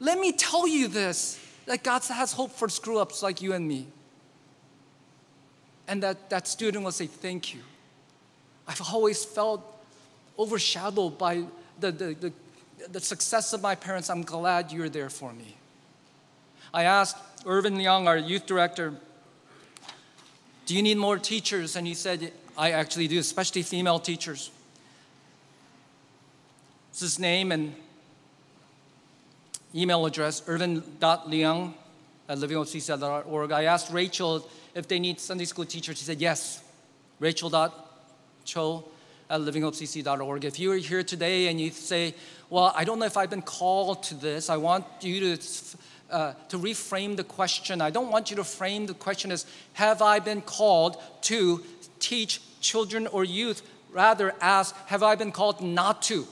Let 0.00 0.18
me 0.18 0.32
tell 0.32 0.68
you 0.68 0.88
this 0.88 1.40
that 1.66 1.82
God 1.82 2.02
has 2.04 2.32
hope 2.32 2.52
for 2.52 2.68
screw 2.68 2.98
ups 2.98 3.22
like 3.22 3.42
you 3.42 3.52
and 3.52 3.66
me. 3.66 3.86
And 5.86 6.02
that, 6.02 6.30
that 6.30 6.46
student 6.46 6.84
will 6.84 6.92
say, 6.92 7.06
Thank 7.06 7.54
you. 7.54 7.60
I've 8.66 8.82
always 8.92 9.24
felt 9.24 9.62
overshadowed 10.38 11.18
by 11.18 11.44
the, 11.80 11.90
the, 11.90 12.14
the, 12.14 12.32
the 12.90 13.00
success 13.00 13.52
of 13.52 13.62
my 13.62 13.74
parents. 13.74 14.10
I'm 14.10 14.22
glad 14.22 14.72
you're 14.72 14.88
there 14.88 15.10
for 15.10 15.32
me. 15.32 15.56
I 16.72 16.84
asked 16.84 17.16
Irvin 17.46 17.80
Young, 17.80 18.06
our 18.06 18.16
youth 18.16 18.46
director, 18.46 18.94
Do 20.66 20.74
you 20.76 20.82
need 20.82 20.98
more 20.98 21.18
teachers? 21.18 21.76
And 21.76 21.86
he 21.86 21.94
said, 21.94 22.32
I 22.56 22.72
actually 22.72 23.08
do, 23.08 23.18
especially 23.18 23.62
female 23.62 23.98
teachers. 23.98 24.50
Is 26.92 27.00
his 27.00 27.18
name 27.18 27.52
and 27.52 27.74
email 29.74 30.04
address, 30.04 30.42
irvin.liang 30.46 31.74
at 32.28 32.38
livinghopeCC.org. 32.38 33.52
I 33.52 33.64
asked 33.64 33.92
Rachel 33.92 34.48
if 34.74 34.88
they 34.88 34.98
need 34.98 35.20
Sunday 35.20 35.44
school 35.44 35.64
teachers. 35.64 35.98
She 35.98 36.04
said 36.04 36.20
yes. 36.20 36.62
Rachel.cho 37.20 38.84
at 39.30 39.40
livinghopeCC.org. 39.40 40.44
If 40.44 40.58
you 40.58 40.72
are 40.72 40.76
here 40.76 41.02
today 41.02 41.48
and 41.48 41.60
you 41.60 41.70
say, 41.70 42.14
well, 42.50 42.72
I 42.74 42.84
don't 42.84 42.98
know 42.98 43.06
if 43.06 43.16
I've 43.16 43.30
been 43.30 43.42
called 43.42 44.02
to 44.04 44.14
this, 44.14 44.48
I 44.48 44.56
want 44.56 44.84
you 45.00 45.36
to, 45.36 45.42
uh, 46.10 46.32
to 46.48 46.58
reframe 46.58 47.16
the 47.16 47.24
question. 47.24 47.80
I 47.82 47.90
don't 47.90 48.10
want 48.10 48.30
you 48.30 48.36
to 48.36 48.44
frame 48.44 48.86
the 48.86 48.94
question 48.94 49.30
as, 49.30 49.44
have 49.74 50.00
I 50.00 50.18
been 50.18 50.40
called 50.40 50.96
to 51.22 51.62
teach 52.00 52.40
children 52.60 53.06
or 53.06 53.24
youth, 53.24 53.62
rather 53.92 54.34
ask, 54.40 54.74
Have 54.86 55.02
I 55.02 55.14
been 55.14 55.32
called 55.32 55.60
not 55.60 56.02
to? 56.02 56.26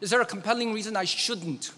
Is 0.00 0.10
there 0.10 0.20
a 0.20 0.26
compelling 0.26 0.72
reason 0.72 0.96
I 0.96 1.04
shouldn't? 1.04 1.72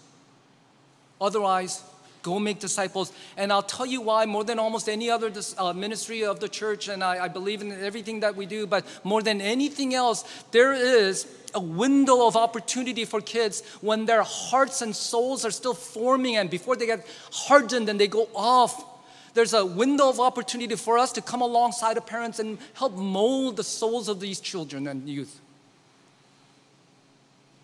Otherwise, 1.19 1.83
go 2.21 2.39
make 2.39 2.59
disciples. 2.59 3.11
And 3.37 3.51
I'll 3.51 3.63
tell 3.63 3.85
you 3.85 4.01
why, 4.01 4.25
more 4.25 4.43
than 4.43 4.59
almost 4.59 4.89
any 4.89 5.09
other 5.09 5.31
uh, 5.57 5.73
ministry 5.73 6.23
of 6.23 6.39
the 6.39 6.49
church, 6.49 6.87
and 6.87 7.03
I, 7.03 7.25
I 7.25 7.27
believe 7.27 7.61
in 7.61 7.71
everything 7.71 8.21
that 8.21 8.35
we 8.35 8.45
do, 8.45 8.67
but 8.67 8.85
more 9.03 9.21
than 9.21 9.41
anything 9.41 9.93
else, 9.93 10.23
there 10.51 10.73
is 10.73 11.27
a 11.53 11.59
window 11.59 12.27
of 12.27 12.35
opportunity 12.35 13.05
for 13.05 13.21
kids 13.21 13.61
when 13.81 14.05
their 14.05 14.23
hearts 14.23 14.81
and 14.81 14.95
souls 14.95 15.43
are 15.43 15.51
still 15.51 15.73
forming 15.73 16.37
and 16.37 16.49
before 16.49 16.75
they 16.75 16.85
get 16.85 17.05
hardened 17.31 17.89
and 17.89 17.99
they 17.99 18.07
go 18.07 18.29
off 18.33 18.85
there's 19.33 19.53
a 19.53 19.65
window 19.65 20.09
of 20.09 20.19
opportunity 20.19 20.75
for 20.75 20.97
us 20.97 21.11
to 21.13 21.21
come 21.21 21.41
alongside 21.41 21.97
of 21.97 22.05
parents 22.05 22.39
and 22.39 22.57
help 22.73 22.93
mold 22.93 23.57
the 23.57 23.63
souls 23.63 24.09
of 24.09 24.19
these 24.19 24.39
children 24.39 24.87
and 24.87 25.07
youth. 25.07 25.39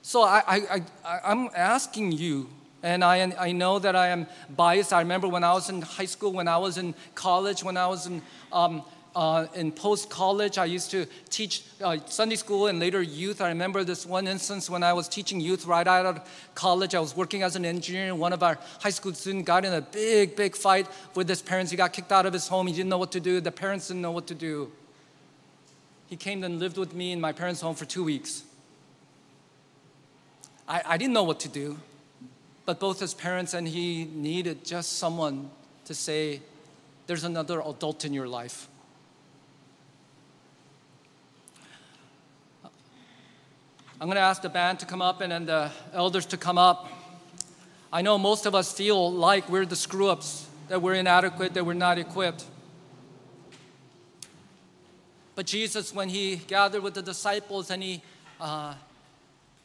So 0.02 0.24
I, 0.24 0.42
I, 0.48 0.84
I, 1.04 1.20
I'm 1.26 1.50
asking 1.54 2.14
you, 2.14 2.50
and 2.84 3.04
I, 3.04 3.34
I 3.40 3.52
know 3.52 3.80
that 3.80 3.96
I 3.96 4.08
am 4.08 4.28
biased. 4.56 4.94
I 4.94 5.00
remember 5.00 5.28
when 5.28 5.44
I 5.44 5.54
was 5.54 5.70
in 5.70 5.82
high 5.82 6.06
school, 6.06 6.32
when 6.32 6.48
I 6.48 6.58
was 6.58 6.78
in 6.78 6.94
college, 7.16 7.64
when 7.64 7.78
I 7.78 7.88
was 7.88 8.08
in 8.08 8.22
um, 8.52 8.84
uh, 9.18 9.48
in 9.56 9.72
post 9.72 10.12
college, 10.12 10.60
I 10.60 10.66
used 10.66 10.92
to 10.92 11.08
teach 11.32 11.64
uh, 11.84 11.98
Sunday 12.06 12.36
school 12.36 12.68
and 12.68 12.80
later 12.80 13.02
youth. 13.02 13.42
I 13.42 13.48
remember 13.48 13.84
this 13.84 14.06
one 14.06 14.28
instance 14.28 14.70
when 14.70 14.84
I 14.84 14.94
was 14.94 15.08
teaching 15.08 15.40
youth 15.40 15.66
right 15.66 15.88
out 15.88 16.06
of 16.06 16.52
college. 16.54 16.94
I 16.94 17.00
was 17.00 17.18
working 17.18 17.42
as 17.42 17.56
an 17.56 17.66
engineer, 17.66 18.10
and 18.10 18.20
one 18.20 18.32
of 18.32 18.44
our 18.44 18.60
high 18.80 18.92
school 18.92 19.16
students 19.16 19.48
got 19.48 19.66
in 19.66 19.74
a 19.74 19.82
big, 19.82 20.36
big 20.36 20.56
fight 20.56 20.88
with 21.16 21.28
his 21.28 21.42
parents. 21.42 21.72
He 21.72 21.78
got 21.78 21.94
kicked 21.94 22.12
out 22.12 22.28
of 22.28 22.34
his 22.34 22.48
home. 22.48 22.68
He 22.68 22.74
didn't 22.74 22.90
know 22.90 23.00
what 23.00 23.12
to 23.14 23.20
do. 23.20 23.42
The 23.42 23.52
parents 23.52 23.88
didn't 23.88 24.04
know 24.04 24.12
what 24.12 24.28
to 24.28 24.36
do. 24.36 24.72
He 26.06 26.16
came 26.16 26.44
and 26.44 26.60
lived 26.60 26.78
with 26.78 26.94
me 26.94 27.12
in 27.12 27.20
my 27.20 27.32
parents' 27.32 27.62
home 27.62 27.74
for 27.74 27.86
two 27.86 28.04
weeks. 28.04 28.44
I, 30.68 30.84
I 30.86 30.98
didn't 30.98 31.14
know 31.14 31.24
what 31.24 31.40
to 31.40 31.50
do, 31.50 31.80
but 32.68 32.82
both 32.82 33.00
his 33.00 33.14
parents 33.14 33.54
and 33.54 33.66
he 33.66 34.04
needed 34.14 34.66
just 34.66 34.98
someone 35.00 35.50
to 35.86 35.96
say, 35.96 36.42
There's 37.08 37.24
another 37.24 37.62
adult 37.62 38.04
in 38.04 38.14
your 38.14 38.28
life. 38.28 38.68
I'm 44.00 44.08
going 44.08 44.18
to 44.18 44.22
ask 44.22 44.42
the 44.42 44.50
band 44.50 44.82
to 44.82 44.86
come 44.86 45.02
up 45.02 45.22
and 45.22 45.32
then 45.32 45.46
the 45.46 45.72
elders 45.94 46.26
to 46.28 46.38
come 46.38 46.58
up. 46.58 46.92
I 47.92 48.02
know 48.02 48.18
most 48.18 48.46
of 48.46 48.54
us 48.54 48.74
feel 48.74 49.14
like 49.14 49.50
we're 49.50 49.66
the 49.66 49.78
screw 49.78 50.10
ups, 50.10 50.46
that 50.68 50.82
we're 50.82 50.96
inadequate, 50.96 51.54
that 51.54 51.66
we're 51.66 51.74
not 51.74 51.98
equipped. 51.98 52.44
But 55.36 55.46
Jesus, 55.46 55.94
when 55.94 56.10
he 56.10 56.36
gathered 56.36 56.84
with 56.84 56.96
the 56.96 57.02
disciples 57.02 57.72
and 57.72 57.82
he, 57.82 58.04
uh, 58.42 58.74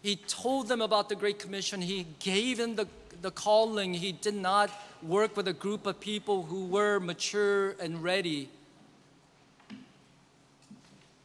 he 0.03 0.17
told 0.17 0.69
them 0.69 0.83
about 0.83 1.09
the 1.09 1.15
Great 1.15 1.39
Commission, 1.39 1.81
he 1.81 2.07
gave 2.19 2.59
them 2.59 2.77
the, 2.77 2.89
the 3.21 3.31
calling. 3.31 3.95
He 3.95 4.13
did 4.13 4.35
not 4.35 4.71
work 5.03 5.37
with 5.37 5.49
a 5.49 5.53
group 5.53 5.87
of 5.87 6.01
people 6.01 6.43
who 6.43 6.67
were 6.67 6.99
mature 6.99 7.71
and 7.81 8.03
ready 8.03 8.49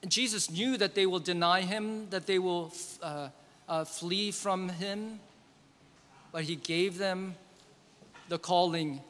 And 0.08 0.12
Jesus 0.14 0.50
knew 0.50 0.78
that 0.78 0.96
they 0.96 1.06
will 1.06 1.20
deny 1.20 1.62
him, 1.62 2.10
that 2.12 2.28
they 2.28 2.40
will 2.40 2.74
uh, 3.04 3.28
uh, 3.68 3.84
flee 3.84 4.32
from 4.32 4.70
him. 4.70 5.20
but 6.32 6.44
He 6.44 6.56
gave 6.56 6.98
them 6.98 7.36
the 8.30 8.38
calling 8.38 9.02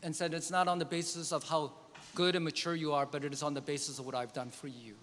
and 0.00 0.14
said, 0.14 0.32
It's 0.32 0.50
not 0.50 0.68
on 0.68 0.78
the 0.78 0.84
basis 0.84 1.32
of 1.32 1.42
how 1.48 1.72
good 2.14 2.36
and 2.36 2.44
mature 2.44 2.76
you 2.76 2.92
are, 2.92 3.04
but 3.04 3.24
it 3.24 3.32
is 3.32 3.42
on 3.42 3.54
the 3.54 3.60
basis 3.60 3.98
of 3.98 4.06
what 4.06 4.14
I've 4.14 4.32
done 4.32 4.50
for 4.50 4.68
you. 4.68 4.94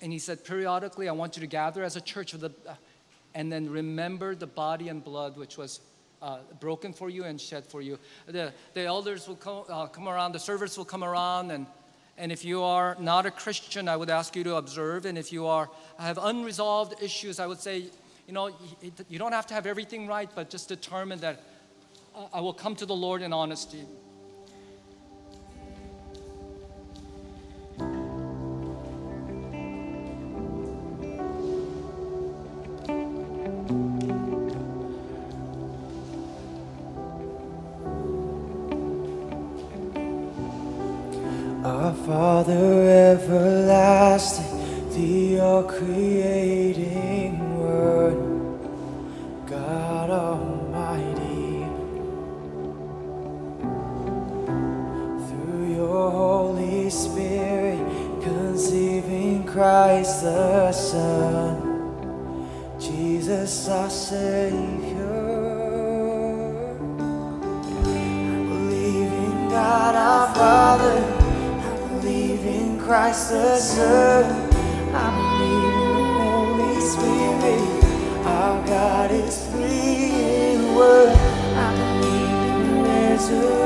And 0.00 0.12
He 0.12 0.18
said, 0.18 0.44
Periodically, 0.44 1.08
I 1.08 1.12
want 1.12 1.36
you 1.36 1.40
to 1.40 1.46
gather 1.46 1.82
as 1.82 1.96
a 1.96 2.00
church 2.00 2.34
of 2.34 2.40
the, 2.40 2.50
and 3.34 3.52
then 3.52 3.68
remember 3.70 4.34
the 4.34 4.46
body 4.46 4.88
and 4.88 5.02
blood 5.02 5.36
which 5.36 5.56
was 5.56 5.80
uh, 6.22 6.38
broken 6.60 6.92
for 6.92 7.10
you 7.10 7.24
and 7.24 7.40
shed 7.40 7.64
for 7.64 7.82
you. 7.82 7.98
The, 8.26 8.52
the 8.74 8.84
elders 8.84 9.28
will 9.28 9.36
come, 9.36 9.64
uh, 9.68 9.86
come 9.86 10.08
around, 10.08 10.32
the 10.32 10.38
servants 10.38 10.76
will 10.76 10.84
come 10.84 11.04
around, 11.04 11.50
and, 11.50 11.66
and 12.16 12.32
if 12.32 12.44
you 12.44 12.62
are 12.62 12.96
not 12.98 13.26
a 13.26 13.30
Christian, 13.30 13.88
I 13.88 13.96
would 13.96 14.10
ask 14.10 14.34
you 14.34 14.44
to 14.44 14.56
observe. 14.56 15.04
And 15.04 15.18
if 15.18 15.32
you 15.32 15.46
are 15.46 15.68
have 15.98 16.18
unresolved 16.18 17.02
issues, 17.02 17.38
I 17.38 17.46
would 17.46 17.60
say, 17.60 17.84
you 18.26 18.32
know, 18.32 18.50
you 19.08 19.18
don't 19.18 19.32
have 19.32 19.46
to 19.48 19.54
have 19.54 19.66
everything 19.66 20.06
right, 20.06 20.28
but 20.34 20.50
just 20.50 20.68
determine 20.68 21.20
that 21.20 21.42
I 22.32 22.40
will 22.40 22.54
come 22.54 22.74
to 22.76 22.86
the 22.86 22.96
Lord 22.96 23.22
in 23.22 23.32
honesty. 23.32 23.84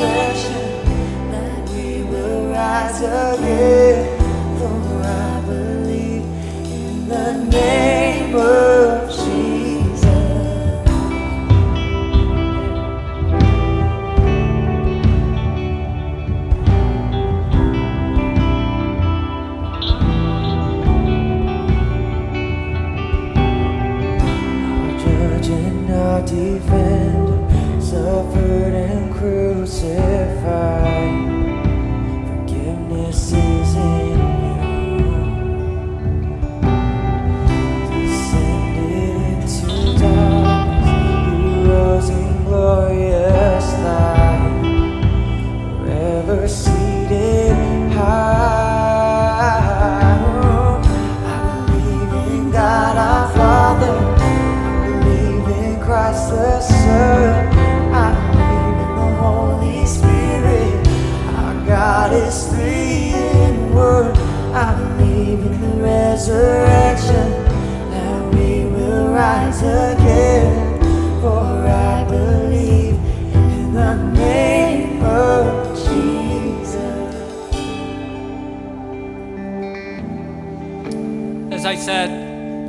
That 0.02 1.68
we 1.70 2.02
will 2.02 2.50
rise 2.52 3.00
again. 3.00 3.49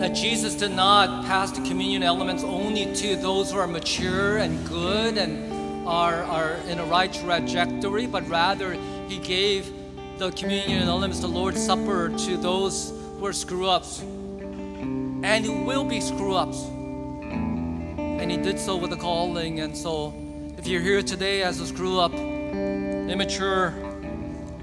That 0.01 0.15
Jesus 0.15 0.55
did 0.55 0.71
not 0.71 1.25
pass 1.27 1.51
the 1.51 1.61
communion 1.61 2.01
elements 2.01 2.43
only 2.43 2.91
to 2.95 3.15
those 3.17 3.51
who 3.51 3.59
are 3.59 3.67
mature 3.67 4.37
and 4.37 4.67
good 4.67 5.15
and 5.15 5.87
are, 5.87 6.23
are 6.23 6.55
in 6.67 6.79
a 6.79 6.85
right 6.85 7.13
trajectory, 7.13 8.07
but 8.07 8.27
rather 8.27 8.73
he 9.07 9.19
gave 9.19 9.71
the 10.17 10.31
communion 10.31 10.81
elements, 10.87 11.19
the 11.19 11.27
Lord's 11.27 11.63
Supper, 11.63 12.09
to 12.09 12.35
those 12.35 12.89
who 13.19 13.25
are 13.27 13.31
screw 13.31 13.69
ups 13.69 14.01
and 14.01 15.45
who 15.45 15.65
will 15.65 15.83
be 15.83 16.01
screw 16.01 16.33
ups. 16.33 16.63
And 16.63 18.31
he 18.31 18.37
did 18.37 18.57
so 18.57 18.77
with 18.77 18.93
a 18.93 18.97
calling. 18.97 19.59
And 19.59 19.77
so, 19.77 20.15
if 20.57 20.65
you're 20.65 20.81
here 20.81 21.03
today 21.03 21.43
as 21.43 21.59
a 21.59 21.67
screw 21.67 21.99
up, 21.99 22.11
immature, 22.15 23.67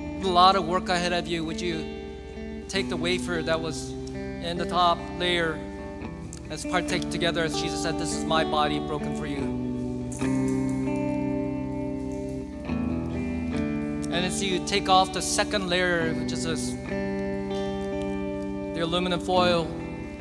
a 0.00 0.26
lot 0.26 0.56
of 0.56 0.66
work 0.66 0.88
ahead 0.88 1.12
of 1.12 1.28
you, 1.28 1.44
would 1.44 1.60
you 1.60 2.64
take 2.68 2.88
the 2.88 2.96
wafer 2.96 3.40
that 3.44 3.60
was 3.60 3.94
in 4.42 4.56
the 4.56 4.66
top 4.66 4.98
layer. 5.18 5.58
Let's 6.48 6.64
partake 6.64 7.10
together 7.10 7.42
as 7.44 7.60
Jesus 7.60 7.82
said, 7.82 7.98
This 7.98 8.14
is 8.14 8.24
my 8.24 8.44
body 8.44 8.78
broken 8.78 9.16
for 9.16 9.26
you. 9.26 9.38
And 14.10 14.24
as 14.24 14.42
you 14.42 14.64
take 14.66 14.88
off 14.88 15.12
the 15.12 15.20
second 15.22 15.68
layer, 15.68 16.14
which 16.14 16.32
is 16.32 16.44
this, 16.44 16.70
the 18.74 18.80
aluminum 18.82 19.20
foil, 19.20 19.66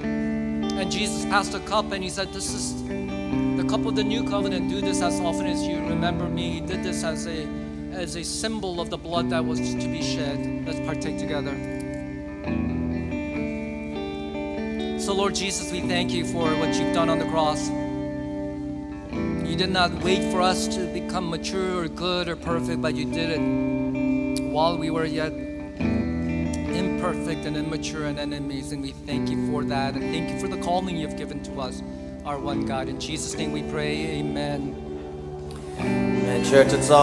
and 0.01 0.91
Jesus 0.91 1.25
passed 1.25 1.53
a 1.53 1.59
cup 1.61 1.91
and 1.91 2.03
he 2.03 2.09
said, 2.09 2.33
This 2.33 2.53
is 2.53 2.83
the 2.83 3.65
cup 3.67 3.85
of 3.85 3.95
the 3.95 4.03
new 4.03 4.23
covenant. 4.23 4.69
Do 4.69 4.81
this 4.81 5.01
as 5.01 5.19
often 5.21 5.47
as 5.47 5.63
you 5.63 5.77
remember 5.77 6.25
me. 6.25 6.51
He 6.51 6.59
did 6.61 6.83
this 6.83 7.03
as 7.03 7.25
a 7.27 7.47
as 7.93 8.15
a 8.15 8.23
symbol 8.23 8.79
of 8.79 8.91
the 8.91 8.97
blood 8.97 9.31
that 9.31 9.43
was 9.43 9.59
to 9.59 9.87
be 9.87 10.03
shed. 10.03 10.65
Let's 10.67 10.79
partake 10.81 11.17
together. 11.17 11.76
So, 15.07 15.13
Lord 15.13 15.35
Jesus, 15.35 15.71
we 15.71 15.79
thank 15.79 16.11
you 16.11 16.25
for 16.25 16.49
what 16.59 16.75
you've 16.75 16.93
done 16.93 17.07
on 17.07 17.17
the 17.17 17.23
cross. 17.27 17.69
You 19.49 19.55
did 19.55 19.69
not 19.69 20.03
wait 20.03 20.29
for 20.33 20.41
us 20.41 20.67
to 20.75 20.85
become 20.91 21.29
mature 21.29 21.83
or 21.83 21.87
good 21.87 22.27
or 22.27 22.35
perfect, 22.35 22.81
but 22.81 22.93
you 22.93 23.05
did 23.05 23.29
it 23.29 23.39
while 24.51 24.77
we 24.77 24.89
were 24.89 25.05
yet 25.05 25.31
imperfect 26.81 27.45
and 27.45 27.55
immature 27.55 28.03
and 28.03 28.19
enemies. 28.19 28.73
And 28.73 28.81
we 28.81 28.91
thank 28.91 29.29
you 29.29 29.49
for 29.49 29.63
that. 29.63 29.93
And 29.93 30.03
thank 30.13 30.29
you 30.29 30.39
for 30.41 30.49
the 30.49 30.61
calling 30.61 30.97
you've 30.97 31.15
given 31.15 31.41
to 31.43 31.61
us, 31.61 31.81
our 32.25 32.37
one 32.37 32.65
God. 32.65 32.89
In 32.89 32.99
Jesus' 32.99 33.37
name 33.37 33.53
we 33.53 33.63
pray, 33.63 34.19
amen. 34.19 34.75
Amen, 35.79 36.43
church. 36.43 36.73
It's 36.73 36.89
all. 36.89 36.95